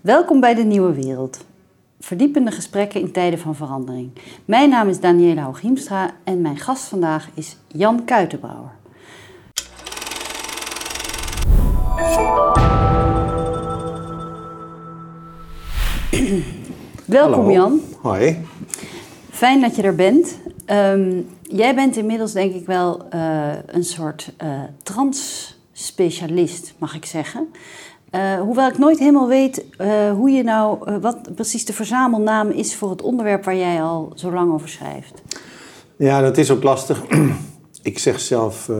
[0.00, 1.44] Welkom bij de Nieuwe Wereld.
[1.98, 4.10] Verdiepende gesprekken in tijden van verandering.
[4.44, 8.70] Mijn naam is Daniela Hooghiemstra en mijn gast vandaag is Jan Kuitenbrouwer.
[17.04, 17.52] Welkom Hallo.
[17.52, 17.80] Jan.
[18.00, 18.44] Hoi.
[19.30, 20.38] Fijn dat je er bent.
[20.64, 27.48] Ehm, jij bent inmiddels denk ik wel eh, een soort eh trans-specialist, mag ik zeggen.
[28.10, 32.50] Eh, hoewel ik nooit helemaal weet eh, hoe je nou, eh, wat precies de verzamelnaam
[32.50, 35.22] is voor het onderwerp waar jij al zo lang over schrijft.
[35.96, 37.02] Ja, dat is ook lastig.
[37.82, 38.70] Ik zeg zelf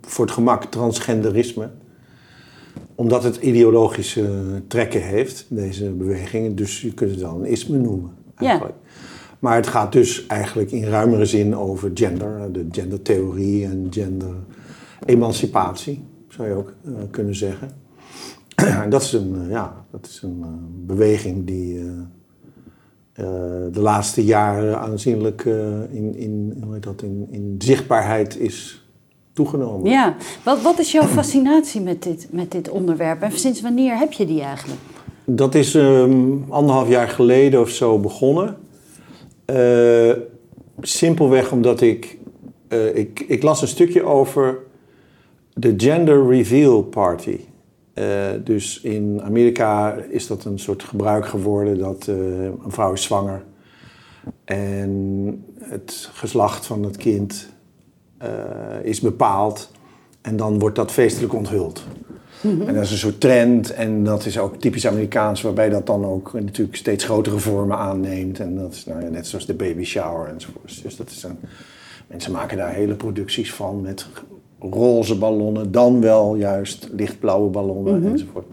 [0.00, 1.70] voor het gemak transgenderisme.
[2.94, 4.28] Omdat het ideologische
[4.68, 6.56] trekken heeft, deze beweging.
[6.56, 8.10] Dus je kunt het wel een isme noemen.
[8.34, 8.74] Eigenlijk.
[9.38, 12.52] Maar het gaat dus eigenlijk in ruimere zin over gender.
[12.52, 16.74] De gendertheorie en gender-emancipatie, zou je ook
[17.10, 17.87] kunnen zeggen.
[18.88, 20.48] Dat is een, eh, ja, dat is een eh,
[20.86, 21.78] beweging die...
[21.78, 23.24] eh,
[23.72, 25.44] de laatste jaren aanzienlijk
[25.90, 28.86] in, in, hoe heet dat, in, in zichtbaarheid is
[29.32, 29.90] toegenomen.
[29.90, 34.12] Ja, wat, wat is jouw fascinatie met dit, met dit onderwerp en sinds wanneer heb
[34.12, 34.80] je die eigenlijk?
[35.24, 38.56] Dat is ehm, anderhalf jaar geleden of zo begonnen.
[40.80, 42.18] Simpelweg omdat ik,
[42.94, 43.24] ik...
[43.28, 44.58] Ik las een stukje over
[45.54, 47.38] de Gender Reveal Party.
[47.98, 53.02] Eh, dus in Amerika is dat een soort gebruik geworden dat eh, een vrouw is
[53.02, 53.44] zwanger.
[54.44, 57.48] En het geslacht van het kind
[58.18, 58.30] eh,
[58.82, 59.70] is bepaald.
[60.20, 61.84] En dan wordt dat feestelijk onthuld.
[62.42, 66.04] En dat is een soort trend en dat is ook typisch Amerikaans, waarbij dat dan
[66.04, 68.40] ook natuurlijk steeds grotere vormen aanneemt.
[68.40, 70.82] En dat is nou ja, net zoals de baby shower enzovoort.
[70.82, 71.38] Dus dat is een,
[72.06, 74.06] mensen maken daar hele producties van met
[74.60, 78.46] roze ballonnen, dan wel juist lichtblauwe ballonnen enzovoort.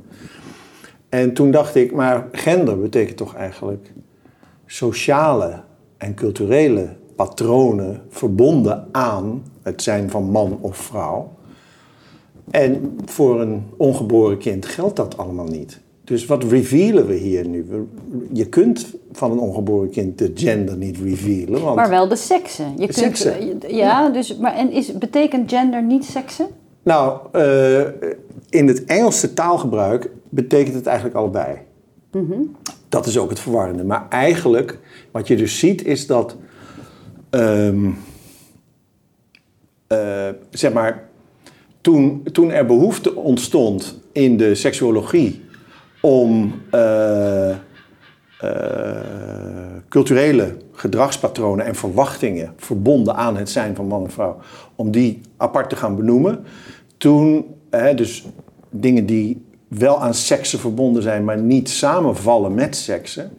[1.10, 3.94] En toen dacht ik, maar gender betekent toch eigenlijk
[4.66, 5.62] sociale
[5.98, 11.34] en culturele patronen verbonden aan het zijn van man of vrouw.
[12.52, 15.82] En voor een ongeboren kind geldt dat allemaal niet.
[16.06, 17.66] Dus wat revealen we hier nu?
[18.34, 21.62] Je kunt van een ongeboren kind de gender niet revealen.
[21.62, 22.72] Want Maar wel de seksen.
[22.72, 23.60] Je kunt, seksen.
[23.68, 26.48] ja, dus, maar en is, betekent gender niet seksen?
[26.84, 27.82] Nou, eh,
[28.50, 31.58] in het Engelse taalgebruik betekent het eigenlijk allebei.
[32.90, 33.84] Dat is ook het verwarrende.
[33.84, 34.80] Maar eigenlijk,
[35.12, 36.36] wat je dus ziet, is dat.
[37.30, 37.90] ehm,
[39.88, 41.04] eh, zeg maar.
[41.82, 45.45] Toen, toen er behoefte ontstond in de seksuologie
[46.02, 47.58] om eh, eh,
[49.90, 54.38] culturele gedragspatronen en verwachtingen verbonden aan het zijn van man en vrouw,
[54.76, 56.44] om die apart te gaan benoemen.
[56.98, 58.26] Toen, hè, dus
[58.70, 63.32] dingen die wel aan seksen verbonden zijn, maar niet samenvallen met seksen.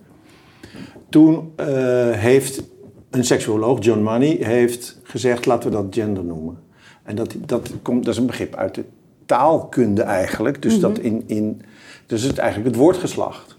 [1.09, 1.66] Toen eh,
[2.11, 2.62] heeft
[3.11, 6.59] een seksuoloog, John Money, heeft gezegd, laten we dat gender noemen.
[7.03, 8.84] En dat, dat, komt, dat is een begrip uit de
[9.27, 10.62] taalkunde eigenlijk.
[10.62, 11.62] Dus, dat in, in,
[12.06, 13.56] dus het eigenlijk het woordgeslacht.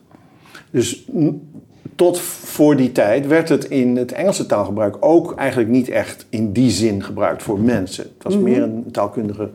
[0.72, 1.50] Dus n-
[1.96, 6.52] tot voor die tijd werd het in het Engelse taalgebruik ook eigenlijk niet echt in
[6.52, 8.04] die zin gebruikt voor mensen.
[8.04, 9.50] Het was meer een taalkundige,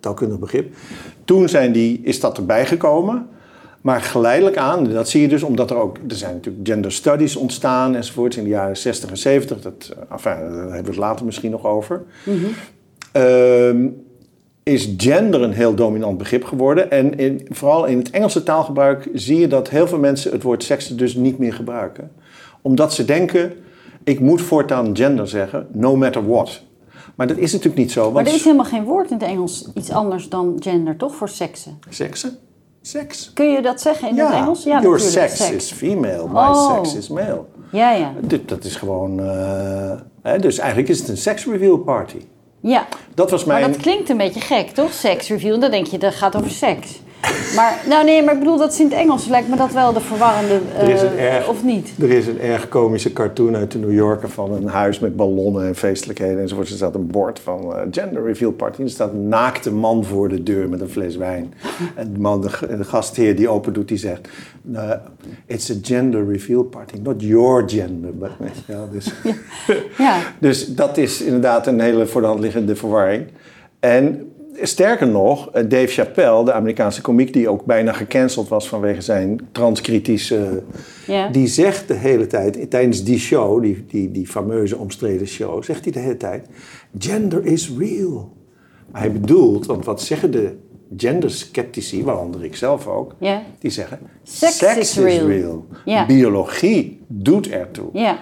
[0.00, 0.74] taalkundig begrip.
[1.24, 3.28] Toen zijn die, is dat erbij gekomen.
[3.80, 7.36] Maar geleidelijk aan, dat zie je dus omdat er ook, er zijn natuurlijk gender studies
[7.36, 9.60] ontstaan enzovoort in de jaren 60 en 70.
[9.60, 12.02] Dat, eh, enfin, daar hebben we het later misschien nog over.
[13.12, 13.86] Ehm,
[14.70, 16.90] is gender een heel dominant begrip geworden.
[16.90, 20.64] En in, vooral in het Engelse taalgebruik zie je dat heel veel mensen het woord
[20.64, 22.10] seks dus niet meer gebruiken.
[22.62, 23.52] Omdat ze denken,
[24.04, 26.62] ik moet voortaan gender zeggen, no matter what.
[27.14, 28.04] Maar dat is natuurlijk niet zo.
[28.04, 31.14] Maar Want er is helemaal geen woord in het Engels iets anders dan gender, toch?
[31.14, 31.78] Voor seksen.
[31.88, 32.38] seksen?
[32.82, 33.32] Seks.
[33.32, 34.62] Kun je dat zeggen in het Engels?
[34.62, 35.50] your natuurlijk, sex seks.
[35.50, 36.74] is female, my Oh.
[36.74, 37.44] sex is male.
[37.72, 38.12] Ja, ja.
[38.46, 39.20] Dat is gewoon...
[39.20, 39.92] eh,
[40.22, 42.18] hè, dus eigenlijk is het een sex reveal party.
[42.60, 43.72] Ja, Dat was maar mijn...
[43.72, 44.92] dat klinkt een beetje gek, toch?
[44.92, 47.00] Sex review, dan denk je dat gaat over seks.
[47.56, 49.92] Maar, nou nee, maar ik bedoel, dat is in het Engels lijkt me dat wel
[49.92, 51.92] de verwarrende, Er eh, erg- of niet?
[52.00, 55.66] Er is een erg komische cartoon uit de New Yorker van een huis met ballonnen
[55.66, 56.68] en feestelijkheden enzovoort.
[56.68, 58.78] Er staat een bord van eh, gender reveal party.
[58.78, 61.54] En er staat een naakte man voor de deur met een fles wijn.
[61.94, 62.48] En de, man, de,
[62.84, 64.28] gastheer die open doet, die zegt...
[64.62, 64.98] "Nou,
[65.46, 68.14] it's a gender reveal party, not your gender.
[68.18, 68.30] But,
[68.66, 69.12] je wel, dus,
[69.98, 73.26] Ja, dus dat is inderdaad een hele voor de hand liggende verwarring.
[73.80, 74.29] En
[74.62, 77.32] sterker nog, eh, Dave Chappelle, de Amerikaanse komiek...
[77.32, 80.62] die ook bijna gecanceld was vanwege zijn transkritische...
[81.32, 85.84] Die zegt de hele tijd, tijdens die show, die, die, die fameuze omstreden show, zegt
[85.84, 86.46] hij de hele tijd:
[86.98, 88.32] Gender is real.
[88.92, 90.56] Maar hij bedoelt, want wat zeggen de
[90.96, 93.14] gendersceptici, waaronder ik zelf ook,
[93.58, 95.66] die zeggen: Sex is real.
[96.06, 97.88] Biologie doet ertoe.
[97.92, 98.18] Ja.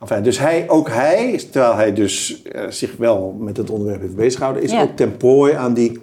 [0.00, 4.16] Enfin, dus hij, ook hij, terwijl hij dus eh, zich wel met het onderwerp heeft
[4.16, 4.82] bezighouden, is Ja.
[4.82, 5.98] ook ten prooi aan die.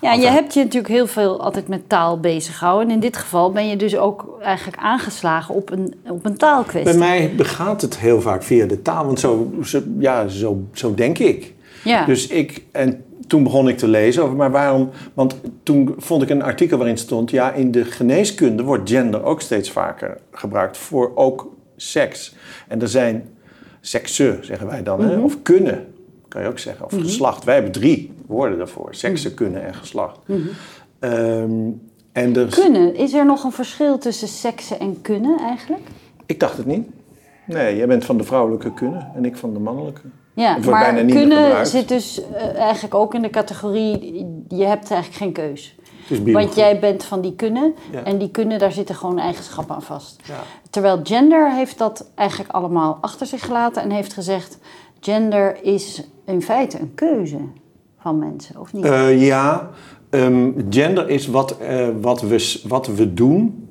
[0.00, 2.88] Ja, je hebt je natuurlijk heel veel altijd met taal bezig gehouden.
[2.88, 6.98] En in dit geval ben je dus ook eigenlijk aangeslagen op een, op een taalkwestie.
[6.98, 10.94] Bij mij begaat het heel vaak via de taal, want zo, zo, ja, zo, zo
[10.94, 11.52] denk ik.
[11.84, 12.04] Ja.
[12.04, 14.90] Dus ik, en toen begon ik te lezen over, maar waarom?
[15.14, 19.40] Want toen vond ik een artikel waarin stond, ja, in de geneeskunde wordt gender ook
[19.40, 21.48] steeds vaker gebruikt voor ook
[21.82, 22.34] seks.
[22.68, 23.28] En er zijn
[23.80, 25.18] seksen, zeggen wij dan, hè?
[25.18, 25.94] of kunnen,
[26.28, 27.44] kan je ook zeggen, of geslacht.
[27.44, 30.18] Wij hebben drie woorden daarvoor, seksen, kunnen en geslacht.
[30.98, 31.70] Ehm,
[32.12, 35.82] en er, Kunnen, is er nog een verschil tussen seksen en kunnen eigenlijk?
[36.26, 36.88] ik dacht het niet.
[37.46, 40.00] Nee, jij bent van de vrouwelijke kunnen en ik van de mannelijke.
[40.34, 41.68] Ja, maar bijna niet meer kunnen gebruikt.
[41.68, 45.76] zit dus eh, eigenlijk ook in de categorie, je hebt eigenlijk geen keus.
[46.18, 46.34] Biologie.
[46.46, 48.04] Want jij bent van die kunnen Ja.
[48.04, 50.20] en die kunnen, daar zitten gewoon eigenschappen aan vast.
[50.24, 50.40] Ja.
[50.70, 54.58] Terwijl gender heeft dat eigenlijk allemaal achter zich gelaten en heeft gezegd,
[55.00, 57.38] gender is in feite een keuze
[58.00, 58.84] van mensen, of niet?
[58.84, 59.70] Eh, ja,
[60.10, 63.68] ehm, gender is wat, eh, wat, we, wat we doen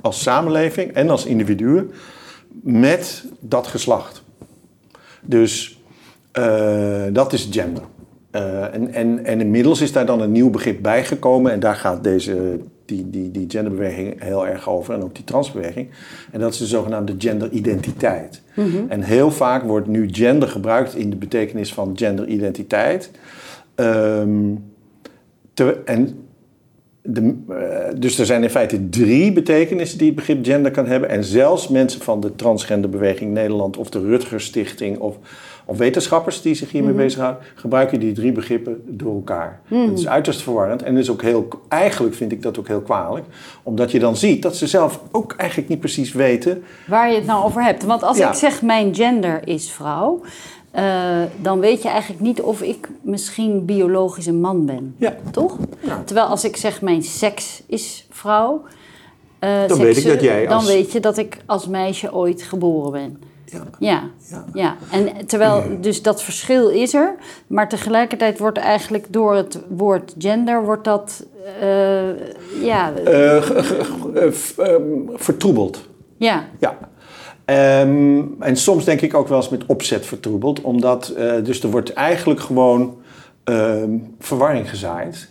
[0.00, 1.90] als samenleving en als individuen
[2.62, 4.22] met dat geslacht.
[5.22, 5.80] Dus
[6.32, 7.82] eh, dat is gender.
[8.32, 12.04] Eh, en, en, en inmiddels is daar dan een nieuw begrip bijgekomen en daar gaat
[12.04, 15.88] deze, die, die, die genderbeweging heel erg over en ook die transbeweging.
[16.30, 18.42] En dat is de zogenaamde genderidentiteit.
[18.88, 23.10] En heel vaak wordt nu gender gebruikt in de betekenis van genderidentiteit.
[23.74, 24.54] Ehm,
[25.54, 26.24] te- en
[27.02, 31.08] de, eh, dus er zijn in feite drie betekenissen die het begrip gender kan hebben.
[31.08, 35.16] En zelfs mensen van de Transgenderbeweging Nederland of de Rutger Stichting of,
[35.64, 39.60] of wetenschappers die zich hiermee bezighouden, gebruiken die drie begrippen door elkaar.
[39.68, 43.24] Dat is uiterst verwarrend en is ook heel, eigenlijk vind ik dat ook heel kwalijk,
[43.62, 46.62] omdat je dan ziet dat ze zelf ook eigenlijk niet precies weten.
[46.86, 47.84] Waar je het nou over hebt.
[47.84, 48.28] Want als Ja.
[48.28, 50.20] ik zeg mijn gender is vrouw,
[50.70, 50.84] eh,
[51.40, 54.94] dan weet je eigenlijk niet of ik misschien biologisch een man ben.
[54.98, 55.14] Ja.
[55.30, 55.56] Toch?
[55.80, 56.02] Ja.
[56.04, 58.62] Terwijl als ik zeg mijn seks is vrouw,
[59.38, 62.42] eh, Dan weet ik dat jij dan als- weet je dat ik als meisje ooit
[62.42, 63.22] geboren ben.
[63.52, 64.44] Ja, Ja, Ja.
[64.54, 64.76] ja.
[64.90, 67.14] En terwijl, dus dat verschil is er,
[67.46, 71.26] maar tegelijkertijd wordt eigenlijk door het woord gender, wordt dat,
[71.60, 72.08] eh,
[72.62, 74.82] ja, Eh, eh, ehm,
[75.14, 75.88] vertroebeld.
[76.16, 76.78] ja, Ja.
[77.44, 81.70] Ehm, en soms denk ik ook wel eens met opzet vertroebeld, omdat eh, dus er
[81.70, 82.96] wordt eigenlijk gewoon
[83.44, 85.30] ehm, verwarring gezaaid,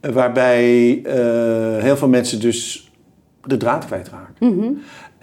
[0.00, 2.90] waarbij eh, heel veel mensen dus
[3.44, 4.34] de draad kwijtraken.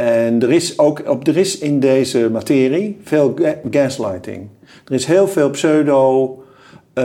[0.01, 4.47] En er is ook op, er is in deze materie veel ga- gaslighting.
[4.85, 6.35] Er is heel veel pseudo.
[6.93, 7.03] eh,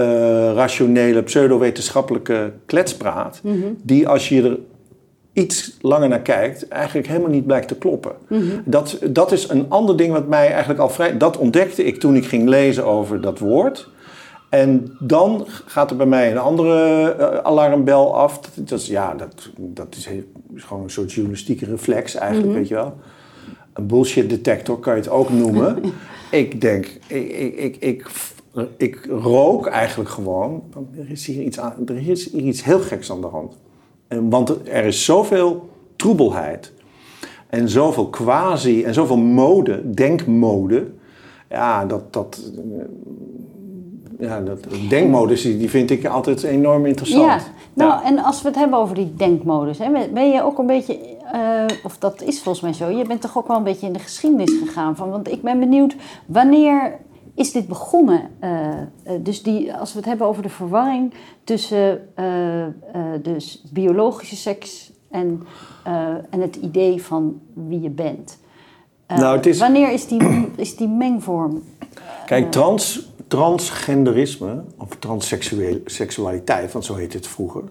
[0.55, 3.41] rationele, pseudo-wetenschappelijke kletspraat,
[3.83, 4.59] die als je er
[5.33, 8.13] iets langer naar kijkt, eigenlijk helemaal niet blijkt te kloppen.
[8.65, 11.17] dat, dat is een ander ding wat mij eigenlijk al vrij...
[11.17, 13.89] Dat ontdekte ik toen ik ging lezen over dat woord.
[14.49, 18.39] En dan gaat er bij mij een andere eh, alarmbel af.
[18.41, 20.23] Dat, dat is, ja, dat, dat is, heel-
[20.55, 22.95] is gewoon een soort journalistieke reflex eigenlijk, weet je wel.
[23.73, 25.79] Een bullshit detector kan je het ook noemen.
[26.31, 28.09] ik denk, ik, ik, ik, ik,
[28.77, 30.63] ik rook eigenlijk gewoon...
[30.73, 33.57] want Er is hier iets, aan, er is hier iets heel geks aan de hand.
[34.09, 36.73] En, want er is zoveel troebelheid
[37.47, 40.87] en zoveel quasi en zoveel mode, denkmode.
[41.49, 42.53] Ja, dat, dat,
[44.19, 44.59] ja, dat
[44.89, 47.25] denkmodus die vind ik altijd enorm interessant.
[47.25, 47.39] Ja,
[47.73, 50.99] nou en als we het hebben over die denkmodus, hè, ben- je ook een beetje,
[51.33, 53.93] eh, of dat is volgens mij zo, je bent toch ook wel een beetje in
[53.93, 55.97] de geschiedenis gegaan van, want ik ben benieuwd,
[56.27, 56.99] wanneer
[57.35, 58.21] is dit begonnen?
[58.39, 58.81] Eh, eh,
[59.21, 62.01] dus die, als we het hebben over de verwarring tussen
[63.23, 65.43] dus biologische seks en,
[66.31, 68.39] en het idee van wie je bent.
[69.07, 71.63] Nou, het is- Wanneer is die, is die mengvorm?
[72.27, 77.63] Kijk, trans, transgenderisme, of transseksualiteit, want zo heet het vroeger,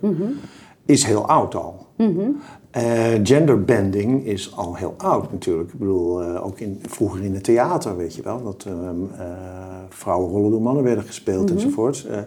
[0.85, 1.88] is heel oud al.
[2.71, 5.71] Eh, genderbending is al heel oud natuurlijk.
[5.71, 9.27] Ik bedoel, eh, ook in, vroeger in het theater, weet je wel, dat ehm, eh,
[9.89, 12.05] vrouwenrollen door mannen werden gespeeld enzovoorts.
[12.05, 12.19] Eh,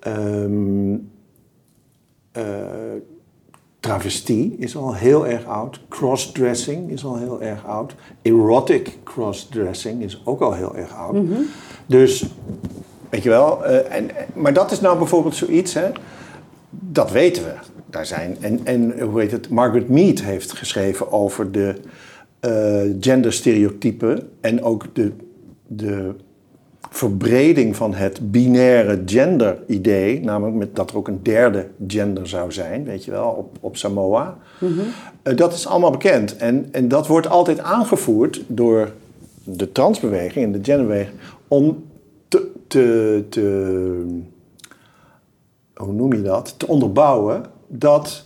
[0.00, 0.96] ehm,
[2.32, 2.44] eh,
[3.82, 5.80] travestie is al heel erg oud.
[5.88, 7.94] Crossdressing is al heel erg oud.
[8.22, 11.16] Erotic crossdressing is ook al heel erg oud.
[11.86, 12.24] Dus,
[13.10, 13.64] weet je wel.
[13.64, 15.90] eh, en, maar dat is nou bijvoorbeeld zoiets, hè.
[16.70, 17.52] Dat weten we.
[17.86, 19.48] Daar zijn, en, en hoe heet het?
[19.48, 21.74] Margaret Mead heeft geschreven over de
[22.40, 25.12] eh, genderstereotypen en ook de,
[25.66, 26.14] de
[26.90, 32.84] verbreding van het binaire gender-idee, namelijk met dat er ook een derde gender zou zijn,
[32.84, 34.38] weet je wel, op, op Samoa.
[35.22, 36.36] Eh, dat is allemaal bekend.
[36.36, 38.92] En, en dat wordt altijd aangevoerd door
[39.44, 41.84] de transbeweging en de genderbeweging om
[42.28, 44.06] te, te, te,
[45.74, 48.24] hoe noem je dat, te onderbouwen dat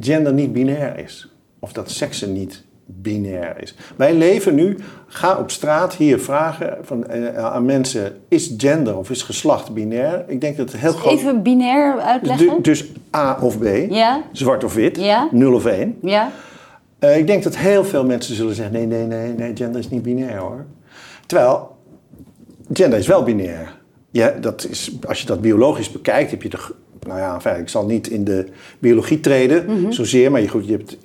[0.00, 1.28] gender niet binair is.
[1.58, 3.74] Of dat seksen niet binair is.
[3.96, 4.76] Wij leven nu,
[5.06, 10.24] ga op straat hier vragen van, eh, aan mensen, is gender of is geslacht binair?
[10.26, 11.12] Ik denk dat het heel groot...
[11.18, 12.46] Even binair uitleggen.
[12.46, 12.84] Du- dus
[13.16, 15.28] A of B, Ja, zwart of wit, Ja.
[15.30, 15.98] 0 of 1.
[16.02, 16.30] ja.
[16.98, 19.88] Eh, ik denk dat heel veel mensen zullen zeggen: nee, nee, nee, nee, gender is
[19.88, 20.64] niet binair hoor.
[21.26, 21.76] Terwijl,
[22.72, 23.76] gender is wel binair.
[24.10, 26.58] Ja, dat is, als je dat biologisch bekijkt, heb je de.
[27.06, 28.46] Nou ja, ik zal niet in de
[28.78, 30.98] biologie treden, zozeer, maar je, goed, je hebt het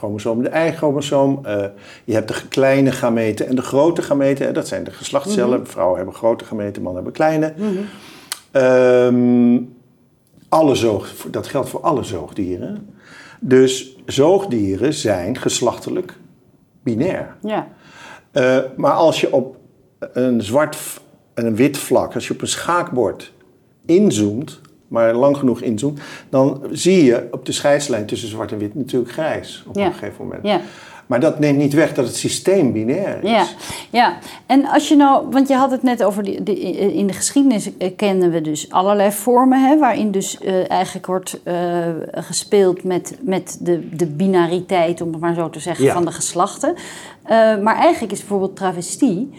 [0.00, 1.40] X-chromosoom, de Y-chromosoom.
[1.44, 1.64] eh,
[2.04, 4.46] je hebt de kleine gameten en de grote gameten.
[4.46, 5.66] hè, dat zijn de geslachtscellen.
[5.66, 7.54] Vrouwen hebben grote gameten, mannen hebben kleine.
[8.50, 9.58] Ehm,
[10.48, 12.88] alle zoog, dat geldt voor alle zoogdieren.
[13.40, 16.14] Dus zoogdieren zijn geslachtelijk
[16.82, 17.36] binair.
[17.42, 17.68] ja.
[18.32, 19.56] Eh, maar als je op
[20.12, 20.76] een zwart
[21.34, 23.32] en een wit vlak, als je op een schaakbord
[23.86, 28.74] inzoomt, maar lang genoeg inzoomt, dan zie je op de scheidslijn tussen zwart en wit
[28.74, 29.86] natuurlijk grijs op Ja.
[29.86, 30.46] een gegeven moment.
[30.46, 30.60] Ja.
[31.06, 33.30] Maar dat neemt niet weg dat het systeem binair is.
[33.30, 33.46] Ja,
[33.90, 36.58] ja, en als je nou, want je had het net over, die, die-
[36.94, 41.54] in de geschiedenis kennen we dus allerlei vormen, hè, waarin dus eh, eigenlijk wordt eh,
[42.12, 45.92] gespeeld met, met de, de binariteit, om het maar zo te zeggen, Ja.
[45.92, 46.74] van de geslachten.
[47.22, 49.30] Eh, maar eigenlijk is bijvoorbeeld travestie,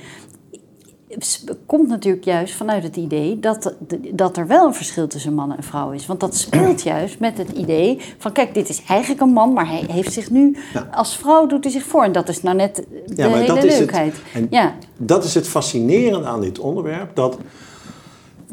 [1.66, 3.76] komt natuurlijk juist vanuit het idee dat,
[4.14, 6.06] dat er wel een verschil tussen man en vrouw is.
[6.06, 9.68] Want dat speelt juist met het idee van, kijk, dit is eigenlijk een man, maar
[9.68, 10.88] hij heeft zich nu, Ja.
[10.92, 12.04] als vrouw doet hij zich voor.
[12.04, 13.80] En dat is nou net de Ja, maar hele dat is het.
[13.80, 14.16] leukheid.
[14.34, 17.16] En Ja, Dat is het fascinerende aan dit onderwerp.
[17.16, 17.38] Dat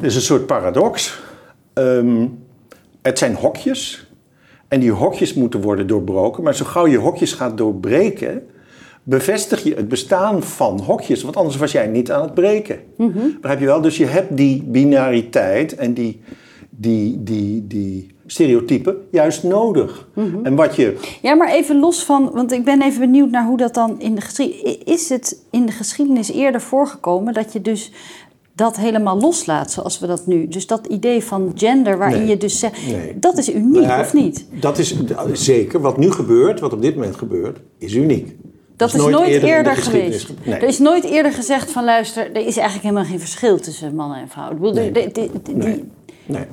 [0.01, 1.19] is een soort paradox.
[1.73, 2.27] Ehm,
[3.01, 4.07] het zijn hokjes.
[4.67, 6.43] En die hokjes moeten worden doorbroken.
[6.43, 8.47] Maar zo gauw je hokjes gaat doorbreken,
[9.09, 11.23] bevestig je het bestaan van hokjes.
[11.23, 12.79] Want anders was jij niet aan het breken.
[13.41, 13.81] Begrijp je wel?
[13.81, 16.21] Dus je hebt die binariteit en die,
[16.69, 20.07] die, die, die stereotypen juist nodig.
[20.43, 23.57] En wat je Ja, maar even los van, want ik ben even benieuwd naar hoe
[23.57, 24.77] dat dan in de geschiedenis...
[24.83, 27.91] Is het in de geschiedenis eerder voorgekomen dat je dus
[28.53, 30.47] dat helemaal loslaat zoals we dat nu...
[30.47, 32.27] Dus dat idee van gender waarin Nee.
[32.27, 32.87] je dus zegt...
[32.87, 33.19] Nee.
[33.19, 34.45] Dat is uniek, Ja, of niet?
[34.59, 34.95] Dat is
[35.33, 35.81] zeker.
[35.81, 38.35] Wat nu gebeurt, wat op dit moment gebeurt, is uniek.
[38.79, 40.29] Dat is nooit, eerder geweest.
[40.43, 40.55] Nee.
[40.55, 44.17] Er is nooit eerder gezegd van luister, er is eigenlijk helemaal geen verschil tussen mannen
[44.19, 44.55] en vrouwen.
[44.57, 44.91] Bedoel, Nee.
[44.91, 45.83] de- de- de- die- Nee.
[46.25, 46.45] nee.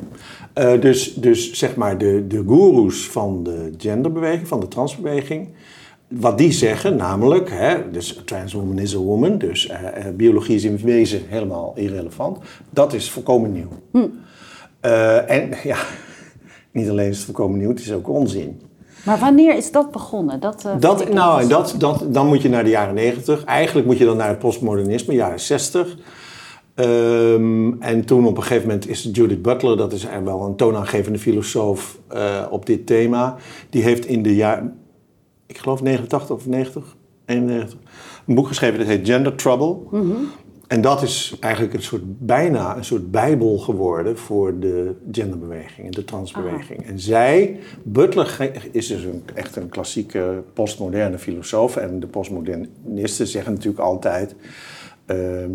[0.53, 5.49] Eh, dus, dus zeg maar de, de goeroes van de genderbeweging, van de transbeweging,
[6.09, 10.55] wat die zeggen, namelijk, hè, dus trans woman is a woman, dus eh, eh, biologie
[10.55, 12.39] is in wezen helemaal irrelevant,
[12.71, 13.69] dat is volkomen nieuw.
[13.91, 14.07] Hm.
[15.27, 15.77] En ja,
[16.73, 18.61] niet alleen is het volkomen nieuw, het is ook onzin.
[19.07, 20.41] Maar wanneer is dat begonnen?
[20.41, 23.45] Dat, vind Dat, nou, dat, dat, dan moet je naar de jaren 90.
[23.45, 25.97] Eigenlijk moet je dan naar het postmodernisme, jaren 60.
[26.75, 31.19] Ehm, en toen op een gegeven moment is Judith Butler, dat is wel een toonaangevende
[31.19, 33.37] filosoof eh, op dit thema.
[33.71, 34.79] Die heeft in de jaren,
[35.47, 37.79] ik geloof 89 of 90, 91,
[38.27, 39.77] een boek geschreven dat heet Gender Trouble.
[40.67, 45.93] En dat is eigenlijk een soort, bijna een soort bijbel geworden voor de genderbeweging en
[45.93, 46.87] de transbeweging.
[46.87, 51.77] En zij, Butler is dus een, echt een klassieke postmoderne filosoof.
[51.77, 54.35] En de postmodernisten zeggen natuurlijk altijd...
[55.07, 55.51] ehm,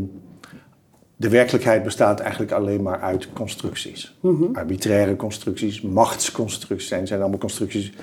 [1.15, 4.17] de werkelijkheid bestaat eigenlijk alleen maar uit constructies.
[4.53, 7.93] Arbitraire constructies, machtsconstructies zijn, zijn allemaal constructies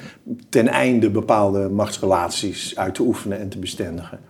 [0.48, 4.20] ten einde bepaalde machtsrelaties uit te oefenen en te bestendigen.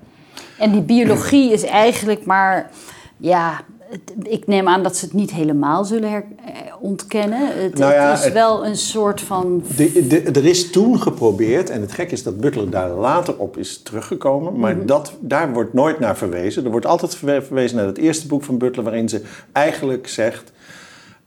[0.58, 2.70] En die biologie is eigenlijk maar,
[3.16, 3.60] ja,
[4.22, 6.24] ik neem aan dat ze het niet helemaal zullen eh,
[6.80, 7.62] ontkennen.
[7.62, 9.62] Het, Nou ja, het is het- wel een soort van.
[9.76, 13.56] De, de, er is toen geprobeerd, en het gek is dat Butler daar later op
[13.56, 16.64] is teruggekomen, maar dat, daar wordt nooit naar verwezen.
[16.64, 19.22] Er wordt altijd verwe- verwezen naar het eerste boek van Butler, waarin ze
[19.52, 20.52] eigenlijk zegt: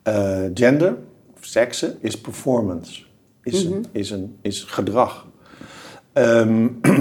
[0.03, 0.95] eh, gender,
[1.38, 3.01] of seksen, is performance,
[3.43, 5.25] is, een, is, een, is gedrag.
[6.13, 6.67] Ehm,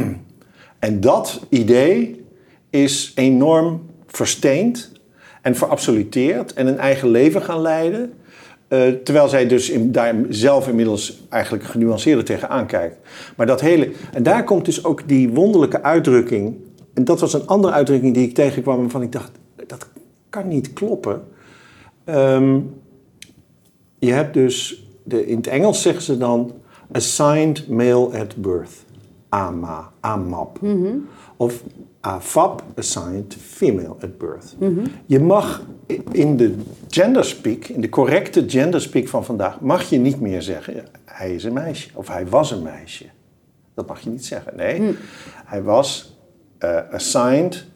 [0.81, 2.25] en dat idee
[2.71, 4.93] is enorm versteend
[5.43, 8.13] en verabsoluteerd en een eigen leven gaan leiden.
[8.69, 12.97] Eh, terwijl zij dus in, daar zelf inmiddels eigenlijk genuanceerder tegenaan kijkt.
[13.37, 13.91] Maar dat hele.
[14.13, 16.57] En daar komt dus ook die wonderlijke uitdrukking.
[16.95, 19.31] En dat was een andere uitdrukking die ik tegenkwam waarvan ik dacht:
[19.67, 19.89] dat
[20.29, 21.23] kan niet kloppen.
[22.05, 22.59] Ehm,
[23.99, 24.85] je hebt dus.
[25.03, 26.53] De, in het Engels zeggen ze dan.
[26.93, 28.85] Assigned male at birth.
[29.31, 30.59] AMA, AMAP.
[31.37, 31.63] Of
[32.01, 34.57] AFAP, assigned female at birth.
[35.07, 35.63] Je mag
[36.11, 36.55] in de
[36.89, 40.85] genderspeak, in de correcte genderspeak van vandaag, mag je niet meer zeggen
[41.21, 43.05] hij is een meisje of hij was een meisje.
[43.75, 44.57] Dat mag je niet zeggen.
[44.57, 44.97] Nee,
[45.45, 46.19] hij was
[46.59, 47.67] eh, assigned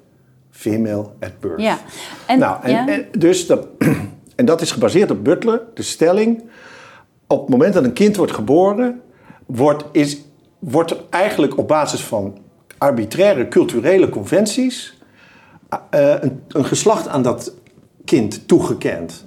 [0.51, 1.61] female at birth.
[1.61, 1.79] Ja.
[2.27, 2.89] En, nou, en, ja.
[2.89, 3.67] en dus dat,
[4.37, 6.43] en dat is gebaseerd op Butler, de stelling.
[7.27, 9.01] Op het moment dat een kind wordt geboren,
[9.47, 10.21] wordt, is,
[10.65, 12.39] wordt eigenlijk op basis van
[12.79, 14.99] arbitraire culturele conventies
[15.91, 17.53] eh, een, een geslacht aan dat
[18.05, 19.25] kind toegekend.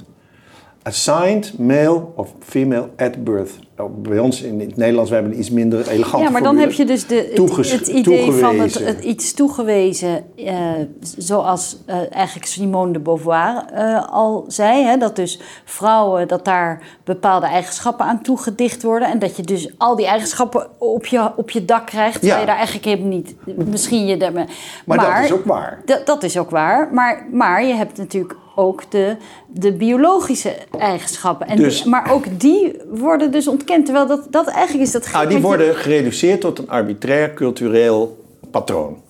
[0.84, 3.60] Assigned male of female at birth.
[3.78, 6.58] Nou, bij ons in het Nederlands we hebben een iets minder elegante Ja, maar dan
[6.58, 10.72] heb je dus de, het, idee van het, iets toegewezen, eh,
[11.18, 14.84] zoals eh, eigenlijk Simone de Beauvoir eh, al zei.
[14.84, 19.12] Hè, dat dus vrouwen, dat daar bepaalde eigenschappen aan toegedicht worden.
[19.12, 22.22] En dat je dus al die eigenschappen op je, op je dak krijgt.
[22.26, 22.40] Ja.
[22.40, 23.36] je daar eigenlijk helemaal niet,
[23.68, 24.46] misschien je daarmee...
[24.86, 25.82] Maar dat is ook waar.
[25.86, 26.94] Dat, dat is ook waar.
[26.94, 29.16] Maar, maar je hebt natuurlijk ook de,
[29.48, 31.48] de biologische eigenschappen.
[31.48, 33.86] En Dus- die- maar ook die worden dus ontkend.
[33.86, 39.02] Terwijl dat, dat eigenlijk is dat Nou, die worden gereduceerd tot een arbitrair cultureel patroon.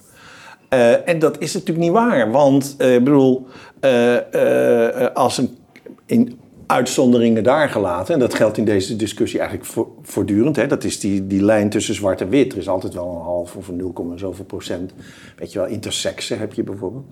[0.70, 3.48] Eh, en dat is natuurlijk niet waar, want eh, ik bedoel,
[3.80, 5.58] eh, als een
[6.06, 10.84] in uitzonderingen daar gelaten, en dat geldt in deze discussie eigenlijk vo- voortdurend, hè, dat
[10.84, 12.52] is die, die lijn tussen zwart en wit.
[12.52, 14.92] Er is altijd wel een half of een 0, zoveel procent,
[15.38, 17.06] weet je wel, intersexe heb je bijvoorbeeld.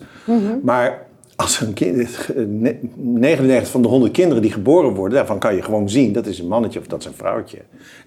[0.63, 5.56] Maar als een kind, ne- 99 van de 100 kinderen die geboren worden, daarvan kan
[5.56, 7.58] je gewoon zien dat is een mannetje of dat is een vrouwtje.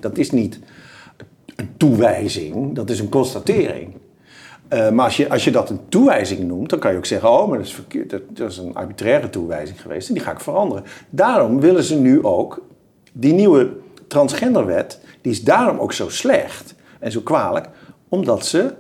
[0.01, 0.59] Dat is niet
[1.57, 3.95] een toewijzing, dat is een constatering.
[4.69, 7.31] Eh, maar als je, als je dat een toewijzing noemt, dan kan je ook zeggen:
[7.31, 8.11] Oh, maar dat is verkeerd.
[8.11, 10.85] Dat, dat is een arbitraire toewijzing geweest en die ga ik veranderen.
[11.11, 12.67] Daarom willen ze nu ook
[13.13, 13.71] die nieuwe
[14.07, 17.69] transgenderwet, die is daarom ook zo slecht en zo kwalijk,
[18.09, 18.75] omdat ze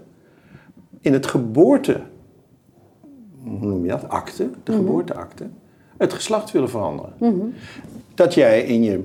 [1.00, 2.00] in het geboorte,
[3.48, 4.08] hoe noem je dat?
[4.08, 5.46] Akte, de geboorteakte,
[5.96, 7.12] het geslacht willen veranderen.
[8.14, 9.04] Dat jij in je.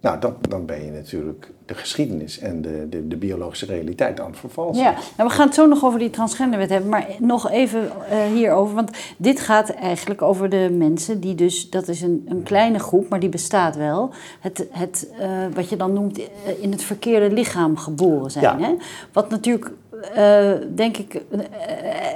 [0.00, 4.30] Nou, dan, dan ben je natuurlijk de geschiedenis en de, de, de biologische realiteit aan
[4.30, 4.82] het vervalsen.
[4.82, 8.24] Ja, nou, we gaan het zo nog over die transgenderwet hebben, maar nog even eh,
[8.32, 8.74] hierover.
[8.74, 13.08] Want dit gaat eigenlijk over de mensen die dus, dat is een, een kleine groep,
[13.08, 14.10] maar die bestaat wel.
[14.40, 16.26] Het, het eh, wat je dan noemt eh,
[16.60, 18.44] in het verkeerde lichaam geboren zijn.
[18.44, 18.58] Ja.
[18.58, 18.74] Hè?
[19.12, 19.72] Wat natuurlijk,
[20.14, 21.38] eh, denk ik, eh,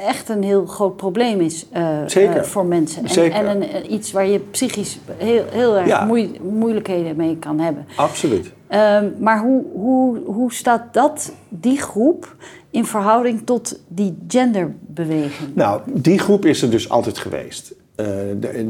[0.09, 2.45] echt een heel groot probleem is eh, Zeker.
[2.47, 3.03] voor mensen.
[3.03, 3.47] En, Zeker.
[3.47, 3.47] en
[3.77, 6.09] een, iets waar je psychisch heel, heel erg Ja.
[6.43, 7.87] moeilijkheden mee kan hebben.
[7.97, 8.53] Absoluut.
[8.69, 12.37] Ehm, maar hoe, hoe, hoe staat dat, die groep,
[12.71, 15.55] in verhouding tot die genderbeweging?
[15.55, 17.75] Nou, die groep is er dus altijd geweest.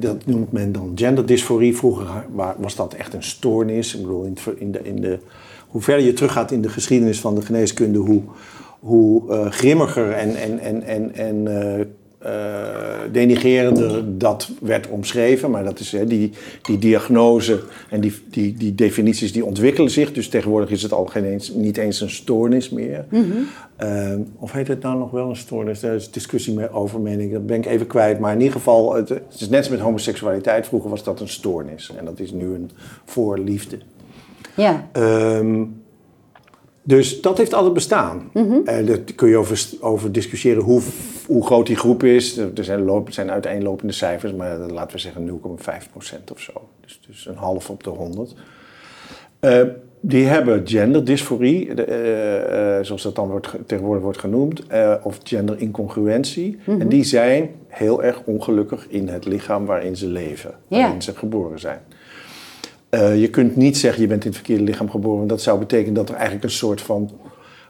[0.00, 1.76] Dat noemt men dan genderdysforie.
[1.76, 3.94] Vroeger wa- was dat echt een stoornis.
[3.94, 4.24] Ik bedoel,
[4.57, 5.18] in de, in de,
[5.68, 8.22] hoe verder je teruggaat in de geschiedenis van de geneeskunde, hoe,
[8.78, 11.84] hoe eh, grimmiger en, en, en, en, en eh,
[12.18, 15.50] eh, denigerender dat werd omschreven.
[15.50, 16.30] Maar dat is hè, die,
[16.62, 20.12] die diagnose en die, die, die definities die ontwikkelen zich.
[20.12, 23.04] Dus tegenwoordig is het al geen eens, niet eens een stoornis meer.
[23.76, 25.80] Eh, of heet het nou nog wel een stoornis?
[25.80, 27.32] Daar is discussie over, meen ik.
[27.32, 28.18] Dat ben ik even kwijt.
[28.18, 30.66] Maar in ieder geval, het, het is net als met homoseksualiteit.
[30.66, 31.92] Vroeger was dat een stoornis.
[31.98, 32.70] En dat is nu een
[33.04, 33.78] voorliefde.
[34.54, 35.64] Ja, Ehm,
[36.88, 38.31] dus dat heeft altijd bestaan.
[38.64, 40.81] En daar kun je over, over discussiëren hoe,
[41.27, 42.37] hoe groot die groep is.
[42.37, 46.53] Er zijn, loop, zijn uiteenlopende cijfers, maar laten we zeggen 0,5% of zo.
[46.81, 48.35] Dus, dus een half op de 100.
[49.40, 49.62] Eh,
[50.01, 54.94] die hebben genderdysforie, de, eh, eh, zoals dat dan wordt, ge- tegenwoordig wordt genoemd, eh,
[55.03, 56.59] of genderincongruentie.
[56.66, 60.79] En die zijn heel erg ongelukkig in het lichaam waarin ze leven, Ja.
[60.81, 61.81] waarin ze geboren zijn.
[62.90, 65.18] Eh, je kunt niet zeggen je bent in het verkeerde lichaam geboren.
[65.18, 67.11] Want dat zou betekenen dat er eigenlijk een soort van,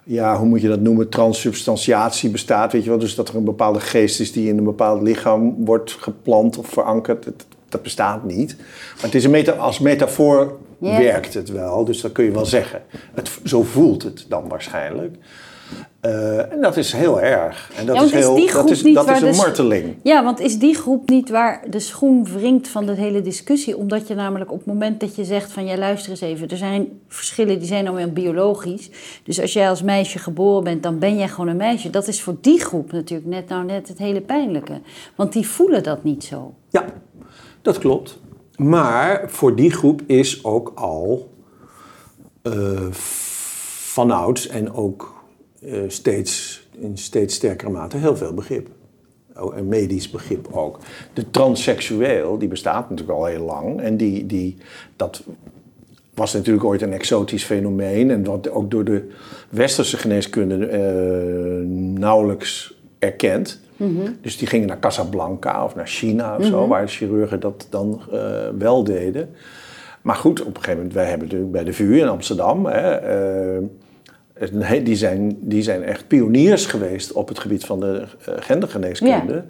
[0.05, 2.73] ja, hoe moet je dat noemen, transsubstantiatie bestaat.
[2.73, 2.99] Weet je wel?
[2.99, 6.67] Dus dat er een bepaalde geest is die in een bepaald lichaam wordt geplant of
[6.67, 7.25] verankerd.
[7.25, 8.57] Dat, dat bestaat niet.
[8.95, 11.85] Maar het is een meta als metafoor werkt het wel.
[11.85, 12.83] Dus dat kun je wel zeggen.
[13.15, 15.17] Het, zo voelt het dan waarschijnlijk.
[16.01, 17.71] Eh, en dat is heel erg.
[17.77, 19.97] En dat Ja, is, heel, die dat groep is, dat is een marteling.
[20.03, 23.77] ja, want is die groep niet waar de schoen wringt van de hele discussie?
[23.77, 25.65] Omdat je namelijk op het moment dat je zegt van...
[25.67, 28.91] ja, luister eens even, er zijn verschillen die zijn dan weer biologisch.
[29.23, 31.91] Dus als jij als meisje geboren bent, dan ben jij gewoon een meisje.
[31.91, 34.81] Dat is voor die groep natuurlijk net nou net het hele pijnlijke.
[35.15, 36.55] Want die voelen dat niet zo.
[36.69, 36.85] Ja,
[37.63, 38.19] dat klopt.
[38.57, 41.31] Maar voor die groep is ook al
[42.43, 42.53] eh,
[42.91, 45.18] vanouds en ook
[45.63, 48.69] eh, steeds, in steeds sterkere mate heel veel begrip.
[49.37, 50.79] Oh, en medisch begrip ook.
[51.13, 53.81] De transseksueel, die bestaat natuurlijk al heel lang.
[53.81, 54.57] En die, die,
[54.97, 55.23] dat
[56.15, 58.11] was natuurlijk ooit een exotisch fenomeen.
[58.11, 59.09] En wat ook door de
[59.49, 61.67] westerse geneeskunde eh,
[61.99, 63.61] nauwelijks erkend.
[64.21, 68.49] Dus die gingen naar Casablanca of naar China of zo, waar chirurgen dat dan eh,
[68.59, 69.31] wel deden.
[70.03, 72.99] Maar goed, op een gegeven moment, wij hebben natuurlijk bij de VU in Amsterdam, hè,
[74.83, 79.45] die, zijn, die zijn echt pioniers geweest op het gebied van de eh, gendergeneeskunde.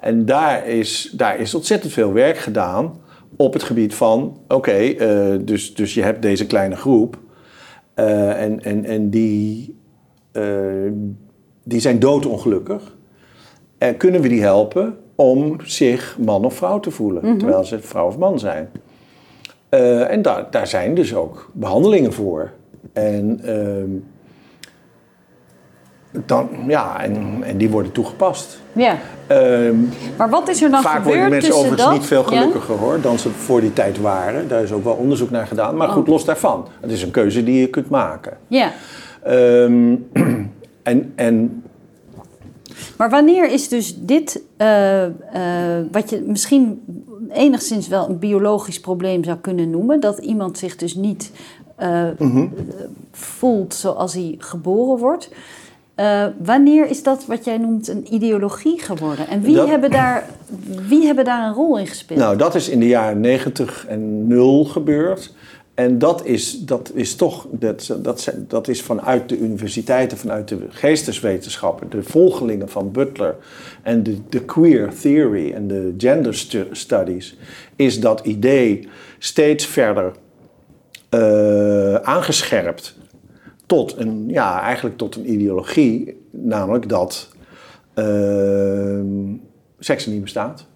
[0.00, 3.00] En daar is, daar is ontzettend veel werk gedaan
[3.36, 7.18] op het gebied van, oké, eh, dus, dus je hebt deze kleine groep
[7.94, 9.76] eh, en, en, en die,
[11.64, 12.96] die zijn doodongelukkig.
[13.78, 18.06] En kunnen we die helpen om zich man of vrouw te voelen, terwijl ze vrouw
[18.06, 18.68] of man zijn?
[20.08, 22.52] En daar, daar zijn dus ook behandelingen voor.
[22.92, 23.90] En, ehm,
[26.10, 28.60] dan, ja, en, en die worden toegepast.
[28.72, 28.96] Ja.
[29.26, 29.74] Ehm,
[30.16, 31.92] Maar wat is er dan vaak gebeurd worden mensen overigens dat?
[31.92, 32.40] niet veel Ja?
[32.40, 34.48] gelukkiger hoor, dan ze voor die tijd waren.
[34.48, 35.76] Daar is ook wel onderzoek naar gedaan.
[35.76, 36.08] Maar goed, Oh.
[36.08, 36.66] los daarvan.
[36.80, 38.36] Het is een keuze die je kunt maken.
[38.46, 38.72] Ja.
[39.22, 39.94] Ehm,
[40.82, 41.62] en, en
[42.96, 45.10] Maar wanneer is dus dit, eh, eh,
[45.92, 46.82] wat je misschien
[47.32, 51.30] enigszins wel een biologisch probleem zou kunnen noemen, dat iemand zich dus niet
[51.76, 52.46] eh, Mhm.
[53.12, 55.30] voelt zoals hij geboren wordt.
[55.98, 59.28] Eh, wanneer is dat wat jij noemt een ideologie geworden?
[59.28, 60.26] En wie, Dat- hebben, daar,
[60.88, 62.18] wie hebben daar een rol in gespeeld?
[62.18, 65.34] Nou, dat is in de jaren 90 en 0 gebeurd.
[65.74, 70.58] En dat is, dat is toch, dat, dat, dat is vanuit de universiteiten, vanuit de
[70.68, 73.36] geesteswetenschappen, de volgelingen van Butler
[73.82, 77.36] en de, de queer theory en de gender stu- studies,
[77.76, 80.12] is dat idee steeds verder
[81.08, 82.96] eh, aangescherpt
[83.68, 87.28] tot een, ja, eigenlijk tot een ideologie, namelijk dat
[87.94, 89.34] ehm
[89.78, 90.66] seks niet bestaat.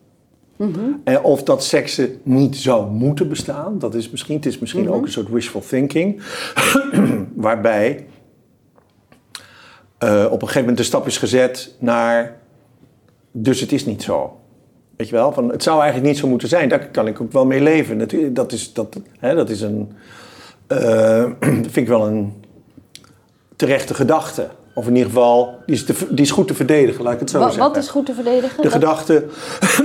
[1.04, 5.04] En of dat seksen niet zou moeten bestaan, dat is misschien, het is misschien ook
[5.04, 6.22] een soort wishful thinking,
[7.34, 8.06] waarbij
[9.98, 12.40] eh, op een gegeven moment de stap is gezet naar,
[13.32, 14.36] dus het is niet zo.
[14.96, 17.32] Weet je wel, van, het zou eigenlijk niet zo moeten zijn, daar kan ik ook
[17.32, 17.96] wel mee leven.
[17.96, 19.92] Natuurlijk, dat is, dat, hè, dat is een,
[20.66, 22.32] eh, vind ik wel een
[23.66, 24.48] terechte gedachte.
[24.74, 27.30] Of in ieder geval, die is, te, die is goed te verdedigen, laat ik het
[27.30, 27.62] zo Wa- zeggen.
[27.62, 28.56] wat is goed te verdedigen?
[28.56, 29.24] De Dat- gedachte,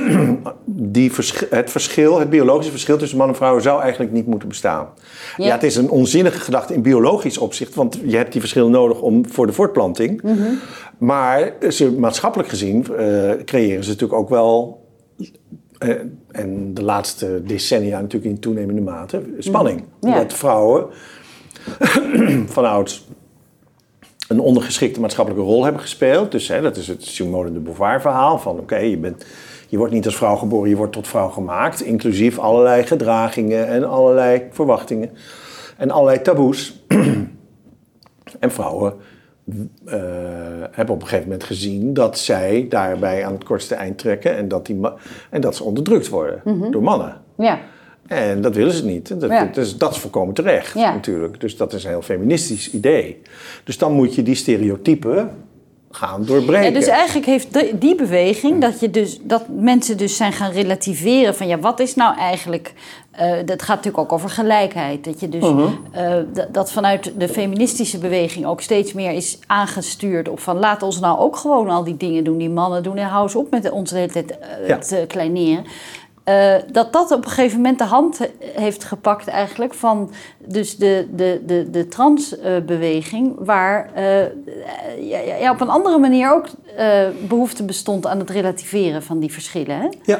[0.65, 4.47] die vers- het verschil, het biologische verschil tussen man en vrouw zou eigenlijk niet moeten
[4.47, 4.87] bestaan.
[5.37, 5.45] Ja.
[5.45, 5.51] Ja.
[5.53, 9.29] het is een onzinnige gedachte in biologisch opzicht, want je hebt die verschillen nodig om,
[9.29, 10.21] voor de voortplanting.
[10.21, 10.37] Mhm.
[10.97, 14.81] Maar ze, maatschappelijk gezien eh, creëren ze natuurlijk ook wel,
[15.77, 15.89] eh,
[16.31, 19.83] en de laatste decennia natuurlijk in toenemende mate, spanning.
[20.01, 20.11] Mhm.
[20.13, 20.19] Ja.
[20.19, 20.85] Dat vrouwen
[22.57, 23.07] vanouds
[24.27, 26.31] een ondergeschikte maatschappelijke rol hebben gespeeld.
[26.31, 29.25] Dus hè, dat is het Simone de Beauvoir verhaal van oké, je bent
[29.69, 33.89] je wordt niet als vrouw geboren, je wordt tot vrouw gemaakt, inclusief allerlei gedragingen en
[33.89, 35.09] allerlei verwachtingen
[35.77, 36.83] en allerlei taboes.
[38.39, 38.93] en vrouwen
[39.85, 39.95] eh,
[40.71, 44.47] hebben op een gegeven moment gezien dat zij daarbij aan het kortste eind trekken en
[44.47, 44.79] dat, die
[45.29, 47.21] en dat ze onderdrukt worden door mannen.
[47.37, 47.59] Ja.
[48.07, 49.19] En dat willen ze niet.
[49.21, 49.49] Dat, Ja.
[49.53, 50.93] dus, dat is volkomen terecht Ja.
[50.93, 51.39] natuurlijk.
[51.41, 53.21] Dus dat is een heel feministisch idee.
[53.63, 55.29] Dus dan moet je die stereotypen
[55.91, 56.63] gaan doorbreken.
[56.65, 60.51] Ja, dus eigenlijk heeft de- die beweging, dat, je dus, dat mensen dus zijn gaan
[60.51, 62.73] relativeren van ja, wat is nou eigenlijk.
[63.11, 65.03] eh, dat gaat natuurlijk ook over gelijkheid.
[65.03, 65.67] Dat je dus Mhm.
[65.91, 70.83] eh, dat, dat vanuit de feministische beweging ook steeds meer is aangestuurd op van laat
[70.83, 73.51] ons nou ook gewoon al die dingen doen die mannen doen en hou eens op
[73.51, 74.77] met ons de hele tijd eh, Ja.
[74.77, 75.63] te kleineren.
[76.27, 80.11] Eh, dat dat op een gegeven moment de hand he- heeft gepakt eigenlijk van
[80.45, 83.89] dus de, de, de, de transbeweging, waar
[84.99, 86.45] ja, ja, ja, op een andere manier ook
[86.77, 89.79] eh, behoefte bestond aan het relativeren van die verschillen.
[89.79, 89.87] Hè?
[90.03, 90.19] Ja.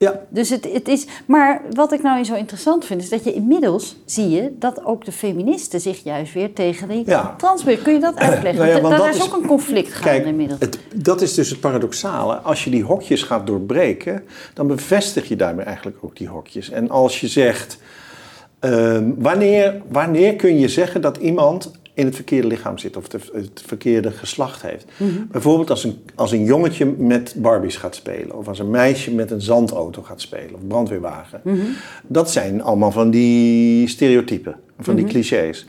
[0.00, 0.20] Ja.
[0.28, 3.96] Dus het, het is, maar wat ik nou zo interessant vind, is dat je inmiddels
[4.04, 7.36] zie je dat ook de feministen zich juist weer tegen die Ja.
[7.82, 8.54] Kun je dat uitleggen?
[8.64, 10.60] Nou ja, Want daar dat is ook een conflict gaande Kijk, inmiddels.
[10.60, 12.34] het, dat is dus het paradoxale.
[12.34, 16.70] Als je die hokjes gaat doorbreken, dan bevestig je daarmee eigenlijk ook die hokjes.
[16.70, 17.78] En als je zegt,
[18.58, 23.62] ehm, wanneer, wanneer kun je zeggen dat iemand in het verkeerde lichaam zit of het
[23.66, 24.84] verkeerde geslacht heeft?
[24.96, 25.10] Mhm.
[25.30, 29.30] Bijvoorbeeld als een, als een jongetje met Barbies gaat spelen, of als een meisje met
[29.30, 31.40] een zandauto gaat spelen, of brandweerwagen.
[31.44, 31.56] Mhm.
[32.06, 35.02] Dat zijn allemaal van die stereotypen, van Mhm.
[35.04, 35.66] die clichés.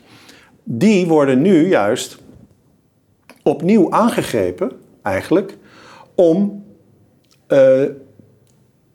[0.63, 2.17] Die worden nu juist
[3.43, 5.57] opnieuw aangegrepen, eigenlijk,
[6.15, 6.63] om
[7.47, 7.57] eh,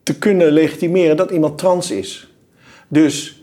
[0.03, 2.35] te kunnen legitimeren dat iemand trans is.
[2.89, 3.43] Dus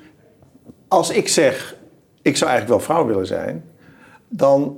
[0.87, 1.75] als ik zeg,
[2.21, 3.63] ik zou eigenlijk wel vrouw willen zijn,
[4.35, 4.77] dan,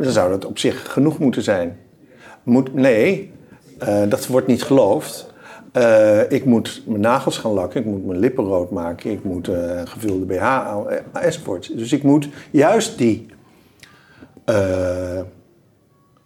[0.00, 1.78] zou dat op zich genoeg moeten zijn.
[2.42, 3.32] Moet, nee,
[3.78, 5.32] eh, dat wordt niet geloofd.
[5.72, 9.48] Eh, ik moet mijn nagels gaan lakken, ik moet mijn lippen rood maken, ik moet
[9.48, 10.76] een gevulde BH
[11.12, 11.78] enzovoort.
[11.78, 13.26] Dus ik moet juist die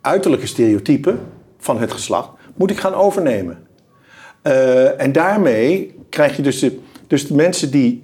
[0.01, 1.19] uiterlijke stereotypen
[1.59, 3.59] van het geslacht, moet ik gaan overnemen.
[4.97, 6.63] En daarmee krijg je dus
[7.07, 8.04] dus de mensen die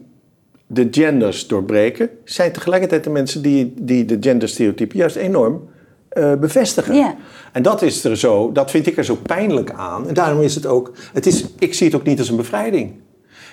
[0.72, 5.68] de genders doorbreken, zijn tegelijkertijd de mensen die, die de genderstereotypen juist enorm
[6.08, 6.94] eh, bevestigen.
[6.94, 7.16] Ja.
[7.52, 10.08] En dat is er zo, dat vind ik er zo pijnlijk aan.
[10.08, 12.92] En daarom is het ook, het is, ik zie het ook niet als een bevrijding.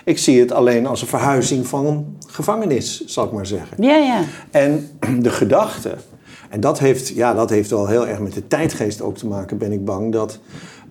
[0.06, 3.84] Ik zie het alleen als een verhuizing van een gevangenis, zal ik maar zeggen.
[3.84, 4.22] Ja, ja.
[4.52, 4.90] En
[5.26, 5.94] de gedachte,
[6.50, 9.58] en dat heeft, ja, dat heeft wel heel erg met de tijdgeest ook te maken,
[9.58, 10.40] ben ik bang, dat,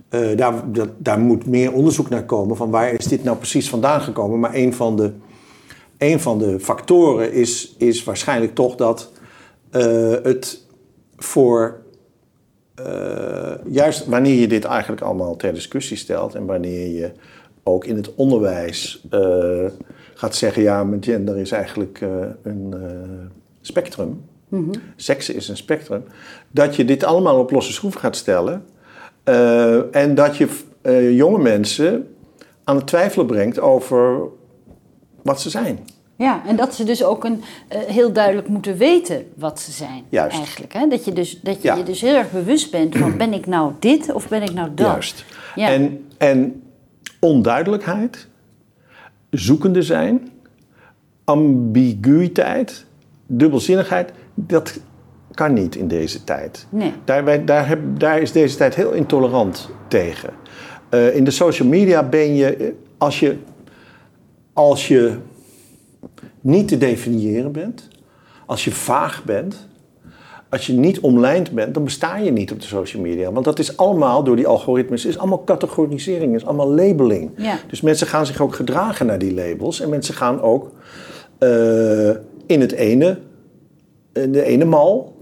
[0.08, 3.68] eh, daar, dat daar moet meer onderzoek naar komen van waar is dit nou precies
[3.68, 4.40] vandaan gekomen.
[4.40, 5.12] Maar een van de,
[5.98, 9.10] een van de factoren is, is waarschijnlijk toch dat
[9.70, 10.64] eh, het
[11.16, 11.80] voor,
[12.74, 17.10] eh, juist wanneer je dit eigenlijk allemaal ter discussie stelt en wanneer je
[17.62, 19.66] ook in het onderwijs eh,
[20.14, 22.00] gaat zeggen, ja, mijn gender is eigenlijk
[22.42, 22.74] een
[23.60, 24.24] spectrum.
[24.96, 26.04] Seksen is een spectrum.
[26.50, 28.64] Dat je dit allemaal op losse schroeven gaat stellen.
[29.92, 30.48] en dat je
[31.14, 32.14] jonge mensen
[32.64, 34.28] aan het twijfelen brengt over
[35.26, 35.78] wat ze zijn.
[36.16, 40.02] Ja, en dat ze dus ook een, eh, heel duidelijk moeten weten wat ze zijn.
[40.08, 40.36] Juist.
[40.36, 40.72] Eigenlijk.
[40.72, 40.86] Hè?
[40.88, 41.74] Dat je, dus, dat je Ja.
[41.74, 44.68] je dus heel erg bewust bent van ben ik nou dit of ben ik nou
[44.74, 44.86] dat?
[44.86, 45.24] Juist.
[45.54, 45.68] Ja.
[45.68, 46.62] En, en
[47.20, 48.28] onduidelijkheid,
[49.30, 50.28] zoekende zijn,
[51.24, 52.84] ambiguïteit,
[53.26, 54.80] dubbelzinnigheid, dat
[55.34, 56.66] kan niet in deze tijd.
[56.68, 56.92] Nee.
[57.04, 60.30] Daar, wij- daar, heb, daar is deze tijd heel intolerant tegen.
[60.88, 62.66] Eh, in de social media ben je, eh,
[62.98, 63.36] als je,
[64.56, 65.16] als je
[66.40, 67.88] niet te definiëren bent,
[68.46, 69.68] als je vaag bent,
[70.48, 73.32] als je niet omlijnd bent, dan besta je niet op de social media.
[73.32, 77.30] Want dat is allemaal door die algoritmes, is allemaal categorisering, is allemaal labeling.
[77.36, 77.58] Ja.
[77.68, 79.80] Dus mensen gaan zich ook gedragen naar die labels.
[79.80, 80.72] En mensen gaan ook
[81.38, 82.10] eh,
[82.46, 83.18] in het ene,
[84.12, 85.16] in de ene mal,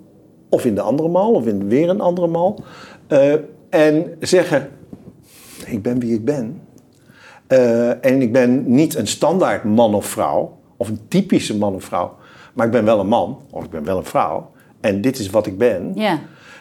[0.48, 2.64] of in de andere mal, of in weer een andere mal.
[3.06, 3.34] eh,
[3.68, 4.68] en zeggen,
[5.66, 6.60] ik ben wie ik ben.
[7.46, 11.84] Eh, en ik ben niet een standaard man of vrouw, of een typische man of
[11.84, 12.16] vrouw.
[12.54, 14.50] Maar ik ben wel een man, of ik ben wel een vrouw.
[14.80, 15.92] En dit is wat ik ben.
[15.94, 16.18] Ja,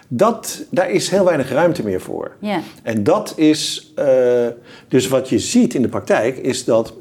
[0.07, 2.35] Dat, daar is heel weinig ruimte meer voor.
[2.39, 2.59] ja.
[2.83, 4.47] En dat is, eh,
[4.87, 6.93] dus wat je ziet in de praktijk, is dat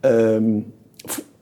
[0.00, 0.58] ehm,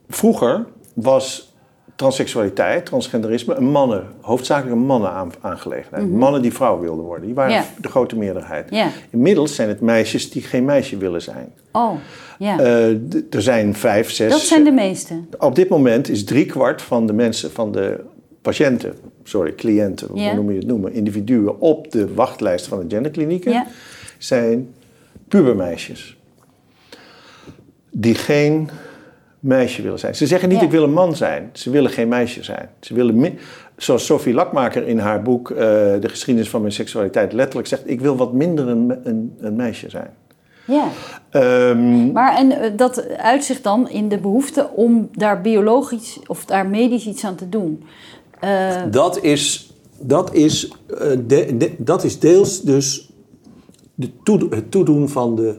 [0.09, 1.54] vroeger was
[1.95, 6.11] transseksualiteit, transgenderisme, een mannen, hoofdzakelijk een mannen-aangelegenheid.
[6.11, 8.71] Mannen die vrouw wilden worden, die waren de grote meerderheid.
[9.09, 11.53] Inmiddels zijn het meisjes die geen meisje willen zijn.
[11.71, 11.91] Oh,
[12.39, 12.59] ja.
[12.59, 12.89] Eh,
[13.29, 14.31] er zijn vijf, zes.
[14.31, 15.13] dat zijn de meeste.
[15.39, 18.03] Op dit moment is driekwart van de mensen, van de
[18.41, 23.65] patiënten, sorry, cliënten, hoe noem je het noemen, individuen op de wachtlijst van de genderklinieken,
[24.17, 24.73] zijn
[25.27, 26.17] pubermeisjes.
[27.89, 28.69] Die geen
[29.45, 30.15] meisje willen zijn.
[30.15, 30.63] Ze zeggen niet Ja.
[30.65, 31.49] ik wil een man zijn.
[31.53, 32.69] Ze willen geen meisje zijn.
[32.79, 33.37] Ze willen,
[33.77, 35.57] zoals Sophie Lakmaker in haar boek eh,
[35.99, 39.89] De geschiedenis van mijn seksualiteit letterlijk zegt, ik wil wat minder een, een, een meisje
[39.89, 40.09] zijn.
[40.67, 40.87] Ja.
[41.29, 46.67] Ehm, Maar en eh, dat uitzicht dan in de behoefte om daar biologisch of daar
[46.67, 47.83] medisch iets aan te doen.
[48.39, 53.09] Eh, Dat is, dat is, eh, de- de- dat is deels dus
[53.95, 55.55] de toedo- het toedoen van de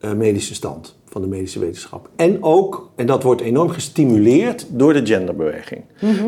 [0.00, 2.08] eh, medische stand, van de medische wetenschap.
[2.16, 5.82] En ook, en dat wordt enorm gestimuleerd door de genderbeweging.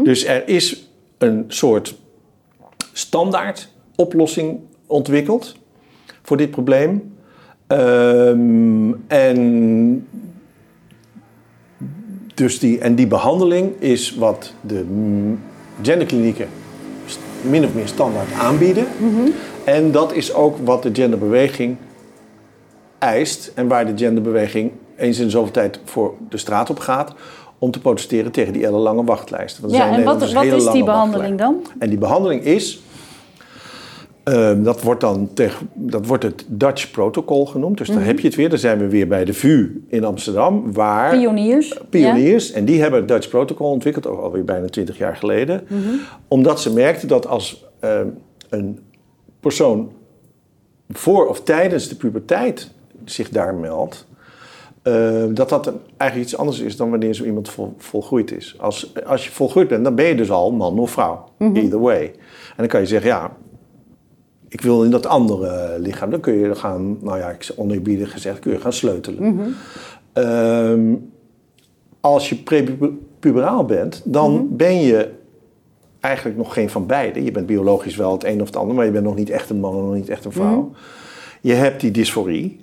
[0.04, 1.98] Dus er is een soort
[2.92, 5.56] standaard oplossing ontwikkeld
[6.22, 7.14] voor dit probleem.
[7.66, 10.08] Ehm, en,
[12.34, 14.84] dus die, en die behandeling is wat de
[15.82, 16.48] genderklinieken
[17.42, 18.86] min of meer standaard aanbieden.
[19.64, 21.76] En dat is ook wat de genderbeweging
[23.02, 27.14] eist en waar de genderbeweging eens in de zoveel tijd voor de straat op gaat
[27.58, 29.62] om te protesteren tegen die ellenlange wachtlijsten.
[29.62, 31.56] Want er ja, zijn en wat, wat is die behandeling dan?
[31.78, 32.82] en die behandeling is,
[34.24, 37.78] ehm, dat wordt dan tegen, dat wordt het Dutch Protocol genoemd.
[37.78, 37.96] Dus Mhm.
[37.98, 38.48] daar heb je het weer.
[38.48, 41.78] Dan zijn we weer bij de VU in Amsterdam, waar Pioniers.
[41.90, 45.64] pioniers, en die hebben het Dutch Protocol ontwikkeld, al- alweer bijna 20 jaar geleden.
[45.68, 45.80] Mhm.
[46.28, 48.06] Omdat ze merkten dat als ehm,
[48.48, 48.78] een
[49.40, 49.92] persoon
[50.88, 52.70] voor of tijdens de puberteit
[53.04, 54.06] zich daar meldt,
[54.82, 58.56] eh, dat dat eigenlijk iets anders is dan wanneer zo iemand vol, volgroeid is.
[58.58, 61.24] Als, als je volgroeid bent, dan ben je dus al man of vrouw.
[61.38, 62.04] Either way.
[62.48, 63.36] En dan kan je zeggen, ja,
[64.48, 66.10] ik wil in dat andere lichaam.
[66.10, 69.54] Dan kun je gaan, nou ja, ik oneerbiedig gezegd, kun je gaan sleutelen.
[70.12, 70.94] Ehm,
[72.00, 75.10] als je prepuberaal bent, dan ben je
[76.00, 77.24] eigenlijk nog geen van beide.
[77.24, 79.50] Je bent biologisch wel het een of het ander, maar je bent nog niet echt
[79.50, 80.72] een man en nog niet echt een vrouw.
[81.40, 82.60] Je hebt die dysforie.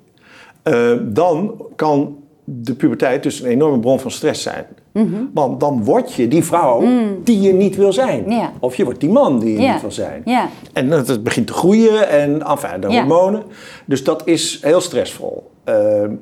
[0.64, 4.66] Eh, dan kan de puberteit dus een enorme bron van stress zijn.
[5.34, 6.84] Want dan word je die vrouw
[7.24, 8.24] die je niet wil zijn.
[8.28, 8.46] Mhm.
[8.60, 10.24] Of je wordt die man die je niet wil zijn.
[10.74, 13.44] En het het begint te groeien en enfin, de hormonen.
[13.86, 15.52] Dus dat is heel stressvol.
[15.64, 16.14] Ehm,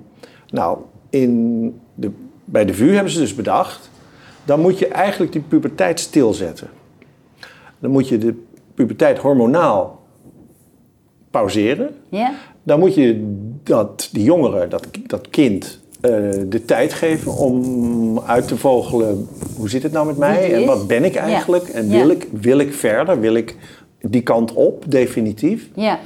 [0.50, 0.78] nou,
[1.10, 2.12] in de,
[2.46, 3.90] bij de VU hebben ze dus bedacht...
[4.46, 6.68] dan moet je eigenlijk die puberteit stilzetten.
[7.80, 10.00] Dan moet je de puberteit hormonaal
[11.32, 11.96] pauzeren.
[12.64, 16.12] Dan moet je dat, die jongere, dat, dat kind, eh,
[16.46, 19.28] de tijd geven om uit te vogelen...
[19.58, 21.20] hoe zit het nou met mij en wat ben ik Ja.
[21.22, 21.68] eigenlijk?
[21.68, 21.98] En Ja.
[22.00, 23.20] wil, ik, wil ik verder?
[23.20, 23.56] Wil ik
[24.02, 25.70] die kant op, definitief?
[25.76, 26.00] Ja.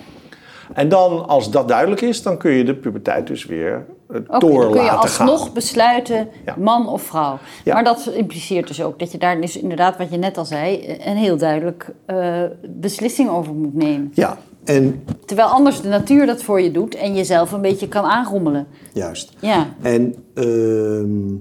[0.73, 4.39] En dan, als dat duidelijk is, dan kun je de puberteit dus weer eh, Oké,
[4.39, 5.29] door dan kun je laten gaan.
[5.29, 6.55] alsnog besluiten, Ja.
[6.59, 7.37] man of vrouw.
[7.63, 7.73] Ja.
[7.73, 10.97] Maar dat impliceert dus ook dat je daar dus inderdaad, wat je net al zei,
[11.05, 14.11] een heel duidelijk eh, beslissing over moet nemen.
[14.13, 18.03] Ja, en Terwijl anders de natuur dat voor je doet en jezelf een beetje kan
[18.03, 18.67] aanrommelen.
[18.93, 19.33] juist.
[19.39, 21.35] Ja, En ehm,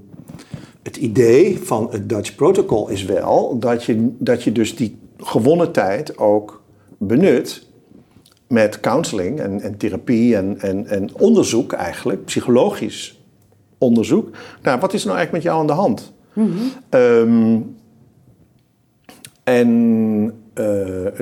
[0.82, 5.72] het idee van het Dutch Protocol is wel dat je, dat je dus die gewonnen
[5.72, 6.62] tijd ook
[6.98, 7.66] benut
[8.48, 13.20] met counseling en, en therapie en, en, en onderzoek eigenlijk, psychologisch
[13.78, 14.30] onderzoek.
[14.62, 16.12] Nou, wat is er nou eigenlijk met jou aan de hand?
[16.88, 17.58] Ehm,
[19.44, 20.39] en eh,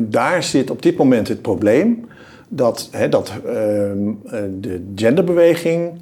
[0.03, 2.07] daar zit op dit moment het probleem
[2.49, 5.93] dat, hè, dat ehm, eh, de genderbeweging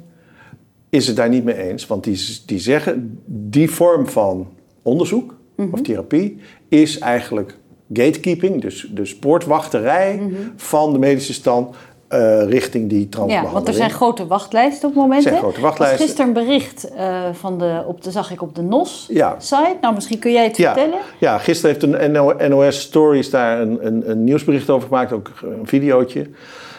[0.89, 1.87] is het daar niet mee eens.
[1.87, 4.47] Want die, die zeggen, die vorm van
[4.81, 5.35] onderzoek
[5.71, 6.37] of therapie
[6.69, 7.57] is eigenlijk
[7.93, 10.21] gatekeeping, dus, dus poortwachterij
[10.55, 11.75] van de medische stand
[12.07, 13.53] eh, richting die ja transbehandeling.
[13.53, 15.23] want er zijn grote wachtlijsten op het moment.
[15.23, 15.99] Er zijn grote wachtlijsten.
[15.99, 19.13] Er was gisteren een bericht eh, van de, op de, zag ik op de NOS-site.
[19.13, 19.37] Ja.
[19.81, 20.99] Nou, misschien kun jij het Ja, vertellen.
[21.19, 25.31] ja, gisteren heeft een NO NOS Stories daar een, een, een nieuwsbericht over gemaakt, ook
[25.43, 26.29] een videootje.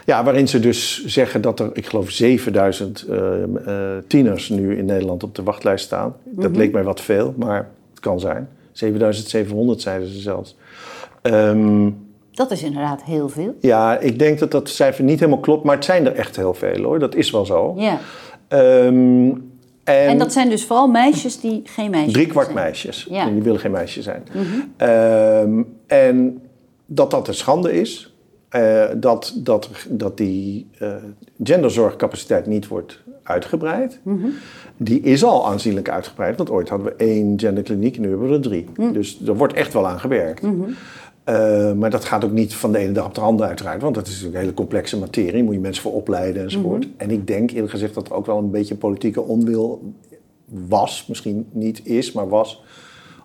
[0.05, 3.49] Ja, waarin ze dus zeggen dat er, ik geloof, 7000 eh, eh,
[4.07, 6.15] tieners nu in Nederland op de wachtlijst staan.
[6.25, 6.59] Dat Mhm.
[6.59, 8.49] leek mij wat veel, maar het kan zijn.
[8.73, 10.57] 7700 zeiden ze zelfs.
[11.23, 11.91] Ehm,
[12.39, 13.55] Dat is inderdaad heel veel.
[13.61, 16.55] ja, ik denk dat dat cijfer niet helemaal klopt, maar het zijn er echt heel
[16.55, 16.99] veel hoor.
[16.99, 17.75] Dat is wel zo.
[17.77, 17.99] Ja.
[18.49, 19.31] Ehm,
[19.85, 22.59] en, En dat zijn dus vooral meisjes die geen meisjes Drie kwart zijn.
[22.59, 23.07] meisjes.
[23.11, 23.27] Ja.
[23.27, 24.23] En die willen geen meisje zijn.
[24.77, 26.41] Ehm, en
[26.87, 28.13] dat dat een schande is.
[28.49, 30.89] eh, dat, dat, dat die eh,
[31.43, 34.01] genderzorgcapaciteit niet wordt uitgebreid.
[34.77, 36.37] Die is al aanzienlijk uitgebreid.
[36.37, 38.67] Want ooit hadden we één genderkliniek en nu hebben we er drie.
[38.93, 40.43] Dus er wordt echt wel aan gewerkt.
[41.29, 43.83] Eh, maar dat gaat ook niet van de ene dag op de andere uiteraard.
[43.83, 45.43] Want dat is natuurlijk een hele complexe materie.
[45.43, 46.89] Moet je mensen voor opleiden enzovoort.
[46.97, 49.93] En ik denk eerlijk gezegd dat er ook wel een beetje politieke onwil
[50.45, 51.07] was.
[51.09, 52.63] Misschien niet is, maar was.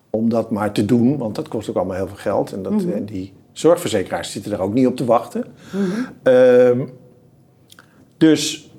[0.10, 1.18] Om dat maar te doen.
[1.18, 2.54] Want dat kost ook allemaal heel veel geld.
[2.54, 5.46] En, dat, en die zorgverzekeraars zitten daar ook niet op te wachten.
[6.24, 6.82] Ehm,
[8.18, 8.72] dus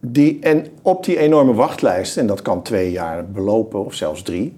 [0.00, 4.56] die, en op die enorme wachtlijst, en dat kan twee jaar belopen of zelfs drie,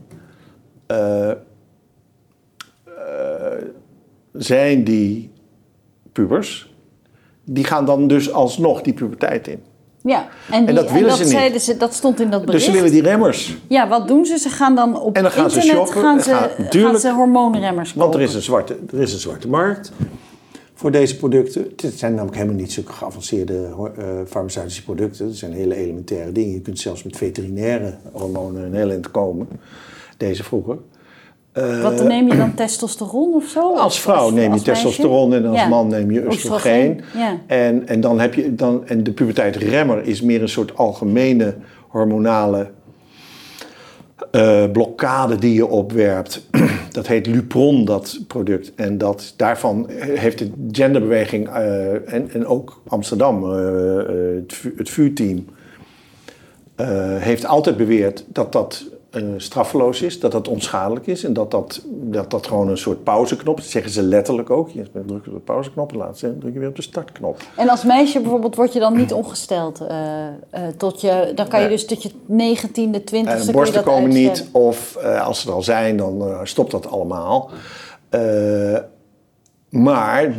[0.86, 1.30] eh,
[4.32, 5.30] zijn die
[6.12, 6.74] pubers,
[7.44, 9.62] die gaan dan dus alsnog die puberteit in.
[10.02, 11.62] Ja, en, die, dat willen ze niet.
[11.62, 12.64] ze, dat stond in dat bericht.
[12.64, 13.56] Dus ze willen die remmers.
[13.68, 14.38] Ja, wat doen ze?
[14.38, 16.02] Ze gaan dan op En dan gaan ze internet shoppen.
[16.02, 16.98] gaan En ze, gaan- gaan tuurlijk.
[16.98, 18.02] ze hormoonremmers kopen.
[18.02, 19.92] Want er is, een zwarte, er is een zwarte markt
[20.74, 21.72] voor deze producten.
[21.76, 25.26] Het zijn namelijk helemaal niet zulke geavanceerde eh, farmaceutische producten.
[25.26, 26.52] Het zijn hele elementaire dingen.
[26.52, 29.48] Je kunt zelfs met veterinaire hormonen heel eind komen.
[30.16, 30.78] Deze vroeger.
[31.52, 33.74] Eh, Wat neem je dan, testosteron of zo?
[33.74, 35.68] als vrouw als- neem je testosteron en als Ja.
[35.68, 37.00] man neem je oestrogeen.
[37.16, 37.38] Ja.
[37.46, 41.54] En, en dan heb je dan, en de puberteitremmer is meer een soort algemene
[41.88, 42.70] hormonale
[44.30, 46.46] eh, blokkade die je opwerpt.
[46.92, 48.72] dat heet Lupron, dat product.
[48.74, 55.44] En dat, daarvan heeft de genderbeweging eh, en, en ook Amsterdam, het, het VU-team,
[56.74, 56.86] eh,
[57.16, 61.82] heeft altijd beweerd dat dat eh, straffeloos is, dat dat onschadelijk is en dat dat,
[61.86, 63.62] dat dat gewoon een soort pauzeknop is.
[63.62, 64.68] Dat zeggen ze letterlijk ook.
[64.68, 67.42] Je drukt op de pauzeknop en later druk je weer op de startknop.
[67.56, 70.32] En als meisje bijvoorbeeld word je dan niet ongesteld eh, eh,
[70.76, 71.32] tot je...
[71.34, 73.10] Dan kan je dus tot je 19e, 20e...
[73.10, 76.90] Eh, kun je borsten komen niet, of als ze er al zijn, dan stopt dat
[76.90, 77.50] allemaal.
[79.68, 80.34] Maar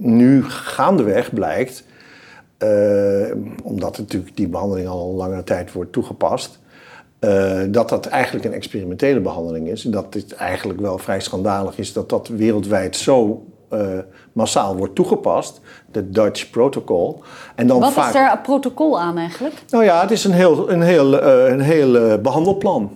[0.00, 1.84] nu gaandeweg blijkt,
[3.62, 6.58] omdat natuurlijk die behandeling al een langere tijd wordt toegepast,
[7.26, 9.84] eh, dat dat eigenlijk een experimentele behandeling is.
[9.84, 13.86] En dat dit eigenlijk wel vrij schandalig is dat dat wereldwijd zo eh,
[14.32, 15.60] massaal wordt toegepast,
[15.92, 17.22] de Dutch Protocol.
[17.54, 18.06] En dan Wat vaak...
[18.06, 19.54] is daar een protocol aan eigenlijk?
[19.70, 22.90] Nou ja, het is een heel, een heel, eh, een heel eh, behandelplan.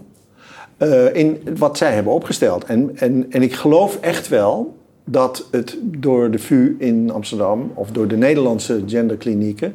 [0.77, 2.65] eh, in wat zij hebben opgesteld.
[2.65, 7.91] En, en, en ik geloof echt wel dat het door de VU in Amsterdam of
[7.91, 9.75] door de Nederlandse genderklinieken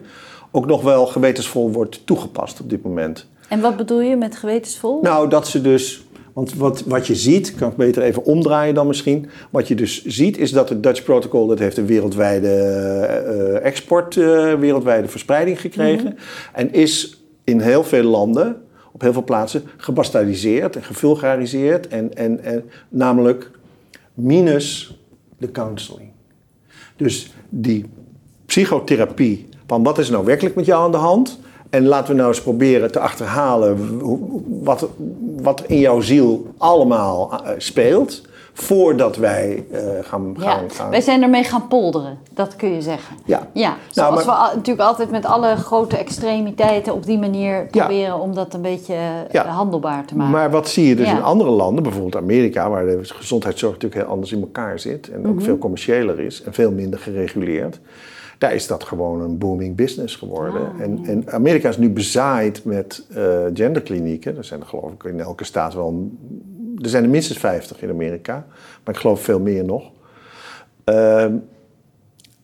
[0.51, 3.27] ook nog wel gewetensvol wordt toegepast op dit moment.
[3.49, 5.01] En wat bedoel je met gewetensvol?
[5.01, 6.03] Nou, dat ze dus.
[6.33, 9.29] Want wat, wat je ziet, kan ik beter even omdraaien dan misschien.
[9.49, 14.17] Wat je dus ziet is dat het Dutch Protocol dat heeft een wereldwijde eh, export,
[14.17, 16.17] eh, wereldwijde verspreiding gekregen.
[16.53, 21.87] En is in heel veel landen, op heel veel plaatsen, gebastardiseerd en gevulgariseerd.
[21.87, 23.51] En, en, en, namelijk
[24.13, 24.99] minus
[25.37, 26.09] de counseling.
[26.95, 27.85] Dus die
[28.45, 31.39] psychotherapie, van wat is nou werkelijk met jou aan de hand?
[31.75, 33.99] En laten we nou eens proberen te achterhalen
[34.63, 34.87] wat,
[35.41, 38.21] wat in jouw ziel allemaal eh, speelt.
[38.53, 40.89] Voordat wij eh, gaan, ja, gaan, gaan.
[40.89, 43.15] wij zijn ermee gaan polderen, dat kun je zeggen.
[43.25, 43.47] Ja.
[43.53, 48.33] Ja, Nou, maar- we natuurlijk altijd met alle grote extremiteiten op die manier proberen om
[48.35, 49.01] dat een beetje eh,
[49.31, 49.45] Ja.
[49.47, 50.31] handelbaar te maken.
[50.31, 54.11] Maar wat zie je dus in andere landen, bijvoorbeeld Amerika, waar de gezondheidszorg natuurlijk heel
[54.11, 55.29] anders in elkaar zit en Mhm.
[55.29, 57.79] ook veel commerciëler is en veel minder gereguleerd.
[58.37, 60.61] Daar is dat gewoon een booming business geworden.
[60.73, 64.37] Ah, en, en Amerika is nu bezaaid met eh, genderklinieken.
[64.37, 65.87] Er zijn er geloof ik in elke staat wel.
[65.87, 66.19] een-
[66.83, 68.45] Er zijn er minstens 50 in Amerika,
[68.83, 69.91] maar ik geloof veel meer nog.
[70.83, 71.33] Ehm,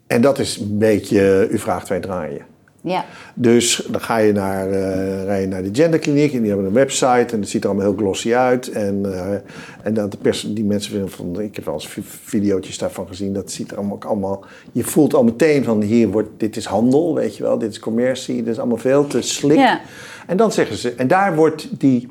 [0.08, 2.46] en dat is een beetje, u vraagt wij draaien.
[2.82, 3.06] Ja.
[3.34, 6.74] Dus dan ga je naar, eh, rij je naar de genderkliniek en die hebben een
[6.74, 8.68] website en het ziet er allemaal heel glossy uit.
[8.72, 9.34] En, eh,
[9.84, 13.08] en dat de pers, die mensen vinden van, ik heb wel eens vi- videootjes daarvan
[13.08, 16.58] gezien, dat ziet er allemaal, ook allemaal, je voelt al meteen van hier wordt, dit
[16.58, 19.58] is handel, weet je wel, dit is commercie, dit is allemaal veel te slik.
[19.58, 19.82] Ja.
[20.28, 22.10] En dan zeggen ze, en daar wordt die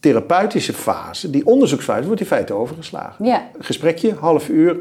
[0.00, 3.24] therapeutische fase, die onderzoeksfase, wordt in feite overgeslagen.
[3.24, 3.48] Ja.
[3.58, 4.76] Gesprekje, half uur,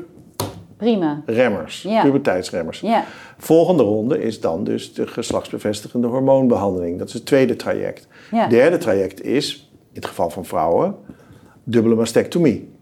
[0.79, 1.21] prima.
[1.25, 2.01] remmers, Ja.
[2.03, 2.79] puberteitsremmers.
[2.79, 3.03] Ja.
[3.37, 6.97] Volgende ronde is dan dus de geslachtsbevestigende hormoonbehandeling.
[6.99, 8.07] Dat is het tweede traject.
[8.31, 8.41] Ja.
[8.41, 10.95] Het derde traject is, in het geval van vrouwen,
[11.63, 12.73] dubbele mastectomie.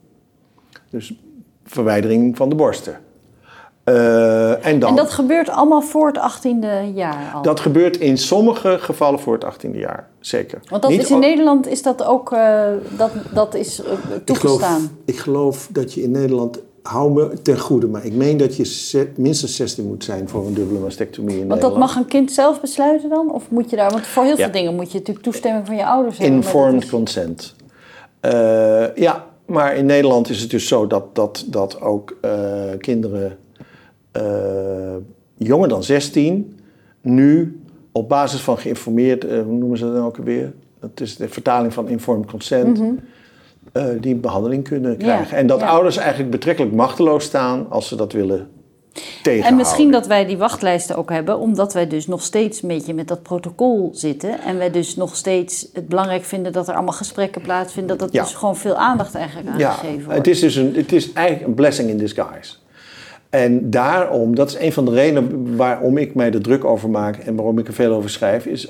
[0.89, 1.13] Dus
[1.63, 2.99] verwijdering van de borsten.
[3.83, 7.41] Eh, en dan, En dat gebeurt allemaal voor het 18e jaar al.
[7.41, 10.59] dat gebeurt in sommige gevallen voor het 18e jaar, zeker.
[10.69, 12.63] Want dat Niet is in al- Nederland is dat ook eh,
[12.97, 14.89] dat, dat is eh, ik geloof, toegestaan.
[15.05, 19.07] ik geloof dat je in Nederland, hou me ten goede, maar ik meen dat je
[19.15, 21.73] minstens 16 moet zijn voor een dubbele mastectomie in Want Nederland.
[21.79, 23.31] dat mag een kind zelf besluiten dan?
[23.31, 24.43] Of moet je daar, want voor heel Ja.
[24.43, 26.35] veel dingen moet je natuurlijk toestemming van je ouders hebben.
[26.35, 27.55] Informed is- consent.
[28.19, 32.31] Eh, ja, maar in Nederland is het dus zo dat, dat, dat ook eh,
[32.79, 33.37] kinderen
[34.11, 34.21] eh,
[35.37, 36.59] jonger dan 16
[37.01, 37.61] nu
[37.91, 40.53] op basis van geïnformeerd, hoe noemen ze dat dan ook alweer?
[40.79, 42.81] Dat is de vertaling van informed consent.
[43.77, 45.37] Eh, die behandeling kunnen krijgen.
[45.37, 45.67] en dat ja.
[45.67, 48.47] ouders eigenlijk betrekkelijk machteloos staan als ze dat willen
[48.93, 49.45] tegenhouden.
[49.45, 52.93] En misschien dat wij die wachtlijsten ook hebben, omdat wij dus nog steeds een beetje
[52.93, 54.39] met dat protocol zitten.
[54.41, 57.97] En wij dus nog steeds het belangrijk vinden dat er allemaal gesprekken plaatsvinden.
[57.97, 58.23] Dat Ja.
[58.23, 60.17] dus gewoon veel aandacht eigenlijk aan Ja, gegeven wordt.
[60.17, 62.53] het is dus een, het is eigenlijk een blessing in disguise.
[63.29, 67.17] En daarom, dat is een van de redenen waarom ik mij er druk over maak
[67.17, 68.67] en waarom ik er veel over schrijf, is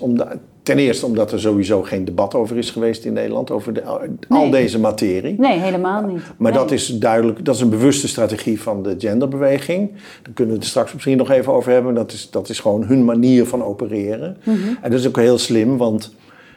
[0.63, 3.99] ten eerste omdat er sowieso geen debat over is geweest in Nederland, over de, al
[4.29, 4.51] Nee.
[4.51, 5.35] deze materie.
[5.39, 6.21] Nee, helemaal niet.
[6.37, 6.61] Maar Nee.
[6.61, 9.91] dat is duidelijk, dat is een bewuste strategie van de genderbeweging.
[10.21, 11.93] Daar kunnen we het straks misschien nog even over hebben.
[11.93, 14.37] Dat is, dat is gewoon hun manier van opereren.
[14.43, 14.57] Mhm.
[14.81, 16.13] En dat is ook heel slim, want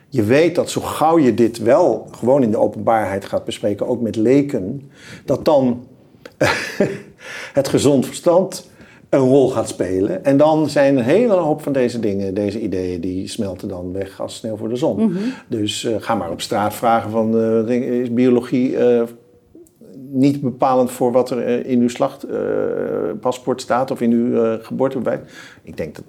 [0.09, 4.01] je weet dat zo gauw je dit wel gewoon in de openbaarheid gaat bespreken, ook
[4.01, 4.91] met leken,
[5.25, 5.85] dat dan
[7.53, 8.69] het gezond verstand
[9.11, 10.25] een rol gaat spelen.
[10.25, 14.21] En dan zijn een hele hoop van deze dingen, deze ideeën, die smelten dan weg
[14.21, 15.17] als sneeuw voor de zon.
[15.49, 19.03] Dus eh, ga maar op straat vragen van, eh, is biologie eh,
[20.11, 25.21] niet bepalend voor wat er in uw slachtpaspoort staat of in uw geboortebewijs?
[25.63, 26.05] Ik denk dat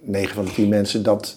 [0.00, 1.36] 9 van de 10 mensen dat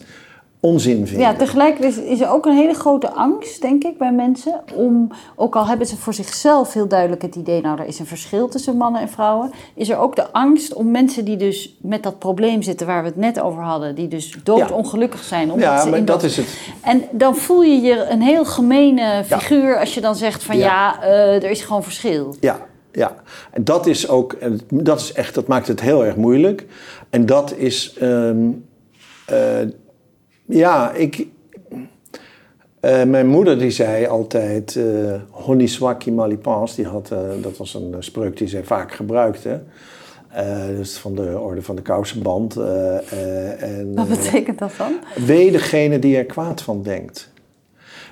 [0.61, 1.27] onzin vinden.
[1.27, 4.61] Ja, tegelijkertijd is, er ook een hele grote angst, denk ik, bij mensen.
[4.75, 8.05] Om, ook al hebben ze voor zichzelf heel duidelijk het idee, nou, er is een
[8.05, 9.51] verschil tussen mannen en vrouwen.
[9.75, 13.07] Is er ook de angst om mensen die dus met dat probleem zitten waar we
[13.07, 13.95] het net over hadden.
[13.95, 15.51] Die dus doodongelukkig zijn.
[15.51, 16.57] Omdat Ja, ze maar dat is het.
[16.81, 20.63] En dan voel je je een heel gemene figuur als je dan zegt van ja,
[21.01, 21.01] Ja.
[21.01, 22.35] eh, er is gewoon verschil.
[22.39, 22.59] Ja,
[22.91, 23.15] ja.
[23.51, 24.35] En dat is ook,
[24.69, 26.65] dat is echt, dat maakt het heel erg moeilijk.
[27.09, 28.37] En dat is, ehm,
[29.25, 29.37] eh,
[30.49, 31.27] ja, ik.
[32.79, 37.19] eh, mijn moeder die zei altijd, eh honi soit mal y pense, die had, eh,
[37.41, 39.61] dat was een spreuk die zij vaak gebruikte.
[40.29, 42.55] Eh dus van de orde van de kousenband.
[43.59, 44.91] en, Wat betekent dat dan?
[45.25, 47.31] Wee degene die er kwaad van denkt.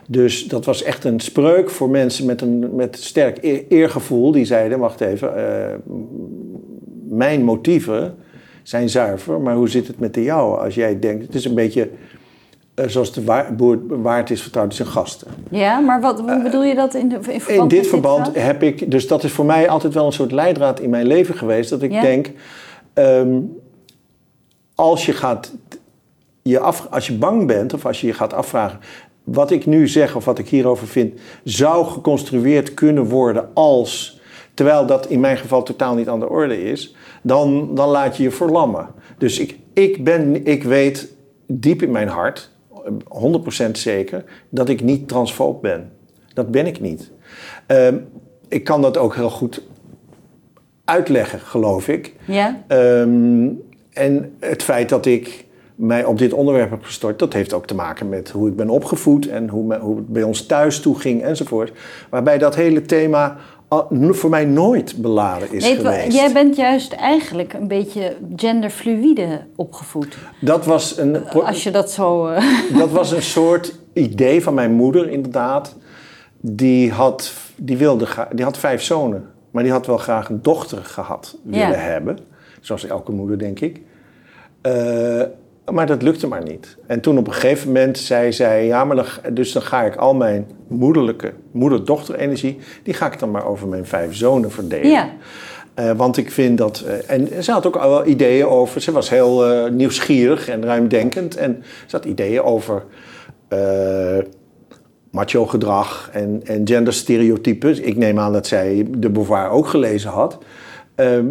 [0.07, 4.31] Dus dat was echt een spreuk voor mensen met een met sterk eer- eergevoel.
[4.31, 5.33] Die zeiden, wacht even,
[7.09, 8.15] mijn motieven
[8.63, 10.57] zijn zuiver, maar hoe zit het met de jouwe?
[10.57, 11.89] Als jij denkt, het is een beetje
[12.85, 15.27] zoals de boer waard is vertrouwd zijn gasten.
[15.49, 18.63] Ja, maar wat, hoe bedoel je dat in, de, in verband In dit verband heb
[18.63, 21.69] ik, dus dat is voor mij altijd wel een soort leidraad in mijn leven geweest.
[21.69, 22.01] Dat ik Ja.
[22.01, 22.31] denk,
[22.93, 23.39] ehm,
[24.75, 25.53] als je gaat
[26.41, 28.79] je af, als je bang bent of als je je gaat afvragen
[29.23, 34.21] wat ik nu zeg of wat ik hierover vind, zou geconstrueerd kunnen worden als,
[34.53, 38.23] terwijl dat in mijn geval totaal niet aan de orde is, dan, dan laat je
[38.23, 38.87] je verlammen.
[39.17, 41.13] Dus ik, ik, ben, ik weet
[41.47, 42.51] diep in mijn hart,
[43.67, 45.91] 100% zeker, dat ik niet transfoob ben.
[46.33, 47.11] Dat ben ik niet.
[47.65, 47.97] Ehm,
[48.47, 49.61] ik kan dat ook heel goed
[50.85, 52.13] uitleggen, geloof ik.
[52.25, 52.61] Ja?
[52.67, 53.47] Ehm,
[53.93, 57.75] en het feit dat ik mij op dit onderwerp heb gestort, dat heeft ook te
[57.75, 60.99] maken met hoe ik ben opgevoed en hoe, me- hoe het bij ons thuis toe
[60.99, 61.71] ging enzovoort.
[62.09, 63.37] Waarbij dat hele thema
[64.09, 66.17] voor mij nooit beladen is Nee, geweest.
[66.17, 70.17] jij bent juist eigenlijk een beetje genderfluïde opgevoed.
[70.41, 72.27] Dat was een, pro- Als je dat zo...
[72.27, 72.43] eh,
[72.77, 75.75] dat was een soort idee van mijn moeder, inderdaad.
[76.41, 80.85] Die had, die wilde, die had vijf zonen, maar die had wel graag een dochter
[80.85, 81.73] gehad willen Ja.
[81.75, 82.17] hebben.
[82.61, 83.81] Zoals elke moeder, denk ik.
[84.61, 85.21] Eh,
[85.71, 86.77] maar dat lukte maar niet.
[86.87, 89.83] En toen op een gegeven moment zei zij: Ja, maar dan, ga- dus dan ga
[89.83, 94.89] ik al mijn moederlijke, moeder-dochter-energie, die ga ik dan maar over mijn vijf zonen verdelen.
[94.89, 95.09] ja.
[95.73, 96.79] Eh, want ik vind dat.
[96.87, 98.81] eh, en ze had ook al wel ideeën over.
[98.81, 101.35] Ze was heel eh, nieuwsgierig en ruimdenkend.
[101.35, 102.83] En ze had ideeën over.
[105.11, 107.79] macho gedrag en, en genderstereotypes.
[107.79, 110.37] Ik neem aan dat zij de Beauvoir ook gelezen had.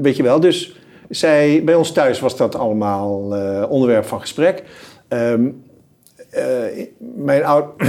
[0.02, 4.62] Weet je wel, dus zij, bij ons thuis was dat allemaal eh, onderwerp van gesprek.
[5.08, 5.48] Ehm,
[6.30, 7.64] eh, mijn oud,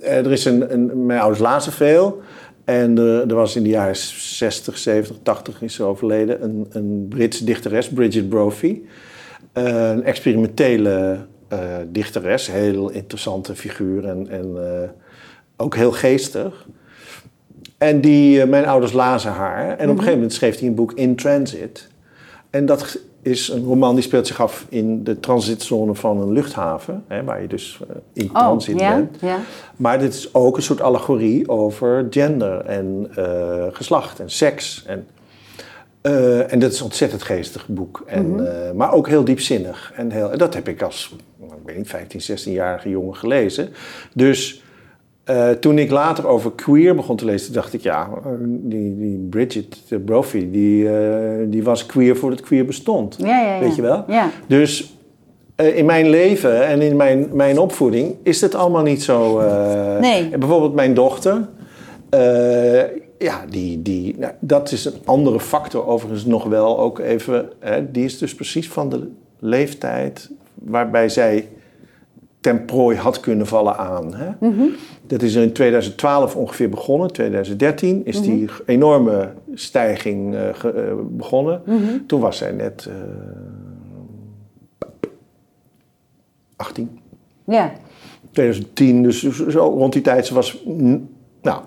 [0.00, 2.20] eh, er is een, een, mijn ouders lazen veel.
[2.64, 7.06] En er, er was in de jaren 60, 70, 80 is ze overleden een, een
[7.08, 8.80] Britse dichteres, Bridget Brophy.
[9.52, 11.18] Een experimentele
[11.86, 14.56] dichteres, heel interessante figuur en, en
[15.56, 16.66] ook heel geestig.
[17.78, 19.68] En die, mijn ouders lazen haar.
[19.68, 21.88] En op een gegeven moment schreef hij een boek In Transit.
[22.54, 27.04] En dat is een roman die speelt zich af in de transitzone van een luchthaven.
[27.08, 29.16] Hè, waar je dus eh, in Oh, transit bent.
[29.76, 34.84] Maar dit is ook een soort allegorie over gender en eh, geslacht en seks.
[34.86, 35.06] En,
[36.00, 38.02] eh, en dat is een ontzettend geestig boek.
[38.06, 39.92] En, eh, maar ook heel diepzinnig.
[39.94, 43.68] En, heel, en dat heb ik als ik weet niet, 15, 16-jarige jongen gelezen.
[44.12, 44.62] Dus
[45.24, 48.08] eh, toen ik later over queer begon te lezen, dacht ik, ja,
[48.40, 53.16] die, die Bridget Brophy, die, eh, die was queer voordat queer bestond.
[53.18, 53.60] Ja, ja, ja.
[53.60, 54.04] Weet je wel?
[54.08, 54.30] Ja.
[54.46, 54.96] Dus
[55.56, 59.40] eh, in mijn leven en in mijn, mijn opvoeding is het allemaal niet zo.
[60.00, 60.38] Nee.
[60.38, 61.48] Bijvoorbeeld mijn dochter.
[63.18, 67.48] ja, die, die, nou, dat is een andere factor overigens nog wel ook even.
[67.58, 69.08] Hè, die is dus precies van de
[69.38, 71.48] leeftijd waarbij zij
[72.44, 74.14] ten prooi had kunnen vallen aan.
[74.14, 74.30] Hè?
[74.48, 74.62] Mhm.
[75.06, 77.12] Dat is in 2012 ongeveer begonnen.
[77.12, 78.24] 2013 is Mhm.
[78.30, 81.62] die enorme stijging eh, ge- eh, begonnen.
[81.66, 81.80] Mhm.
[82.06, 82.94] Toen was zij net eh
[86.56, 86.98] 18.
[87.44, 87.72] ja.
[88.30, 90.26] 2010, dus zo rond die tijd.
[90.26, 90.62] Ze was,
[91.42, 91.62] nou,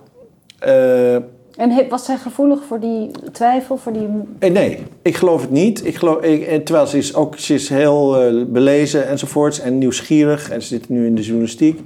[0.59, 1.17] eh,
[1.57, 4.07] En was zij gevoelig voor die twijfel, voor die...
[4.39, 5.85] eh, nee, ik geloof het niet.
[5.85, 9.77] Ik geloof, ik, en terwijl ze is ook ze is heel eh, belezen enzovoorts en
[9.77, 11.81] nieuwsgierig en ze zit nu in de journalistiek.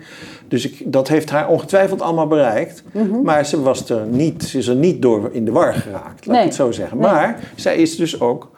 [0.48, 2.84] Dus ik, dat heeft haar ongetwijfeld allemaal bereikt.
[2.94, 3.22] Mhm.
[3.22, 6.36] Maar ze, was er niet, ze is er niet door in de war geraakt, laat
[6.36, 6.40] Nee.
[6.40, 6.98] ik het zo zeggen.
[6.98, 7.12] Nee.
[7.12, 8.50] Maar zij is dus ook,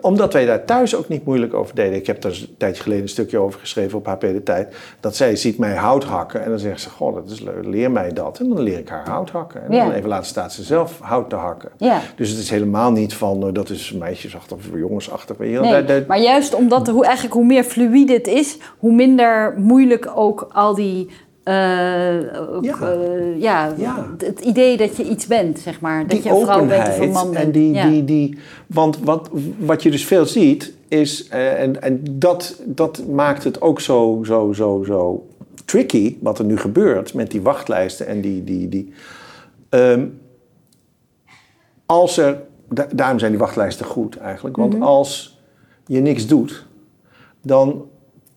[0.00, 1.94] omdat wij daar thuis ook niet moeilijk over deden.
[1.94, 4.76] Ik heb daar een tijdje geleden een stukje over geschreven op HP De Tijd.
[5.00, 7.90] Dat zij ziet mij hout hakken en dan zegt ze, goh, dat is leuk, leer
[7.90, 8.38] mij dat.
[8.38, 9.62] En dan leer ik haar hout hakken.
[9.64, 11.70] En dan even later staat ze zelf hout te hakken.
[11.76, 12.00] Ja.
[12.16, 15.38] Dus het is helemaal niet van, eh, dat is meisjesachtig of jongensachtig.
[15.38, 19.54] Nee, Daar- daar- maar juist omdat hoe, eigenlijk hoe meer fluïde het is, hoe minder
[19.56, 21.10] moeilijk ook al die...
[21.46, 22.78] eh, ook, Ja.
[22.80, 24.14] eh, ja, Ja.
[24.18, 26.00] het idee dat je iets bent, zeg maar.
[26.00, 27.44] Dat die je een vrouw bent of een man bent.
[27.44, 27.88] En die, ja.
[27.88, 33.02] die, die, want wat, wat je dus veel ziet, is, eh, en, en dat, dat
[33.08, 35.26] maakt het ook zo, zo, zo, zo
[35.64, 38.44] tricky, wat er nu gebeurt met die wachtlijsten en die.
[38.44, 38.92] die, die
[39.68, 40.06] Ehm,
[41.86, 44.82] als er, da- daarom zijn die wachtlijsten goed eigenlijk, want Mhm.
[44.82, 45.40] als
[45.86, 46.66] je niks doet,
[47.42, 47.84] dan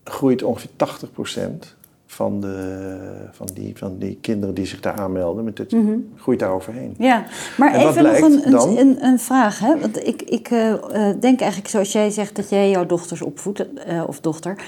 [0.04, 1.76] groeit ongeveer 80%
[2.12, 5.76] van, de, van, die, van die kinderen die zich daar aanmelden, met het,
[6.16, 6.96] groeit daar overheen.
[6.98, 7.26] Ja,
[7.58, 8.78] maar En even nog een, dan?
[8.78, 9.60] een, een, vraag.
[9.60, 9.80] Hè?
[9.80, 13.74] Want ik, ik eh, eh, denk eigenlijk, zoals jij zegt dat jij jouw dochters opvoedt,
[13.74, 14.64] eh, of dochter.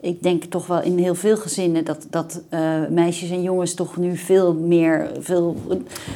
[0.00, 2.42] ik denk toch wel in heel veel gezinnen dat, dat
[2.90, 5.56] meisjes en jongens toch nu veel meer, veel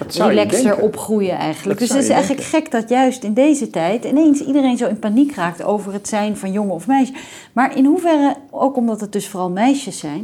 [0.08, 1.78] relaxer opgroeien eigenlijk.
[1.78, 4.98] Dat dus het is eigenlijk gek dat juist in deze tijd ineens iedereen zo in
[4.98, 7.12] paniek raakt over het zijn van jongen of meisje.
[7.52, 10.21] Maar in hoeverre, ook omdat het dus vooral meisjes zijn,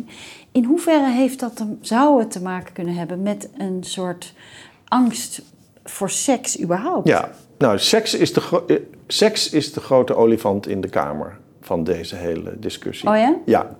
[0.52, 4.34] in hoeverre heeft dat te, zou het te maken kunnen hebben met een soort
[4.84, 5.42] angst
[5.84, 7.08] voor seks überhaupt?
[7.08, 8.76] Ja, nou, seks is, de eh,
[9.06, 13.08] seks is de grote olifant in de kamer van deze hele discussie.
[13.08, 13.36] Oh ja?
[13.44, 13.76] Ja,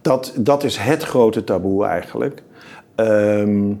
[0.00, 2.42] dat, dat is het grote taboe eigenlijk.
[2.94, 3.72] Ehm,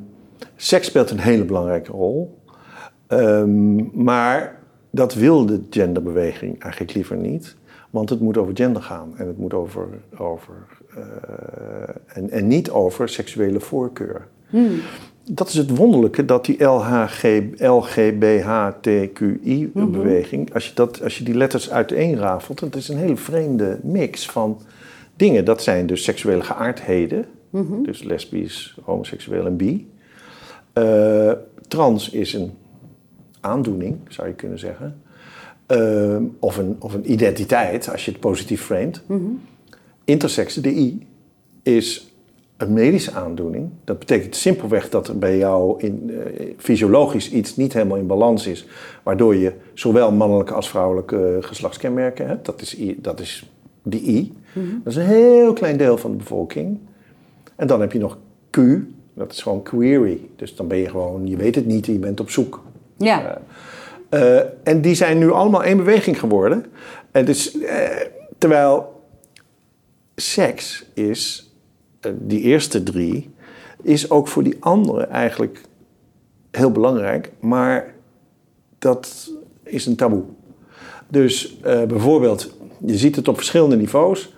[0.56, 2.38] seks speelt een hele belangrijke rol.
[3.06, 4.58] Ehm, maar
[4.90, 7.56] dat wil de genderbeweging eigenlijk liever niet.
[7.90, 9.88] Want het moet over gender gaan en het moet over.
[10.18, 10.66] over
[12.06, 14.26] en, en niet over seksuele voorkeur.
[15.30, 17.22] Dat is het wonderlijke dat die LHG,
[17.56, 24.30] LGBTQI-beweging, als, je dat, als je die letters uiteenrafelt, het is een hele vreemde mix
[24.30, 24.60] van
[25.16, 25.44] dingen.
[25.44, 27.24] Dat zijn dus seksuele geaardheden,
[27.82, 29.90] dus lesbisch, homoseksueel en bi.
[30.72, 31.32] Eh,
[31.68, 32.52] trans is een
[33.40, 35.00] aandoening, zou je kunnen zeggen.
[35.66, 39.02] Ehm, of, een, of een identiteit, als je het positief framet.
[40.06, 41.06] Intersex, de I,
[41.62, 42.14] is
[42.56, 43.68] een medische aandoening.
[43.84, 48.46] Dat betekent simpelweg dat er bij jou in, eh, fysiologisch iets niet helemaal in balans
[48.46, 48.66] is,
[49.02, 52.46] waardoor je zowel mannelijke als vrouwelijke geslachtskenmerken hebt.
[52.46, 53.50] Dat is, I, dat is
[53.82, 54.32] die I.
[54.84, 56.78] Dat is een heel klein deel van de bevolking.
[57.56, 58.18] En dan heb je nog
[58.50, 58.58] Q,
[59.14, 60.20] dat is gewoon query.
[60.36, 62.62] Dus dan ben je gewoon, je weet het niet, je bent op zoek.
[62.96, 63.40] Ja.
[64.08, 66.64] Eh, en die zijn nu allemaal één beweging geworden.
[67.10, 67.86] En dus, eh,
[68.38, 68.95] terwijl
[70.16, 71.52] seks is,
[72.00, 73.30] eh, die eerste drie,
[73.82, 75.60] is ook voor die anderen eigenlijk
[76.50, 77.94] heel belangrijk, maar
[78.78, 79.30] dat
[79.62, 80.22] is een taboe.
[81.08, 82.56] Dus eh, bijvoorbeeld,
[82.86, 84.34] je ziet het op verschillende niveaus.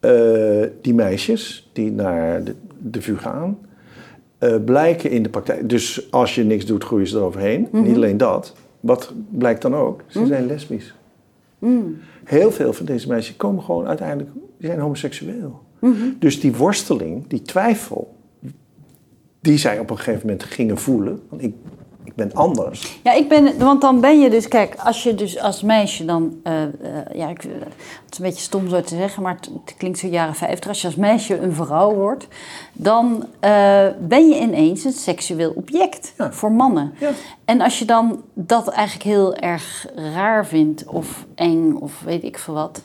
[0.00, 3.58] Eh, die meisjes die naar de, de VU gaan,
[4.64, 5.68] blijken in de praktijk.
[5.68, 7.68] Dus als je niks doet, groeien ze eroverheen.
[7.72, 8.54] Niet alleen dat.
[8.80, 10.02] Wat blijkt dan ook?
[10.06, 10.94] Ze zijn lesbisch.
[12.24, 14.30] Heel veel van deze meisjes komen gewoon uiteindelijk,
[14.64, 15.62] die zijn homoseksueel.
[16.18, 18.14] Dus die worsteling, die twijfel,
[19.40, 21.22] die zij op een gegeven moment gingen voelen.
[21.28, 21.54] Want ik,
[22.04, 22.98] ik ben anders.
[23.02, 26.40] Ja, ik ben, want dan ben je dus, kijk, als je dus als meisje dan,
[26.42, 26.70] eh, eh,
[27.14, 27.52] ja, ik, het
[28.10, 30.68] is een beetje stom zo te zeggen, maar het, het klinkt zo jaren 50.
[30.68, 32.28] Als je als meisje een vrouw wordt,
[32.72, 36.32] dan eh, ben je ineens een seksueel object Ja.
[36.32, 36.92] voor mannen.
[37.00, 37.10] Ja.
[37.44, 42.38] En als je dan dat eigenlijk heel erg raar vindt of eng of weet ik
[42.38, 42.82] veel wat.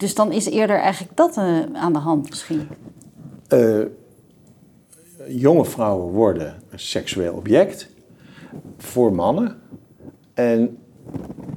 [0.00, 2.68] Dus dan is eerder eigenlijk dat eh, aan de hand misschien.
[3.48, 3.80] Eh,
[5.28, 7.88] jonge vrouwen worden een seksueel object
[8.78, 9.56] voor mannen.
[10.34, 10.78] En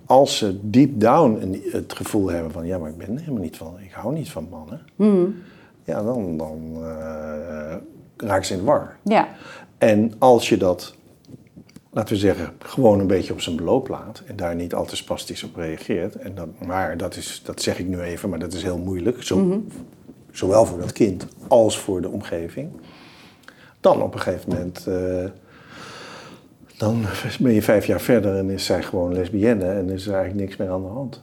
[0.05, 2.65] als ze deep down het gevoel hebben van...
[2.65, 3.75] ja, maar ik ben helemaal niet van...
[3.79, 4.81] ik hou niet van mannen.
[5.83, 6.77] Ja, dan, dan
[8.17, 8.97] raken ze in de war.
[9.03, 9.27] Ja,
[9.77, 10.95] En als je dat,
[11.93, 14.95] laten we zeggen, gewoon een beetje op zijn beloop laat en daar niet al te
[14.95, 18.53] spastisch op reageert, en dat, maar dat, is, dat zeg ik nu even, maar dat
[18.53, 19.63] is heel moeilijk, zo,
[20.31, 22.71] zowel voor dat kind als voor de omgeving,
[23.79, 25.25] dan op een gegeven moment, eh,
[26.77, 27.05] dan
[27.39, 30.57] ben je vijf jaar verder en is zij gewoon lesbienne en is er eigenlijk niks
[30.57, 31.21] meer aan de hand.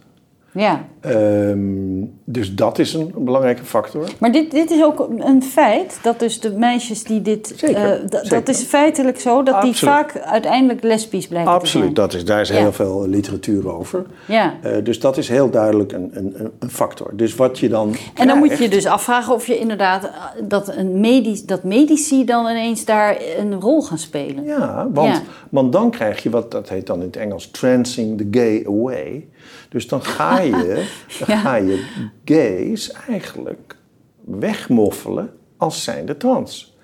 [0.52, 0.84] Ja.
[1.00, 4.04] Ehm, dus dat is een belangrijke factor.
[4.18, 7.52] Maar dit, dit is ook een feit, dat dus de meisjes die dit...
[7.56, 12.08] Zeker, eh, dat is feitelijk zo, dat die vaak uiteindelijk lesbisch blijken Absoluut, te zijn.
[12.08, 12.54] dat is, daar is Ja.
[12.54, 14.04] heel veel literatuur over.
[14.26, 14.54] Ja.
[14.62, 17.10] Eh, dus dat is heel duidelijk een, een, een factor.
[17.16, 17.94] Dus wat je dan.
[18.14, 20.10] En dan moet je dus afvragen of je inderdaad eh,
[20.42, 24.44] dat, een medisch, dat medici dan ineens daar een rol gaan spelen.
[24.44, 25.22] Ja, want, Ja.
[25.50, 29.26] want dan krijg je wat dat heet dan in het Engels trancing the gay away.
[29.68, 30.39] Dus dan ga je,
[31.18, 31.36] dan Ja.
[31.40, 31.86] ga je
[32.24, 33.76] gays eigenlijk
[34.24, 36.78] wegmoffelen als zijnde trans.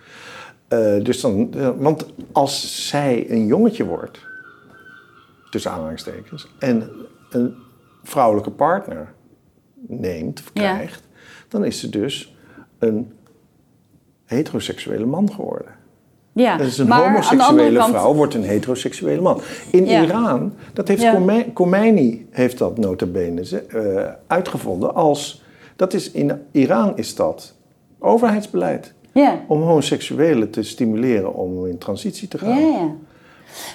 [0.68, 4.20] Eh, dus dan, eh, want als zij een jongetje wordt,
[5.50, 6.90] tussen aanhalingstekens, en
[7.30, 7.54] een
[8.02, 9.12] vrouwelijke partner
[9.86, 10.74] neemt of Ja.
[10.74, 11.02] krijgt,
[11.48, 12.36] dan is ze dus
[12.78, 13.12] een
[14.24, 15.74] heteroseksuele man geworden.
[16.37, 19.41] Ja, Dus een maar homoseksuele kant- vrouw wordt een heteroseksuele man.
[19.70, 20.03] In Ja.
[20.03, 21.11] Iran, dat heeft Ja.
[21.11, 25.43] Khome- Khomeini heeft dat nota bene eh, uitgevonden als...
[25.76, 27.55] Dat is, in Iran is dat
[27.99, 28.95] overheidsbeleid.
[29.12, 32.61] Ja, Om homoseksuelen te stimuleren om in transitie te gaan.
[32.61, 32.91] ja, ja.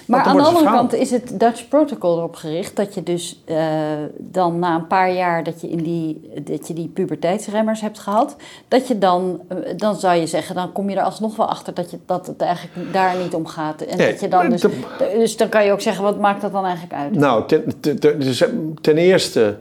[0.06, 3.56] Maar aan de andere kant is het Dutch Protocol erop gericht dat je dus eh,
[4.18, 8.36] dan na een paar jaar dat je, in die, dat je die puberteitsremmers hebt gehad,
[8.68, 11.74] dat je dan, eh, dan zou je zeggen, dan kom je er alsnog wel achter
[11.74, 13.80] dat, je, dat het eigenlijk daar niet om gaat.
[13.82, 16.40] En Nee, dat je dan dus, de- dus dan kan je ook zeggen, wat maakt
[16.40, 17.14] dat dan eigenlijk uit?
[17.14, 18.44] Nou, ten, ten, ten- dus,
[18.80, 19.58] ten eerste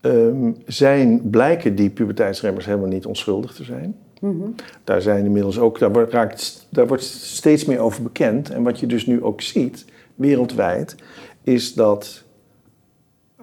[0.00, 3.94] ehm, zijn, blijken die puberteitsremmers helemaal niet onschuldig te zijn.
[4.84, 8.50] Daar zijn inmiddels ook, daar wordt, raakt, daar wordt steeds meer over bekend.
[8.50, 10.96] En wat je dus nu ook ziet, wereldwijd,
[11.42, 12.22] is dat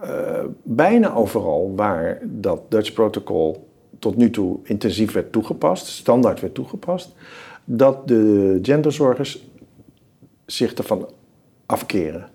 [0.02, 3.68] eh, bijna overal waar dat Dutch Protocol
[4.00, 7.14] tot nu toe intensief werd toegepast, standaard werd toegepast,
[7.66, 9.48] dat de genderzorgers
[10.46, 11.10] zich ervan
[11.66, 12.30] afkeren.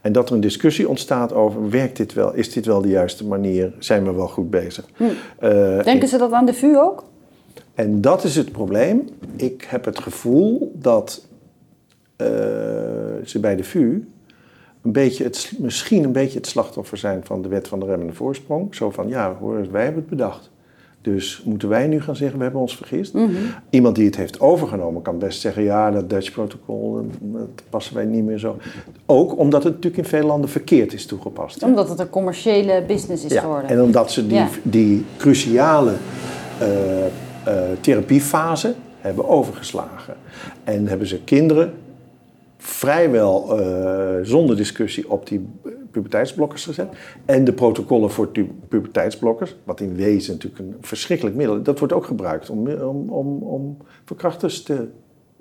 [0.00, 2.34] En dat er een discussie ontstaat over, werkt dit wel?
[2.34, 3.72] Is dit wel de juiste manier?
[3.78, 4.84] Zijn we wel goed bezig?
[5.38, 7.04] Eh, Denken ze dat aan de VU ook?
[7.74, 9.08] En dat is het probleem.
[9.36, 11.26] Ik heb het gevoel dat
[12.16, 12.26] eh,
[13.24, 14.02] ze bij de VU
[14.82, 18.12] een beetje het, misschien een beetje het slachtoffer zijn van de wet van de remmende
[18.12, 18.74] voorsprong.
[18.74, 20.50] Zo van, ja, hoor, wij hebben het bedacht.
[21.00, 23.14] Dus moeten wij nu gaan zeggen, we hebben ons vergist?
[23.70, 28.04] Iemand die het heeft overgenomen kan best zeggen, ja, dat Dutch protocol, dat passen wij
[28.04, 28.56] niet meer zo.
[29.06, 31.62] Ook omdat het natuurlijk in veel landen verkeerd is toegepast.
[31.62, 33.70] Omdat het een commerciële business is Ja, geworden.
[33.70, 34.48] en omdat ze die, Ja.
[34.62, 35.92] die cruciale
[36.60, 36.68] eh,
[37.80, 40.16] therapiefase hebben overgeslagen.
[40.64, 41.72] En hebben ze kinderen
[42.56, 45.48] vrijwel eh, zonder discussie op die
[45.90, 46.88] puberteitsblokkers gezet.
[47.24, 51.94] En de protocollen voor pu- puberteitsblokkers, wat in wezen natuurlijk een verschrikkelijk middel dat wordt
[51.94, 54.88] ook gebruikt om, om, om, om verkrachters te,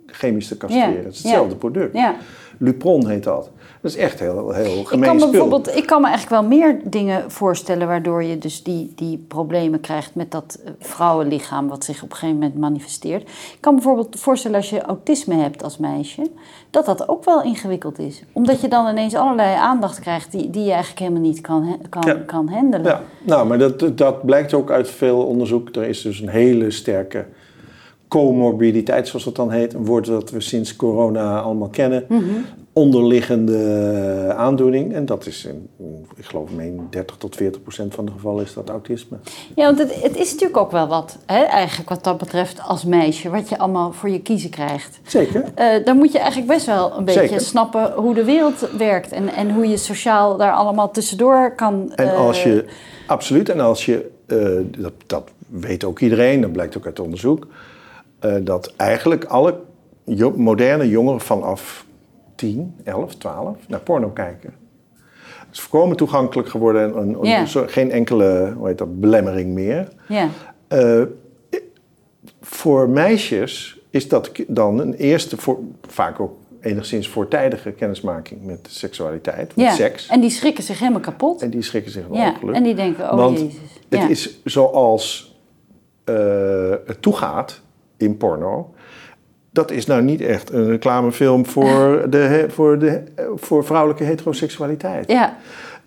[0.06, 0.92] chemisch te castreren.
[0.92, 1.58] Ja, Het is hetzelfde ja.
[1.58, 1.94] product.
[1.94, 2.16] Ja.
[2.58, 3.52] Lupron heet dat.
[3.82, 6.50] Dat is echt heel, heel Ik gemeen kan, me bijvoorbeeld, ik kan me eigenlijk wel
[6.58, 11.84] meer dingen voorstellen waardoor je dus die, die problemen krijgt met dat eh, vrouwenlichaam wat
[11.84, 13.22] zich op een gegeven moment manifesteert.
[13.22, 16.28] Ik kan me bijvoorbeeld voorstellen als je autisme hebt als meisje,
[16.70, 18.24] dat dat ook wel ingewikkeld is.
[18.32, 22.02] Omdat je dan ineens allerlei aandacht krijgt die, die je eigenlijk helemaal niet kan, kan,
[22.06, 22.14] Ja.
[22.26, 22.86] kan handelen.
[22.86, 25.76] Ja, nou, maar dat, dat blijkt ook uit veel onderzoek.
[25.76, 27.26] Er is dus een hele sterke
[28.22, 29.74] comorbiditeit, zoals dat dan heet.
[29.74, 32.06] Een woord dat we sinds corona allemaal kennen.
[32.74, 34.94] Onderliggende aandoening.
[34.94, 35.70] En dat is, in,
[36.16, 39.18] ik geloof, meen 30 tot 40 procent van de gevallen is dat autisme.
[39.56, 42.86] Ja, want het, het is natuurlijk ook wel wat, hè, eigenlijk wat dat betreft als
[42.86, 45.00] meisje, wat je allemaal voor je kiezen krijgt.
[45.04, 45.44] Zeker.
[45.56, 47.42] Eh, dan moet je eigenlijk best wel een beetje Zeker.
[47.42, 51.92] snappen hoe de wereld werkt en, en hoe je sociaal daar allemaal tussendoor kan.
[51.96, 52.66] En eh, als je,
[53.08, 57.48] absoluut, en als je, eh, dat, dat weet ook iedereen, dat blijkt ook uit onderzoek,
[58.44, 59.60] dat eigenlijk alle
[60.36, 61.86] moderne jongeren vanaf
[62.36, 64.54] 10, 11, 12 naar porno kijken.
[65.48, 67.46] Het is volkomen toegankelijk geworden en Ja.
[67.46, 69.88] zo- geen enkele hoe heet dat, belemmering meer.
[70.08, 70.30] Ja,
[70.68, 71.02] Eh,
[72.42, 79.56] voor meisjes is dat dan een eerste, voor, vaak ook enigszins voortijdige kennismaking met seksualiteit,
[79.56, 79.72] met ja.
[79.72, 80.08] seks.
[80.08, 81.42] En die schrikken zich helemaal kapot.
[81.42, 83.54] En die schrikken zich een ja, en die denken, oh Want jezus.
[83.90, 84.08] Het ja.
[84.08, 85.36] is zoals
[86.04, 86.16] eh,
[86.86, 87.62] het toegaat
[87.98, 88.74] in porno.
[89.52, 93.04] Dat is nou niet echt een reclamefilm voor, de, voor, de,
[93.36, 95.12] voor vrouwelijke heteroseksualiteit.
[95.12, 95.38] ja,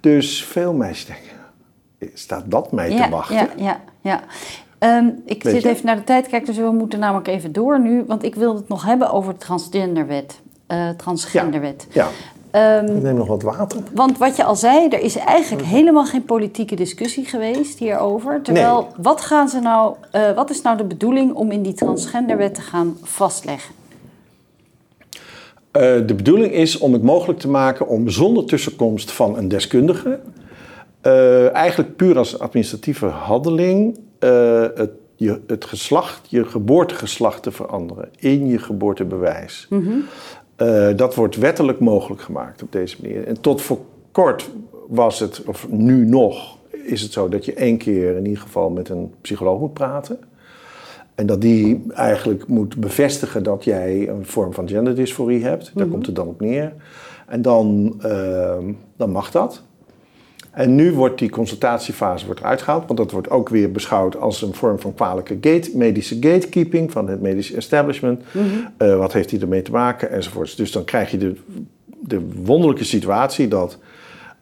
[0.01, 3.37] Dus veel meisjes denken, staat dat mij ja, te wachten?
[3.37, 4.23] ja, ja, ja.
[4.79, 5.69] Ehm, ik Weet zit je?
[5.69, 8.05] even naar de tijd kijken, dus we moeten namelijk even door nu.
[8.07, 10.41] Want ik wilde het nog hebben over de transgenderwet.
[10.67, 11.87] Eh, transgenderwet.
[11.91, 12.09] Ja.
[12.51, 13.81] Ehm, Ik neem nog wat water.
[13.95, 18.43] Want wat je al zei, er is eigenlijk helemaal geen politieke discussie geweest hierover.
[18.43, 18.91] Terwijl, Nee.
[19.05, 22.61] wat, gaan ze nou, eh, wat is nou de bedoeling om in die transgenderwet te
[22.61, 23.75] gaan vastleggen?
[25.71, 30.21] Eh, de bedoeling is om het mogelijk te maken om zonder tussenkomst van een deskundige,
[31.01, 33.99] eh, eigenlijk puur als administratieve handeling,
[34.75, 39.69] het, je, het geslacht, je geboortegeslacht te veranderen in je geboortebewijs.
[40.59, 43.27] Eh, dat wordt wettelijk mogelijk gemaakt op deze manier.
[43.27, 43.79] En tot voor
[44.13, 44.51] kort
[44.89, 48.71] was het, of nu nog, is het zo dat je één keer in ieder geval
[48.71, 50.19] met een psycholoog moet praten.
[51.15, 55.71] En dat die eigenlijk moet bevestigen dat jij een vorm van genderdysforie hebt.
[55.75, 56.73] Daar komt het dan op neer.
[57.27, 59.63] En dan, ehm, dan mag dat.
[60.59, 64.43] En nu wordt die consultatiefase wordt eruit gehaald, want dat wordt ook weer beschouwd als
[64.43, 68.23] een vorm van kwalijke gate, medische gatekeeping van het medische establishment.
[68.77, 70.57] Eh, wat heeft die ermee te maken enzovoorts.
[70.57, 71.35] Dus dan krijg je de,
[72.01, 73.79] de wonderlijke situatie dat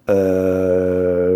[0.04, 1.34] eh,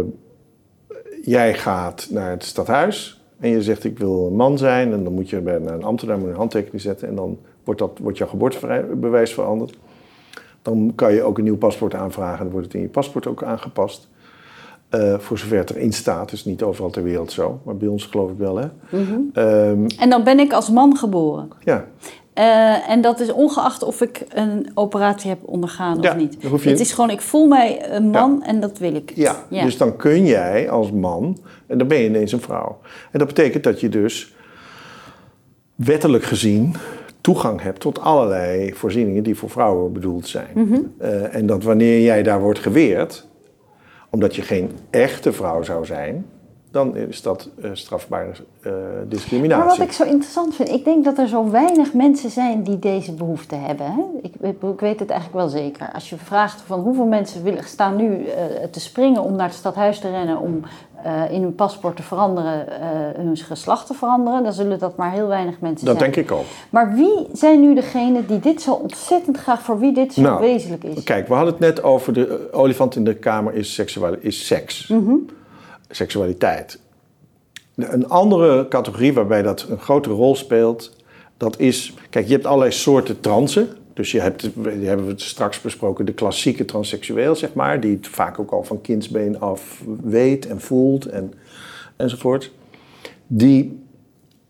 [1.22, 5.12] jij gaat naar het stadhuis en je zegt ik wil een man zijn en dan
[5.12, 8.28] moet je bij naar een ambtenaar een handtekening zetten en dan wordt, dat, wordt jouw
[8.28, 9.78] geboortebewijs veranderd.
[10.62, 13.26] Dan kan je ook een nieuw paspoort aanvragen en dan wordt het in je paspoort
[13.26, 14.09] ook aangepast.
[14.91, 18.05] Eh, voor zover het erin staat, is niet overal ter wereld zo, maar bij ons
[18.07, 18.66] geloof ik wel hè.
[19.32, 21.49] Ehm, En dan ben ik als man geboren.
[21.64, 21.84] ja,
[22.34, 26.36] Eh, en dat is ongeacht of ik een operatie heb ondergaan Ja, of niet.
[26.62, 29.12] je- Het is gewoon, ik voel mij een man en dat wil ik.
[29.14, 32.78] Ja, dus dan kun jij als man, en dan ben je ineens een vrouw.
[33.11, 34.34] En dat betekent dat je dus
[35.74, 36.74] wettelijk gezien
[37.20, 40.93] toegang hebt tot allerlei voorzieningen die voor vrouwen bedoeld zijn.
[40.99, 43.26] Eh, en dat wanneer jij daar wordt geweerd,
[44.11, 46.26] omdat je geen echte vrouw zou zijn,
[46.70, 48.72] dan is dat eh, strafbare eh,
[49.08, 49.64] discriminatie.
[49.64, 52.78] Maar wat ik zo interessant vind, ik denk dat er zo weinig mensen zijn die
[52.78, 53.86] deze behoefte hebben.
[53.86, 54.02] Hè?
[54.22, 55.92] Ik, ik, weet het eigenlijk wel zeker.
[55.92, 59.56] Als je vraagt van hoeveel mensen willen, staan nu eh, te springen om naar het
[59.56, 60.61] stadhuis te rennen om
[61.05, 65.12] eh, in hun paspoort te veranderen, eh, hun geslacht te veranderen, dan zullen dat maar
[65.12, 66.12] heel weinig mensen dat zijn.
[66.12, 66.44] denk ik ook.
[66.70, 70.40] Maar wie zijn nu degenen die dit zo ontzettend graag, voor wie dit zo Nou,
[70.40, 71.03] wezenlijk is?
[71.03, 74.46] Kijk, we hadden het net over de eh, olifant in de kamer is, seksueel, is
[74.46, 74.88] seks.
[74.88, 75.14] Mhm.
[75.88, 76.80] Seksualiteit.
[77.76, 80.96] Een andere categorie waarbij dat een grotere rol speelt,
[81.36, 81.94] dat is...
[82.11, 83.68] Kijk, je hebt allerlei soorten transen.
[83.95, 87.80] Dus je hebt, die hebben we het straks besproken, de klassieke transseksueel, zeg maar.
[87.80, 91.32] Die het vaak ook al van kindsbeen af weet en voelt en,
[91.97, 92.53] enzovoort.
[93.26, 93.82] Die,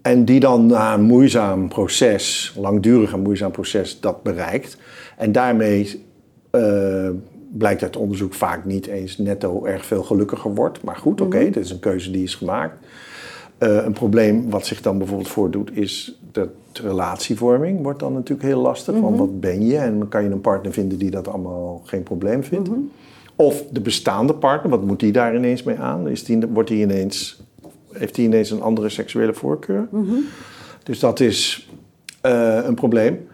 [0.02, 4.76] en die dan na een moeizaam proces, langdurig en moeizaam proces, dat bereikt.
[5.16, 6.04] En daarmee
[6.50, 7.10] eh,
[7.52, 10.82] blijkt uit onderzoek vaak niet eens netto erg veel gelukkiger wordt.
[10.82, 12.86] Maar goed, oké, dat is een keuze die is gemaakt.
[13.60, 18.60] Eh, een probleem wat zich dan bijvoorbeeld voordoet is dat relatievorming wordt dan natuurlijk heel
[18.60, 19.00] lastig.
[19.00, 19.76] Want wat ben je?
[19.76, 22.70] En kan je een partner vinden die dat allemaal geen probleem vindt.
[23.36, 26.08] Of de bestaande partner, wat moet die daar ineens mee aan?
[26.08, 27.42] Is die, wordt die ineens,
[27.92, 29.88] heeft die ineens een andere seksuele voorkeur?
[30.82, 31.68] Dus dat is
[32.20, 33.28] eh, een probleem.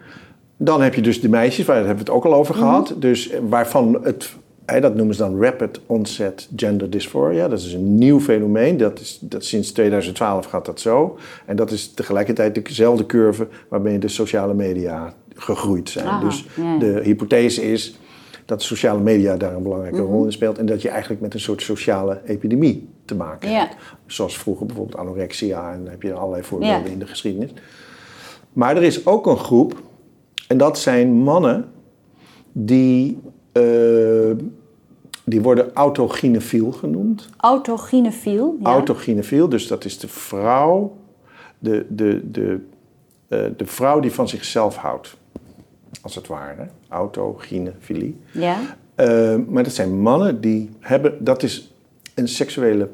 [0.56, 2.94] Dan heb je dus de meisjes, waar hebben we het ook al over gehad.
[2.98, 4.34] Dus eh, waarvan het,
[4.66, 7.48] dat noemen ze dan rapid onset gender dysphoria.
[7.48, 8.76] Dat is een nieuw fenomeen.
[8.76, 11.18] Dat is, dat sinds 2012 gaat dat zo.
[11.46, 16.06] En dat is tegelijkertijd dezelfde curve waarmee de sociale media gegroeid zijn.
[16.06, 17.98] Aha, dus ja, de hypothese is
[18.44, 20.10] dat sociale media daar een belangrijke Mhm.
[20.12, 20.58] rol in speelt.
[20.58, 23.76] En dat je eigenlijk met een soort sociale epidemie te maken hebt.
[24.06, 25.72] Zoals vroeger bijvoorbeeld anorexia.
[25.72, 27.50] En dan heb je allerlei voorbeelden in de geschiedenis.
[28.52, 29.82] Maar er is ook een groep,
[30.48, 31.64] en dat zijn mannen
[32.52, 33.18] die,
[35.24, 37.28] die worden autogynefiel genoemd.
[37.36, 38.56] Autogynefiel.
[38.60, 38.66] Ja.
[38.70, 40.96] Autogynefiel, dus dat is de vrouw,
[41.58, 42.60] de, de, de,
[43.28, 45.16] eh, de vrouw die van zichzelf houdt.
[46.02, 48.16] Als het ware, autogynefilie.
[48.32, 48.56] ja.
[48.94, 51.74] Eh, maar dat zijn mannen die hebben, dat is
[52.14, 52.88] een seksuele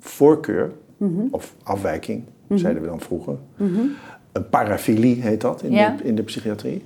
[0.00, 0.70] voorkeur
[1.30, 3.36] of afwijking, zeiden we dan vroeger.
[4.32, 5.96] Een parafilie heet dat in, Ja.
[5.96, 6.82] de, in de psychiatrie.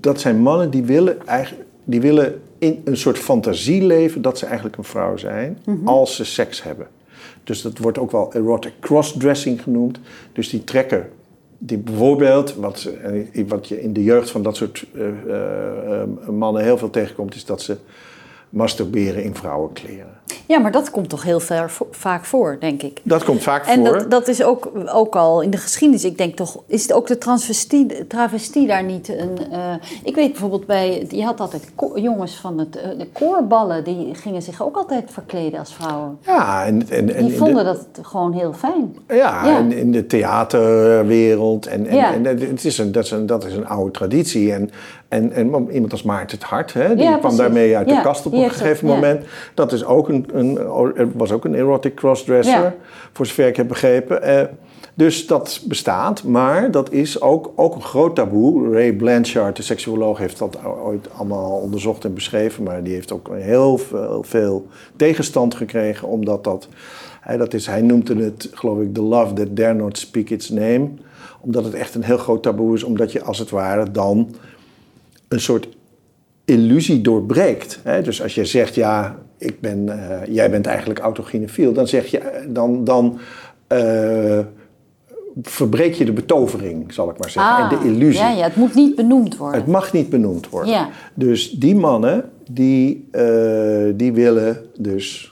[0.00, 4.46] Dat zijn mannen die willen, eigenlijk, die willen in een soort fantasie leven dat ze
[4.46, 6.86] eigenlijk een vrouw zijn als ze seks hebben.
[7.44, 9.98] Dus dat wordt ook wel erotic crossdressing genoemd.
[10.32, 11.08] Dus die trekken,
[11.58, 16.62] die bijvoorbeeld, wat, eh, wat je in de jeugd van dat soort eh, eh, mannen
[16.62, 17.76] heel veel tegenkomt, is dat ze
[18.52, 20.06] masturberen in vrouwenkleren.
[20.46, 23.00] ja, maar dat komt toch heel ver, vaak voor, denk ik.
[23.02, 23.98] Dat komt vaak En voor.
[23.98, 26.04] dat, dat is ook, ook al in de geschiedenis.
[26.04, 29.38] Ik denk toch, is het ook de transvestie, travestie daar niet een...
[29.52, 29.74] eh,
[30.04, 34.42] ik weet bijvoorbeeld bij, je had altijd jongens van het, eh, de koorballen, die gingen
[34.42, 36.18] zich ook altijd verkleden als vrouwen.
[36.26, 38.96] ja, en, en, en Die de- vonden dat gewoon heel fijn.
[39.08, 39.58] Ja, Ja.
[39.58, 41.66] In, in de theaterwereld.
[41.66, 42.12] En, en, Ja.
[42.14, 44.52] en het is een, dat, is een, dat is een oude traditie.
[44.52, 44.70] En,
[45.12, 48.02] en, en iemand als Maarten het Hart, hè, die Ja, kwam daarmee uit de Ja,
[48.02, 48.94] kast op een gegeven ja.
[48.94, 49.24] moment.
[49.54, 50.58] Dat is ook een, een,
[50.96, 52.74] er was ook een erotic crossdresser,
[53.12, 54.22] voor zover ik heb begrepen.
[54.22, 54.42] Eh,
[54.94, 58.72] dus dat bestaat, maar dat is ook, ook een groot taboe.
[58.72, 62.62] Ray Blanchard, de seksuoloog, heeft dat ooit allemaal onderzocht en beschreven.
[62.62, 66.68] Maar die heeft ook heel veel, veel tegenstand gekregen, omdat dat...
[67.20, 70.48] Hij, dat is, hij noemde het, geloof ik, the love that dare not speak its
[70.48, 70.88] name.
[71.40, 74.34] Omdat het echt een heel groot taboe is, omdat je als het ware dan
[75.32, 75.68] een soort
[76.44, 77.80] illusie doorbreekt.
[77.82, 78.02] Hè?
[78.02, 82.18] Dus als je zegt, ja, ik ben, eh, jij bent eigenlijk autogynefiel, dan zeg je,
[82.18, 83.18] eh, dan, dan
[83.66, 84.38] eh,
[85.42, 88.22] verbreek je de betovering, zal ik maar zeggen, en de illusie.
[88.22, 89.60] Ah, Ja, ja, het moet niet benoemd worden.
[89.60, 90.72] Het mag niet benoemd worden.
[90.72, 90.88] Ja.
[91.14, 93.08] Dus die mannen, die,
[93.94, 95.31] die willen dus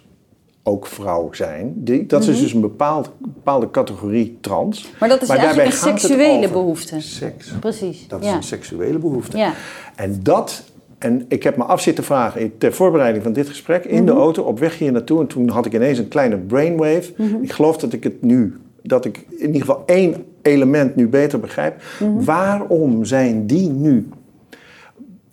[0.71, 1.73] ook vrouw zijn.
[1.77, 4.83] Die, dat is dus een bepaald, bepaalde categorie trans.
[4.83, 4.93] Mhm.
[5.01, 7.01] Maar dat is eigenlijk daarbij een seksuele behoefte.
[7.01, 7.53] Seks.
[7.61, 8.09] Precies.
[8.09, 8.35] Dat is ja.
[8.35, 9.37] een seksuele behoefte.
[9.37, 9.53] Ja.
[9.97, 10.63] En dat,
[10.99, 14.05] en ik heb me af zitten vragen ter voorbereiding van dit gesprek in Mhm.
[14.05, 15.21] de auto op weg hier naartoe.
[15.21, 17.13] En toen had ik ineens een kleine brainwave.
[17.17, 17.43] Mhm.
[17.43, 21.41] Ik geloof dat ik het nu, dat ik in ieder geval één element nu beter
[21.41, 21.83] begrijp.
[22.01, 22.25] Mhm.
[22.25, 24.09] Waarom zijn die nu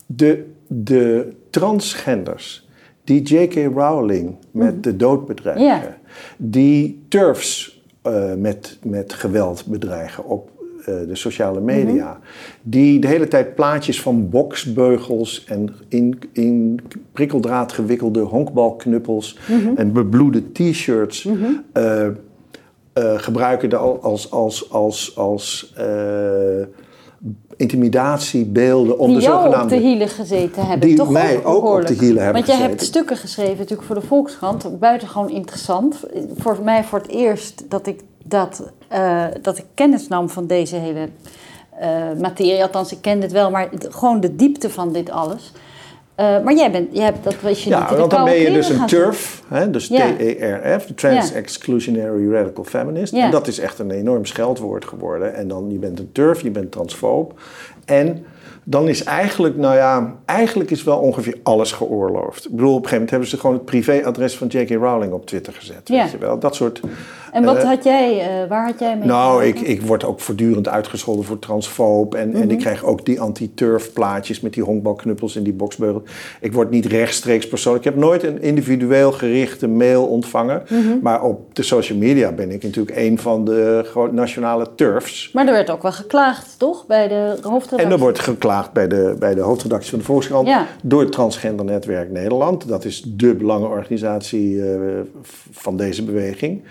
[0.05, 2.66] de, de transgenders
[3.07, 3.55] die J.K.
[3.75, 5.91] Rowling met de dood bedreigen, Mhm.
[6.37, 10.49] Die turfs eh, met, met geweld bedreigen op
[10.79, 12.19] eh, de sociale media,
[12.61, 16.79] die de hele tijd plaatjes van boksbeugels en in, in
[17.11, 19.37] prikkeldraad gewikkelde honkbalknuppels
[19.75, 21.27] en bebloede t-shirts
[21.73, 22.11] eh, eh,
[22.93, 26.65] gebruiken als, als, als, als eh,
[27.57, 29.75] intimidatiebeelden om die de jou op zogenaamde...
[29.75, 30.87] de hielen gezeten hebben.
[30.87, 33.95] Die toch mij ook op de hielen hebben Want jij hebt stukken geschreven natuurlijk voor
[33.99, 34.79] de Volkskrant.
[34.79, 36.03] Buitengewoon interessant.
[36.37, 40.75] Voor mij voor het eerst dat ik, dat, eh, dat ik kennis nam van deze
[40.75, 41.09] hele
[41.79, 41.89] eh,
[42.19, 42.61] materie.
[42.63, 45.51] Althans, ik kende het wel, maar het- gewoon de diepte van dit alles.
[46.17, 48.39] Eh, maar jij bent, jij dat was je niet Ja, in de want dan ben
[48.39, 50.13] je dus een TERF, hè, dus Ja.
[50.15, 51.35] T-E-R-F, de Trans Ja.
[51.35, 53.13] Exclusionary Radical Feminist.
[53.13, 53.25] Ja.
[53.25, 55.35] En dat is echt een enorm scheldwoord geworden.
[55.35, 57.39] En dan, je bent een TERF, je bent transfoob.
[57.85, 58.25] En
[58.63, 62.45] dan is eigenlijk, nou ja, eigenlijk is wel ongeveer alles geoorloofd.
[62.45, 64.69] Ik bedoel, op een gegeven moment hebben ze gewoon het privéadres van J.K.
[64.69, 65.81] Rowling op Twitter gezet.
[65.83, 66.01] Ja.
[66.01, 66.81] Weet je wel, dat soort...
[67.37, 70.19] En wat Eh, had jij, eh, waar had jij mee Nou, ik, ik word ook
[70.19, 72.15] voortdurend uitgescholden voor transfoob.
[72.15, 72.49] En, en Mhm.
[72.49, 76.03] ik krijg ook die anti-turf plaatjes met die honkbalknuppels en die boksbeugel.
[76.41, 77.85] Ik word niet rechtstreeks persoonlijk.
[77.85, 80.63] Ik heb nooit een individueel gerichte mail ontvangen.
[80.69, 80.97] Mhm.
[81.01, 85.31] Maar op de social media ben ik natuurlijk een van de gro- nationale turfs.
[85.33, 86.85] Maar er werd ook wel geklaagd, toch?
[86.85, 87.77] Bij de hoofdredactie.
[87.85, 90.65] En er wordt geklaagd bij de, bij de hoofdredactie van de Volkskrant Ja.
[90.83, 92.67] door het Transgender Netwerk Nederland.
[92.67, 94.79] Dat is de belangenorganisatie eh,
[95.51, 96.61] van deze beweging.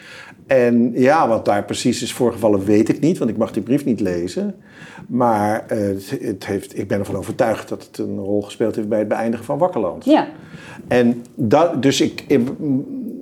[0.46, 3.84] En ja, wat daar precies is voorgevallen, weet ik niet, want ik mag die brief
[3.84, 4.54] niet lezen.
[5.06, 8.88] Maar eh, het, het heeft, ik ben ervan overtuigd dat het een rol gespeeld heeft
[8.88, 10.04] bij het beëindigen van Wakkerland.
[10.04, 10.28] Ja,
[10.88, 12.24] En dat, dus ik.
[12.26, 12.40] ik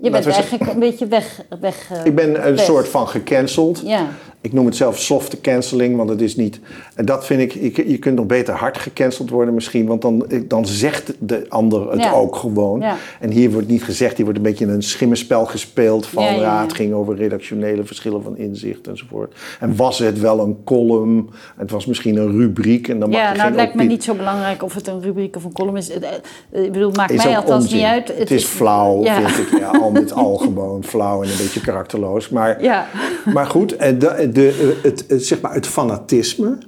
[0.04, 1.40] je bent eigenlijk een beetje weg...
[1.60, 2.64] weg eh, ik ben een weg.
[2.64, 3.82] soort van gecanceld.
[3.84, 4.06] Ja,
[4.40, 6.60] Ik noem het zelf softe canceling, want het is niet.
[6.94, 10.26] En dat vind ik, je, je kunt nog beter hard gecanceld worden misschien, want dan,
[10.48, 12.12] dan zegt de ander het Ja.
[12.12, 12.80] ook gewoon.
[12.80, 12.96] Ja.
[13.20, 16.72] En hier wordt niet gezegd, hier wordt een beetje een schimmenspel gespeeld van Ja, het
[16.72, 19.34] ging over redactionele verschillen van inzicht enzovoort.
[19.60, 21.30] En was het wel een column?
[21.56, 24.04] Het was misschien een rubriek en dan mag je nou geen het lijkt me niet
[24.04, 25.92] zo belangrijk of het een rubriek of een column is.
[25.92, 26.02] Het,
[26.50, 27.76] eh, Ik bedoel, maakt mij althans onzin.
[27.78, 28.12] niet uit.
[28.18, 29.58] Het, is flauw, vind ik.
[29.58, 32.28] Ja, met al gewoon flauw en een beetje karakterloos.
[32.28, 32.86] Maar Ja.
[33.34, 36.58] Maar goed, en de, de, het, het, zeg maar het fanatisme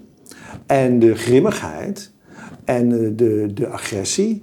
[0.67, 2.13] en de grimmigheid
[2.65, 4.43] en de, de, agressie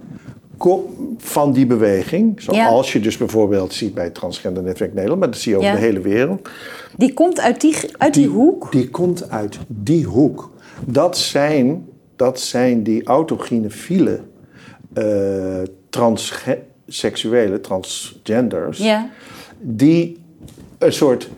[1.17, 5.39] van die beweging, zoals je dus bijvoorbeeld ziet bij het Transgender Netwerk Nederland, maar dat
[5.39, 5.75] zie je over Ja.
[5.75, 6.49] de hele wereld,
[6.97, 8.71] Die komt uit die, uit die, hoek.
[8.71, 10.51] die komt uit die hoek.
[10.86, 14.19] Dat zijn, dat zijn die autogynefiele
[14.93, 15.61] eh
[16.86, 19.09] transseksuele, transgenders, Ja.
[19.59, 20.23] die
[20.77, 21.29] een soort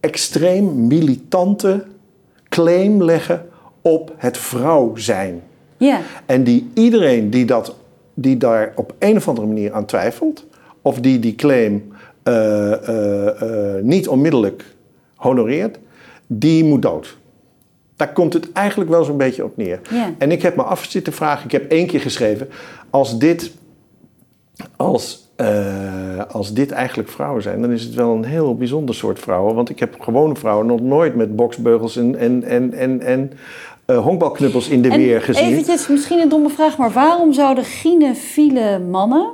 [0.00, 1.84] extreem militante
[2.48, 3.48] claim leggen
[3.82, 5.42] op het vrouw zijn.
[5.76, 6.00] Ja.
[6.26, 7.74] En die iedereen die, dat,
[8.14, 10.46] die daar op een of andere manier aan twijfelt,
[10.82, 11.92] of die die claim
[12.22, 14.64] eh, eh, eh, niet onmiddellijk
[15.14, 15.78] honoreert,
[16.26, 17.16] die moet dood.
[17.96, 19.80] Daar komt het eigenlijk wel zo'n beetje op neer.
[19.90, 20.14] Ja.
[20.18, 22.48] En ik heb me af zitten vragen, ik heb één keer geschreven,
[22.90, 23.52] als dit,
[24.76, 29.18] als, eh, als dit eigenlijk vrouwen zijn, dan is het wel een heel bijzonder soort
[29.18, 29.54] vrouwen.
[29.54, 33.32] Want ik heb gewone vrouwen nog nooit met boksbeugels en, en, en, en, en
[33.84, 35.44] eh, honkbalknuppels in de En weer gezien.
[35.44, 39.32] eventjes, misschien een domme vraag, maar waarom zouden gynefiele mannen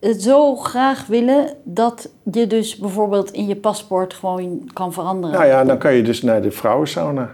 [0.00, 5.36] het zo graag willen dat je dus bijvoorbeeld in je paspoort gewoon kan veranderen?
[5.36, 7.30] Nou ja, dan kan je dus naar de vrouwensauna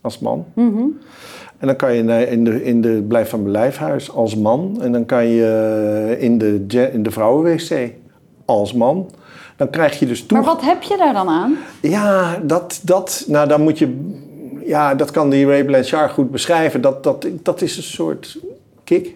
[0.00, 0.44] als man.
[0.54, 0.84] Mhm.
[1.60, 4.78] En dan kan je in de, in de Blijf van Blijfhuis als man.
[4.82, 7.92] En dan kan je in de, in de vrouwenwc
[8.44, 9.10] als man.
[9.56, 10.38] Dan krijg je dus toe...
[10.38, 11.56] Maar wat heb je daar dan aan?
[11.82, 14.10] Ja, dat, dat, nou dan moet je,
[14.64, 16.80] ja, dat kan die Ray Blanchard goed beschrijven.
[16.80, 18.38] Dat, dat, dat is een soort
[18.84, 19.14] kick.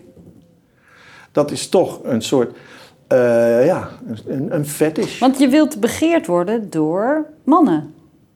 [1.32, 2.56] Dat is toch een soort,
[3.06, 3.88] eh, ja,
[4.26, 5.18] een, een fetish.
[5.18, 7.94] Want je wilt begeerd worden door mannen.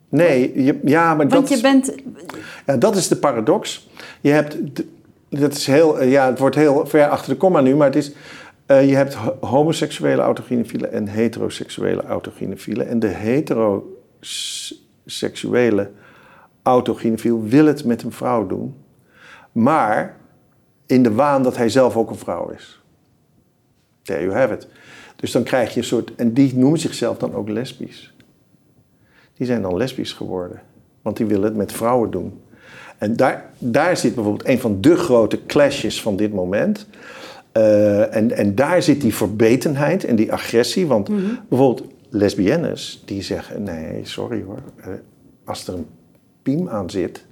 [0.09, 1.95] Nee, je, ja, maar Want dat, je bent...
[2.65, 3.88] ja, dat is de paradox.
[4.21, 4.57] Je hebt,
[5.29, 7.95] dat is heel, eh, ja, het wordt heel ver achter de komma nu, maar het
[7.95, 8.11] is,
[8.65, 12.87] eh, je hebt ho- homoseksuele autogynefielen en heteroseksuele autogynefielen.
[12.87, 15.89] En de heteroseksuele
[16.63, 18.75] autogynefiel wil het met een vrouw doen,
[19.51, 20.15] maar
[20.85, 22.81] in de waan dat hij zelf ook een vrouw is.
[24.01, 24.67] There you have it.
[25.15, 28.13] Dus dan krijg je een soort, en die noemen zichzelf dan ook lesbisch.
[29.33, 30.61] Die zijn dan lesbisch geworden,
[31.01, 32.41] want die willen het met vrouwen doen.
[32.99, 36.87] En daar, daar zit bijvoorbeeld een van de grote clashes van dit moment.
[37.51, 40.87] Eh, en, en daar zit die verbetenheid en die agressie.
[40.87, 41.09] Want
[41.49, 44.87] bijvoorbeeld lesbiennes die zeggen: nee, sorry hoor, eh,
[45.45, 45.85] als er een
[46.43, 47.25] piem aan zit,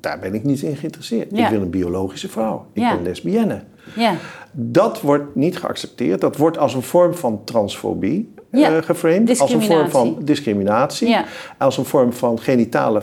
[0.00, 1.30] daar ben ik niet in geïnteresseerd.
[1.36, 1.44] Ja.
[1.44, 2.66] Ik wil een biologische vrouw.
[2.72, 2.94] Ik Ja.
[2.94, 3.62] ben lesbienne.
[3.96, 4.14] Ja.
[4.52, 6.20] Dat wordt niet geaccepteerd.
[6.20, 9.40] Dat wordt als een vorm van transfobie Ja, eh, geframed.
[9.40, 10.24] Als een vorm van discriminatie.
[10.24, 11.08] discriminatie.
[11.08, 11.24] Ja.
[11.58, 13.02] Als een vorm van genitale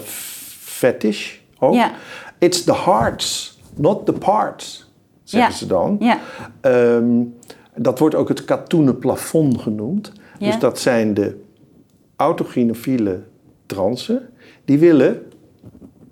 [0.59, 1.73] fetish ook.
[1.73, 1.91] Ja.
[2.39, 4.91] It's the hearts, not the parts,
[5.23, 5.57] zeggen Ja.
[5.57, 5.95] ze dan.
[5.99, 6.19] Ja.
[6.61, 7.23] Ehm,
[7.75, 10.11] dat wordt ook het katoenen plafond genoemd.
[10.39, 10.45] Ja.
[10.45, 11.43] Dus dat zijn de
[12.15, 13.23] autogynefiele
[13.65, 14.29] transen.
[14.65, 15.21] Die willen,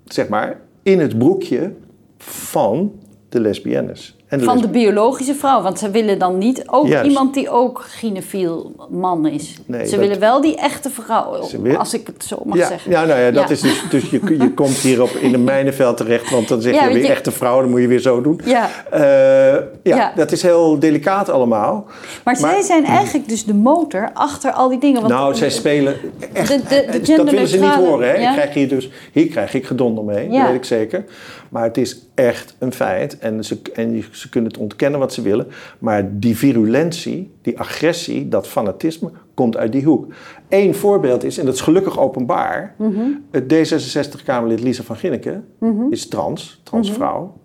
[0.04, 1.72] zeg maar, in het broekje
[2.18, 2.92] van
[3.28, 4.15] de lesbiennes.
[4.26, 7.06] En Van de biologische vrouw, want ze willen dan niet ook Juist.
[7.08, 9.56] iemand die ook gynefiel man is.
[9.66, 12.66] Nee, ze dat- willen wel die echte vrouw, wil- als ik het zo mag ja,
[12.68, 12.90] zeggen.
[12.90, 13.54] ja, nou ja, dat Ja.
[13.54, 16.84] is dus, dus je, je komt hierop in een mijnenveld terecht, want dan zeg Ja,
[16.86, 18.40] je weer je- echte vrouw, dan moet je weer zo doen.
[18.44, 18.68] Ja.
[18.90, 21.84] Eh, ja, dat is heel delicaat allemaal.
[22.24, 25.00] Maar, zij zijn eigenlijk dus de motor achter al die dingen.
[25.00, 25.96] Want nou, zij spelen
[26.32, 26.48] echt.
[26.48, 28.08] De- de- de dat willen ze niet horen.
[28.08, 28.14] Hè?
[28.14, 31.04] Ik krijg hier, dus, hier krijg ik gedonder mee, dat weet ik zeker.
[31.48, 33.18] Maar het is echt een feit.
[33.18, 35.46] En, ze, en ze kunnen het ontkennen wat ze willen.
[35.78, 40.06] Maar die virulentie, die agressie, dat fanatisme, komt uit die hoek.
[40.48, 42.74] Eén voorbeeld is, en dat is gelukkig openbaar.
[42.78, 43.00] Mhm.
[43.30, 45.44] Het D66-Kamerlid Lisa van Ginneken
[45.90, 47.36] is trans, transvrouw.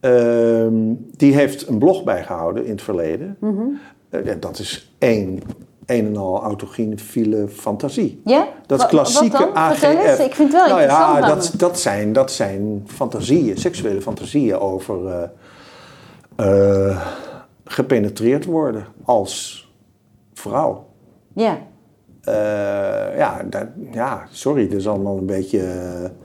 [0.00, 0.74] Ehm,
[1.16, 3.36] die heeft een blog bijgehouden in het verleden.
[3.40, 3.62] Mhm.
[4.08, 5.40] Eh, dat is één,
[5.86, 8.20] een en al autogene fantasie.
[8.24, 8.48] Ja?
[8.66, 9.54] Dat is Wa- klassieke?
[9.54, 10.18] AGF.
[10.18, 15.30] Ik vind het wel nou ja, dat, dat, zijn, dat zijn fantasieën, seksuele fantasieën over
[16.36, 17.06] eh,
[17.64, 19.62] gepenetreerd worden als
[20.34, 20.86] vrouw.
[21.34, 21.58] Ja.
[22.20, 25.60] Eh, ja, dat, ja, sorry, dat is allemaal een beetje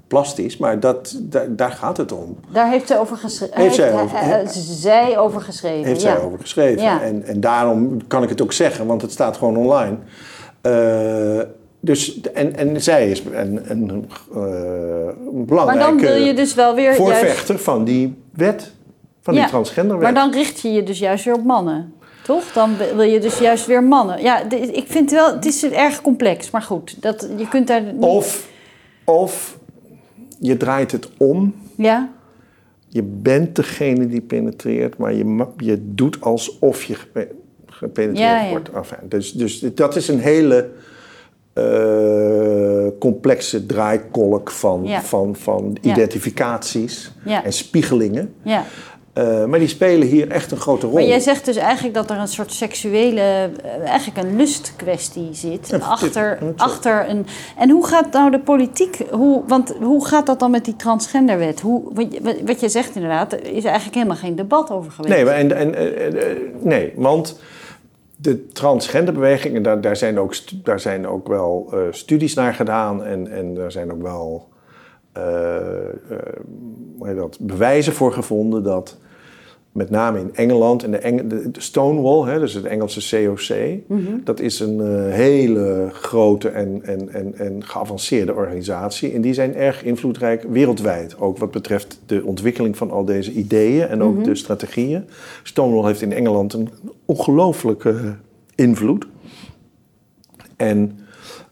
[0.09, 2.37] plastisch, maar dat, da- daar gaat het om.
[2.51, 3.61] Daar heeft zij over geschreven.
[3.61, 4.17] Heeft zij over-
[4.53, 5.85] zij over geschreven.
[5.85, 6.11] Heeft ja.
[6.15, 6.81] zij over geschreven.
[6.81, 7.01] Ja.
[7.01, 9.97] En, en daarom kan ik het ook zeggen, want het staat gewoon online.
[10.61, 11.39] Eh,
[11.79, 16.53] dus, en, en zij is een, een, eh, een Maar belangrijke dan wil je dus
[16.53, 16.99] wel weer juist...
[16.99, 18.71] voorvechter van die wet,
[19.21, 20.03] van Ja, die transgenderwet.
[20.03, 21.93] Maar dan richt je je dus juist weer op mannen.
[22.23, 22.43] Toch?
[22.53, 24.21] Dan wil je dus juist weer mannen.
[24.21, 26.51] Ja, ik vind wel, het is erg complex.
[26.51, 27.83] Maar goed, dat, je kunt daar.
[27.99, 28.47] Of,
[29.03, 29.58] of
[30.39, 31.53] je draait het om.
[31.75, 32.09] Ja?
[32.87, 37.31] Je bent degene die penetreert, maar je, je doet alsof je gepe-
[37.65, 38.49] gepenetreerd Ja, ja.
[38.49, 38.69] wordt.
[38.71, 40.69] Enfin, dus, dus dat is een hele
[41.53, 45.01] eh, complexe draaikolk van, Ja.
[45.01, 47.43] van, van identificaties Ja.
[47.43, 48.33] en spiegelingen.
[49.19, 50.93] Eh, maar die spelen hier echt een grote rol.
[50.95, 55.67] Maar jij zegt dus eigenlijk dat er een soort seksuele, eh, eigenlijk een lustkwestie zit.
[55.69, 57.25] Ja, achter, dit- achter een.
[57.57, 61.59] En hoe gaat nou de politiek, hoe, want hoe gaat dat dan met die transgenderwet?
[61.61, 65.13] Hoe, wat, je- wat je zegt inderdaad, er is eigenlijk helemaal geen debat over geweest.
[65.15, 67.39] Nee, maar en, en, eh, nee, want
[68.15, 73.31] de transgenderbeweging, en daar, daar, zijn, ook, daar zijn ook wel studies naar gedaan en,
[73.31, 74.47] en daar zijn ook wel
[76.97, 78.97] hoe heet dat, bewijzen voor gevonden dat
[79.79, 83.79] met name in Engeland en de, Eng- de Stonewall, hè, dus het Engelse COC,
[84.23, 89.13] dat is een eh, hele grote en, en, en, en geavanceerde organisatie.
[89.13, 93.87] En die zijn erg invloedrijk wereldwijd, ook wat betreft de ontwikkeling van al deze ideeën
[93.87, 95.03] en ook de strategieën.
[95.43, 96.69] Stonewall heeft in Engeland een
[97.05, 98.15] ongelooflijke
[98.55, 99.07] invloed.
[100.55, 100.99] En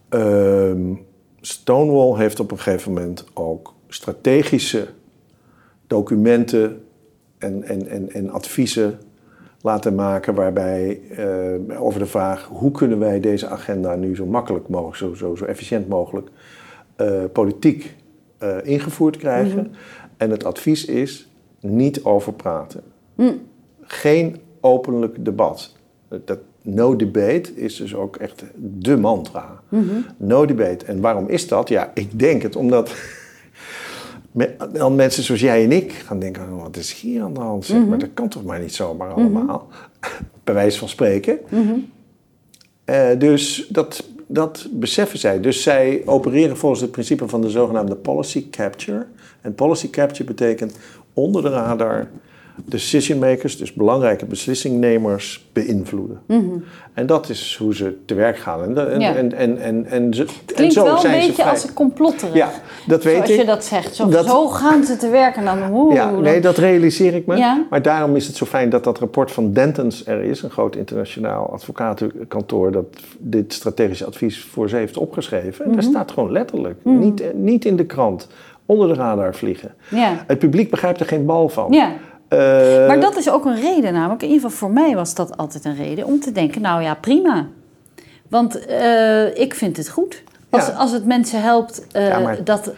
[0.09, 0.93] ehm,
[1.41, 4.87] Stonewall heeft op een gegeven moment ook strategische
[5.87, 6.81] documenten
[7.37, 8.99] en, en, en, en adviezen
[9.61, 14.67] laten maken waarbij eh, over de vraag hoe kunnen wij deze agenda nu zo makkelijk
[14.67, 16.29] mogelijk, zo, zo, zo efficiënt mogelijk
[16.95, 17.95] eh, politiek
[18.37, 19.73] eh, ingevoerd krijgen.
[20.17, 21.29] En het advies is
[21.59, 22.81] niet over praten.
[23.81, 25.75] Geen openlijk debat.
[26.25, 29.61] Dat no debate is dus ook echt de mantra.
[30.17, 30.85] No debate.
[30.85, 31.69] En waarom is dat?
[31.69, 32.95] Ja, ik denk het omdat
[34.73, 37.65] dan mensen zoals jij en ik gaan denken, oh, wat is hier aan de hand?
[37.65, 39.67] Zeg, Maar dat kan toch maar niet zomaar allemaal?
[40.43, 41.39] Bij wijze van spreken.
[42.85, 45.39] Eh, dus dat, dat beseffen zij.
[45.39, 49.05] Dus zij opereren volgens het principe van de zogenaamde policy capture.
[49.41, 50.77] En policy capture betekent
[51.13, 52.07] onder de radar
[52.65, 56.21] decision makers, dus belangrijke beslissingnemers, beïnvloeden.
[56.93, 58.63] En dat is hoe ze te werk gaan.
[58.63, 59.15] En, en, Ja.
[59.15, 61.49] en, en, en, en, ze, en Klinkt zo wel een zijn beetje vrij.
[61.49, 62.33] als een complotterig.
[62.35, 62.49] Ja,
[62.87, 63.37] dat weet Zoals ik.
[63.39, 63.95] je dat zegt.
[63.95, 65.57] Zo, Dat- zo gaan ze te werken dan.
[65.73, 67.37] Oeh, Ja, dan- nee, dat realiseer ik me.
[67.37, 67.65] Ja.
[67.69, 70.75] Maar daarom is het zo fijn dat dat rapport van Dentons er is, een groot
[70.75, 72.85] internationaal advocatenkantoor dat
[73.17, 75.65] dit strategische advies voor ze heeft opgeschreven.
[75.65, 75.91] En Daar Mhm.
[75.91, 78.27] staat gewoon letterlijk, niet, eh, niet in de krant,
[78.65, 79.73] onder de radar vliegen.
[79.89, 80.23] Ja.
[80.27, 81.71] Het publiek begrijpt er geen bal van.
[81.71, 81.91] Ja.
[82.27, 84.21] Eh, Maar dat is ook een reden namelijk.
[84.21, 86.93] In ieder geval voor mij was dat altijd een reden om te denken, nou ja,
[86.95, 87.47] prima.
[88.29, 90.23] Want eh, ik vind het goed.
[90.49, 90.71] Als, Ja.
[90.73, 92.71] als het mensen helpt eh, Ja, maar- dat,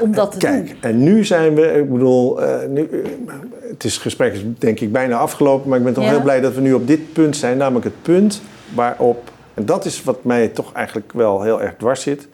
[0.00, 0.76] om dat te Kijk, doen.
[0.80, 2.38] en nu zijn we, ik bedoel,
[2.68, 2.88] nu,
[3.68, 6.10] het is gesprek is denk ik bijna afgelopen, maar ik ben toch Ja.
[6.10, 8.42] heel blij dat we nu op dit punt zijn, namelijk het punt
[8.74, 12.28] waarop, en dat is wat mij toch eigenlijk wel heel erg dwars zit,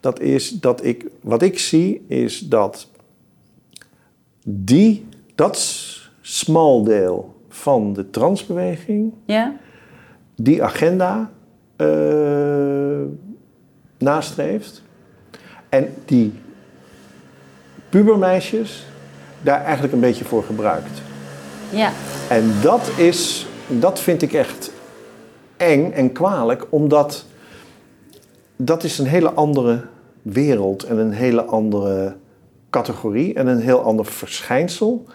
[0.00, 2.88] dat is dat ik, wat ik zie is dat
[4.44, 5.56] die, dat
[6.30, 9.56] smal deel van de transbeweging, Ja?
[10.34, 11.30] die agenda
[11.76, 11.86] eh,
[13.98, 14.82] nastreeft.
[15.68, 16.32] En die
[17.88, 18.86] pubermeisjes
[19.42, 21.02] daar eigenlijk een beetje voor gebruikt.
[21.70, 21.92] Ja.
[22.28, 24.72] En dat is, dat vind ik echt
[25.56, 27.24] eng en kwalijk, omdat
[28.56, 29.84] dat is een hele andere
[30.22, 32.16] wereld en een hele andere
[32.70, 35.06] categorie en een heel ander verschijnsel.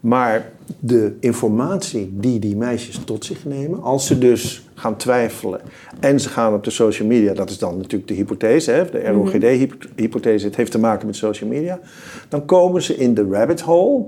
[0.00, 5.60] Maar de informatie die die meisjes tot zich nemen, als ze dus gaan twijfelen
[6.00, 9.08] en ze gaan op de social media, dat is dan natuurlijk de hypothese, hè, de
[9.08, 11.80] ROGD-hypothese, het heeft te maken met social media,
[12.28, 14.04] dan komen ze in de rabbit hole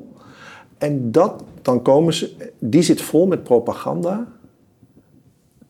[0.78, 4.26] en dat, dan komen ze, die zit vol met propaganda,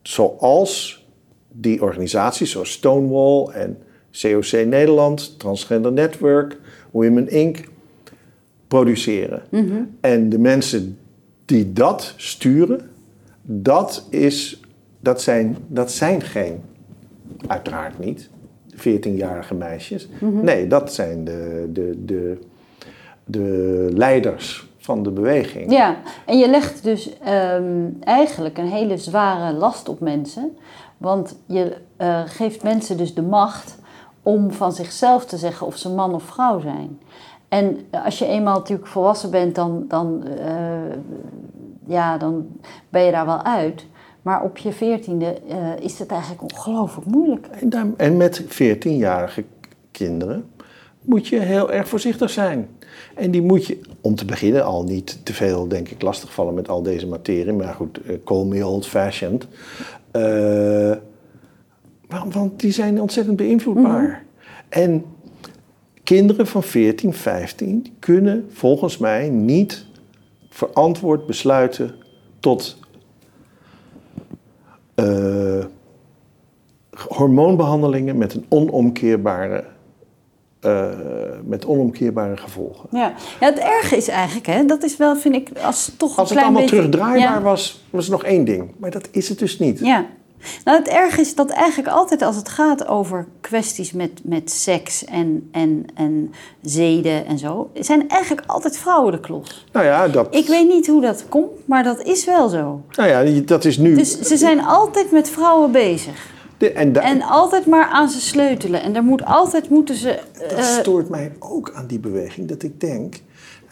[0.01, 1.05] zoals
[1.51, 3.77] die organisaties zoals Stonewall en
[4.21, 6.57] COC Nederland, Transgender Network,
[6.91, 7.69] Women Inc.
[8.71, 9.41] produceren.
[10.01, 10.97] En de mensen
[11.45, 12.89] die dat sturen,
[13.41, 14.59] dat, is,
[14.99, 16.61] dat, zijn, dat zijn geen,
[17.47, 18.29] uiteraard niet,
[18.75, 20.07] 14-jarige meisjes.
[20.19, 22.37] Nee, dat zijn de, de, de,
[23.25, 25.71] de leiders van de beweging.
[25.71, 30.57] Ja, en je legt dus ehm, eigenlijk een hele zware last op mensen.
[30.97, 33.79] Want je eh, geeft mensen dus de macht
[34.23, 36.99] om van zichzelf te zeggen of ze man of vrouw zijn.
[37.51, 40.95] En als je eenmaal natuurlijk volwassen bent, dan, dan, eh,
[41.85, 42.47] ja, dan
[42.89, 43.85] ben je daar wel uit.
[44.21, 47.47] Maar op je veertiende uh, is het eigenlijk ongelooflijk moeilijk.
[47.47, 49.43] En, daar, en met 14-jarige
[49.91, 50.45] kinderen
[51.01, 52.67] moet je heel erg voorzichtig zijn.
[53.15, 56.69] En die moet je, om te beginnen, al niet te veel, denk ik, lastigvallen met
[56.69, 57.53] al deze materie.
[57.53, 59.47] Maar goed, uh, call me old-fashioned.
[60.15, 60.95] Uh,
[62.31, 64.01] want die zijn ontzettend beïnvloedbaar.
[64.01, 64.29] Mm -hmm.
[64.69, 65.05] En
[66.15, 69.85] kinderen van 14, 15 kunnen volgens mij niet
[70.49, 71.95] verantwoord besluiten
[72.39, 72.77] tot
[74.95, 75.65] uh,
[77.07, 79.63] hormoonbehandelingen met een onomkeerbare
[80.65, 80.89] uh,
[81.45, 82.89] met onomkeerbare gevolgen.
[82.91, 83.13] Ja.
[83.39, 86.35] ja, het erge is eigenlijk, hè, dat is wel, vind ik, als toch Als een
[86.35, 86.75] het allemaal beetje...
[86.75, 87.41] terugdraaibaar Ja.
[87.41, 88.71] was, was nog één ding.
[88.77, 89.79] Maar dat is het dus niet.
[89.79, 90.05] Ja.
[90.65, 95.05] Nou, het erge is dat eigenlijk altijd als het gaat over kwesties met, met seks
[95.05, 99.65] en, en, en zeden en zo, zijn eigenlijk altijd vrouwen de klos.
[99.71, 102.81] Nou ja, dat, Ik weet niet hoe dat komt, maar dat is wel zo.
[102.95, 103.95] nou ja, dat is nu...
[103.95, 106.29] Dus ze zijn altijd met vrouwen bezig.
[106.57, 108.81] de, en da- En altijd maar aan ze sleutelen.
[108.81, 110.19] En er moet altijd moeten ze.
[110.39, 112.47] dat eh, stoort mij ook aan die beweging.
[112.49, 113.15] Dat ik denk...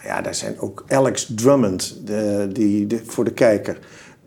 [0.02, 3.78] Nou ja, daar zijn ook Alex Drummond, de, die, de, voor de kijker.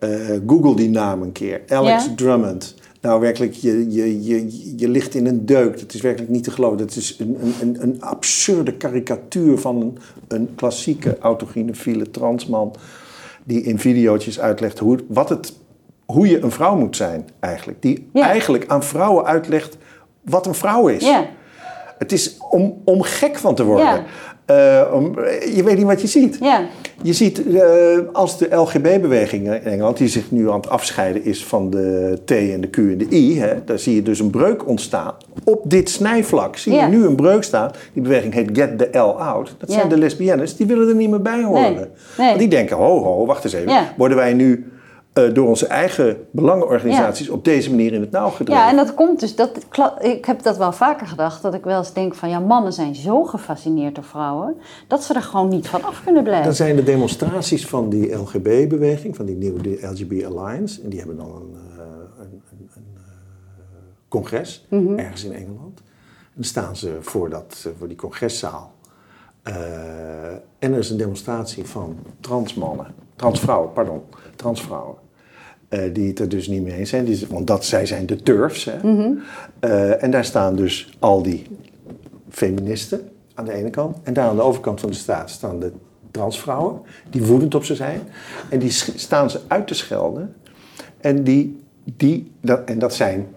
[0.04, 1.62] Eh, Google die naam een keer.
[1.68, 2.12] Alex Ja.
[2.16, 2.76] Drummond.
[3.02, 5.80] Nou, werkelijk, je, je, je, je ligt in een deuk.
[5.80, 6.78] Dat is werkelijk niet te geloven.
[6.78, 9.98] Dat is een, een, een, een absurde karikatuur van een,
[10.28, 12.76] een klassieke autogynefiele transman...
[13.44, 15.54] die in videootjes uitlegt hoe, wat het,
[16.06, 17.82] hoe je een vrouw moet zijn eigenlijk.
[17.82, 18.22] Die Ja.
[18.22, 19.78] eigenlijk aan vrouwen uitlegt
[20.22, 21.04] wat een vrouw is.
[21.04, 21.26] ja,
[21.98, 24.04] Het is om, om gek van te worden.
[24.45, 25.15] Eh, om,
[25.56, 26.38] je weet niet wat je ziet.
[26.41, 26.61] ja,
[27.02, 27.61] Je ziet eh,
[28.14, 32.32] als de LGB-beweging in Engeland, die zich nu aan het afscheiden is van de T
[32.32, 35.14] en de Q en de I, hè, daar zie je dus een breuk ontstaan.
[35.44, 36.88] Op dit snijvlak zie je Ja.
[36.88, 37.72] nu een breuk staan.
[37.94, 39.56] Die beweging heet Get the L Out.
[39.57, 39.76] Dat Ja.
[39.76, 41.61] zijn de lesbiennes, die willen er niet meer bij horen.
[41.74, 41.86] Nee.
[42.18, 42.28] Nee.
[42.28, 43.88] Want die denken, ho ho, wacht eens even.
[43.98, 44.72] Worden wij nu
[45.14, 48.61] eh, door onze eigen belangenorganisaties op deze manier in het nauw gedreven?
[48.61, 49.35] ja, en dat komt dus.
[49.35, 49.65] Dat,
[49.99, 51.41] ik heb dat wel vaker gedacht.
[51.41, 54.56] Dat ik wel eens denk van ja, mannen zijn zo gefascineerd door vrouwen.
[54.88, 56.45] dat ze er gewoon niet van af kunnen blijven.
[56.45, 61.18] Dan zijn de demonstraties van die LGB-beweging, van die nieuwe LGB Alliance, en die hebben
[61.18, 61.84] dan een, eh,
[62.19, 63.02] een, een, een eh,
[64.07, 64.99] congres Mhm.
[64.99, 65.80] ergens in Engeland.
[65.80, 68.72] En dan staan ze voor, dat, voor die congreszaal.
[69.44, 69.53] Eh,
[70.60, 74.02] en er is een demonstratie van transmannen, transvrouwen, pardon,
[74.35, 74.95] transvrouwen.
[75.74, 77.06] Eh, die het er dus niet mee eens zijn.
[77.06, 78.66] Die, want dat, zij zijn de turfs.
[78.66, 78.88] Hè?
[78.88, 79.12] Mhm.
[79.60, 81.44] Eh, en daar staan dus al die
[82.30, 83.98] feministen aan de ene kant.
[84.04, 85.72] En daar aan de overkant van de straat staan de
[86.12, 88.02] transvrouwen, die woedend op ze zijn.
[88.50, 90.36] En die staan ze uit te schelden.
[90.98, 93.28] En, die, die, dat, en dat zijn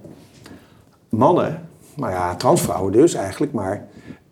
[1.09, 1.61] mannen,
[1.95, 3.87] maar ja, transvrouwen dus eigenlijk, maar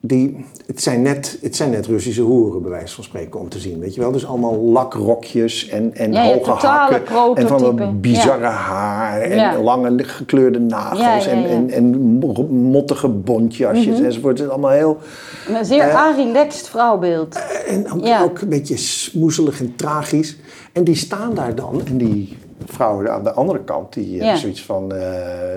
[0.07, 3.59] die, het, zijn net, het zijn net Russische hoeren, bij wijze van spreken, om te
[3.59, 3.79] zien.
[3.79, 4.13] Weet je wel?
[4.13, 7.35] Dus allemaal lakrokjes en, en Ja, hoge hakken.
[7.35, 9.59] En van bizarre haar en Ja.
[9.61, 11.27] lange gekleurde nagels.
[11.27, 14.39] En, en, en mo- mottige bontjasjes enzovoort.
[14.39, 14.99] Het is allemaal heel...
[15.49, 17.39] Een zeer relaxed vrouwbouwbeeld.
[17.67, 20.37] En ook een beetje smoezelig en tragisch.
[20.73, 21.81] En die staan daar dan.
[21.87, 22.37] En die
[22.67, 24.95] vrouwen aan de andere kant, die hebben zoiets van...
[24.95, 25.01] eh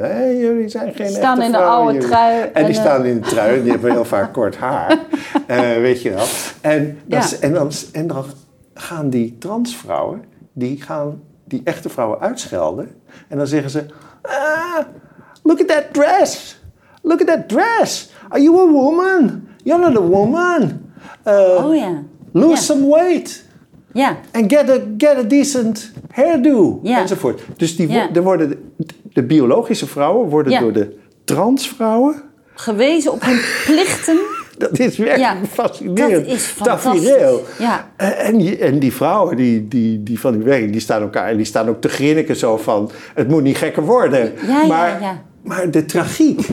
[0.01, 2.75] hey, jullie zijn geen Staan echte in de vrouwen, oude jullie." trui En, en, die
[2.75, 3.57] eh, staan in de trui.
[3.57, 4.99] En die hebben heel vaak kort haar.
[5.47, 6.25] Eh, weet je wel.
[6.61, 8.25] En, dan, en, dan, en dan
[8.73, 10.23] gaan die transvrouwen...
[10.53, 12.89] Die gaan die echte vrouwen uitschelden.
[13.27, 13.85] En dan zeggen ze...
[14.21, 14.79] Ah,
[15.43, 16.61] look at that dress.
[17.01, 18.11] Look at that dress.
[18.29, 19.47] Are you a woman?
[19.63, 20.91] You're not a woman.
[21.23, 22.03] eh, Oh ja.
[22.31, 23.45] lose some weight.
[23.93, 24.17] Ja.
[24.31, 26.79] And get a, get a decent hairdo.
[26.83, 26.99] Ja.
[27.01, 27.41] Enzovoort.
[27.57, 28.09] Dus die, Ja.
[28.13, 28.57] er worden de,
[29.13, 30.59] de biologische vrouwen worden Ja.
[30.59, 32.21] door de transvrouwen.
[32.53, 34.17] Gewezen op hun plichten.
[34.57, 36.25] Dat is werkelijk fascinerend.
[36.25, 37.11] dat is fantastisch.
[37.59, 37.89] Ja.
[37.97, 41.35] En, en, die, en die vrouwen die, die, die van die werk, die staan elkaar
[41.37, 42.89] die staan ook te grinniken zo van...
[43.13, 44.33] het moet niet gekker worden.
[44.67, 46.47] Maar, maar de tragiek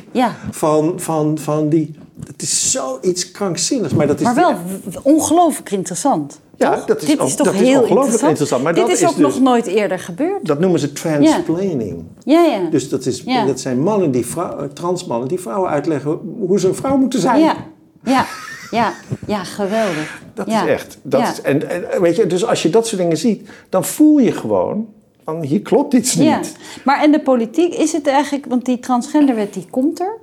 [0.50, 1.94] van, van, van die...
[2.26, 3.94] Het is zoiets krankzinnigs.
[3.94, 4.54] Maar, dat is Maar wel
[5.02, 6.40] ongelooflijk interessant.
[6.56, 6.84] Ja, toch?
[6.84, 8.30] dat is Dit ook- is toch dat is heel ongelooflijk interessant.
[8.30, 10.46] interessant, maar Dit dat is ook dus- nog nooit eerder gebeurd.
[10.46, 12.04] Dat noemen ze transplaining.
[12.24, 12.68] Ja, ja.
[12.70, 13.46] Dus dat, is, Ja.
[13.46, 17.40] dat zijn mannen die vrouw, transmannen die vrouwen uitleggen hoe ze een vrouw moeten zijn.
[17.40, 17.56] ja,
[18.04, 18.26] ja,
[18.70, 18.92] ja,
[19.26, 20.22] ja, geweldig.
[20.34, 20.98] Dat is echt.
[21.02, 24.18] Dat is, en, en weet je, dus als je dat soort dingen ziet, dan voel
[24.18, 24.86] je gewoon
[25.24, 26.26] van hier klopt iets niet.
[26.28, 26.40] Ja,
[26.84, 30.18] maar en de politiek, is het eigenlijk, want die transgenderwet die komt er?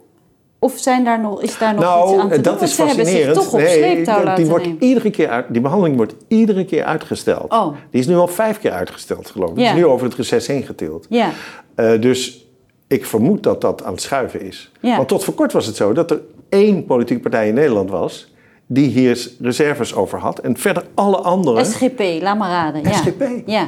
[0.63, 2.41] Of zijn daar nog, is daar nog iets aan Nou, te doen?
[2.41, 3.35] dat is ze zich fascinerend.
[3.35, 4.83] toch op Nee, dat- die, wordt nemen.
[4.83, 7.51] iedere keer uit, die behandeling wordt iedere keer uitgesteld.
[7.51, 7.67] Oh.
[7.91, 9.55] Die is nu al vijf keer uitgesteld, geloof ik.
[9.55, 11.05] Die is nu over het reces heen getild.
[11.09, 11.29] Ja,
[11.75, 12.45] Eh, dus
[12.87, 14.71] ik vermoed dat dat aan het schuiven is.
[14.81, 14.95] Ja.
[14.95, 18.33] Want tot voor kort was het zo dat er één politieke partij in Nederland was...
[18.67, 20.39] die hier reserves over had.
[20.39, 21.63] En verder alle andere...
[21.65, 22.93] SGP, laat maar raden.
[22.93, 23.23] SGP.
[23.45, 23.67] Ja.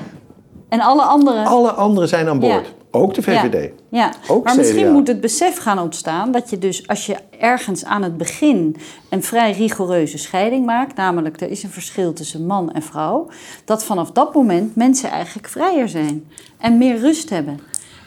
[0.69, 1.45] En alle anderen...
[1.45, 2.73] Alle anderen zijn aan boord.
[2.95, 3.71] Ook de VVD.
[3.89, 4.13] Ja, ja.
[4.27, 8.03] Ook maar misschien moet het besef gaan ontstaan dat je dus als je ergens aan
[8.03, 8.75] het begin
[9.09, 13.27] een vrij rigoureuze scheiding maakt, namelijk er is een verschil tussen man en vrouw,
[13.65, 17.59] dat vanaf dat moment mensen eigenlijk vrijer zijn en meer rust hebben.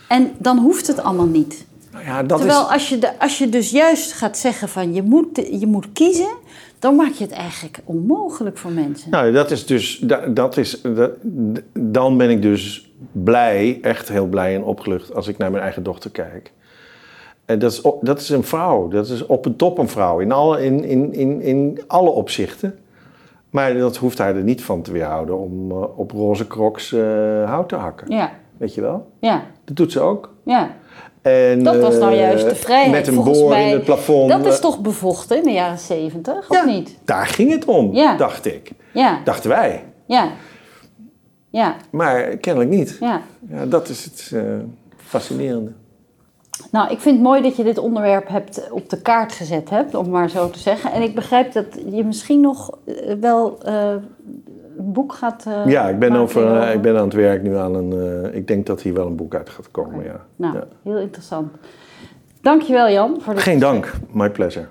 [0.09, 1.67] En dan hoeft het allemaal niet.
[1.93, 2.73] Nou ja, dat Terwijl is...
[2.73, 6.37] als, je de, als je dus juist gaat zeggen van je moet, je moet kiezen,
[6.79, 9.11] dan maak je het eigenlijk onmogelijk voor mensen.
[9.11, 9.99] Nou, dat is dus...
[9.99, 11.13] da- Dat is, dat-
[11.73, 15.15] dan ben ik dus blij, echt heel blij en opgelucht...
[15.15, 16.53] als ik naar mijn eigen dochter kijk.
[17.45, 18.89] En dat is, dat is een vrouw.
[18.89, 20.19] Dat is op een top een vrouw.
[20.19, 22.79] In alle, in, in, in, in alle opzichten.
[23.51, 25.39] Maar dat hoeft haar er niet van te weerhouden...
[25.39, 27.01] om eh, op roze crocs eh,
[27.51, 28.11] hout te hakken.
[28.11, 29.11] Ja, Weet je wel?
[29.21, 30.31] ja, Dat doet ze ook.
[30.43, 30.71] ja.
[31.27, 32.91] En, Dat was nou eh, juist de vrijheid.
[32.93, 33.67] Met een boor mij.
[33.69, 34.31] in het plafond.
[34.31, 36.97] Dat is eh, toch bevochten in de jaren zeventig, ja, of niet?
[37.05, 38.17] Daar ging het om, Ja.
[38.17, 38.71] dacht ik.
[38.93, 39.85] Ja, Dachten wij.
[40.07, 40.29] ja,
[41.51, 42.97] ja, Maar kennelijk niet.
[43.01, 43.23] ja.
[43.51, 44.43] Ja, dat is het eh,
[44.97, 45.73] fascinerende.
[46.71, 49.95] Nou, ik vind het mooi dat je dit onderwerp hebt op de kaart gezet hebt,
[49.95, 50.93] om maar zo te zeggen.
[50.93, 53.95] En ik begrijp dat je misschien nog eh, wel eh,
[54.79, 57.75] boek gaat eh, ja, ik ben, over, eh, ik ben aan het werk nu aan
[57.75, 57.93] een...
[58.25, 60.21] eh, ik denk dat hier wel een boek uit gaat komen, ja.
[60.37, 60.65] Nou, ja.
[60.83, 61.53] heel interessant.
[62.41, 63.93] Dankjewel Jan voor dit Geen dank.
[64.13, 64.67] My pleasure.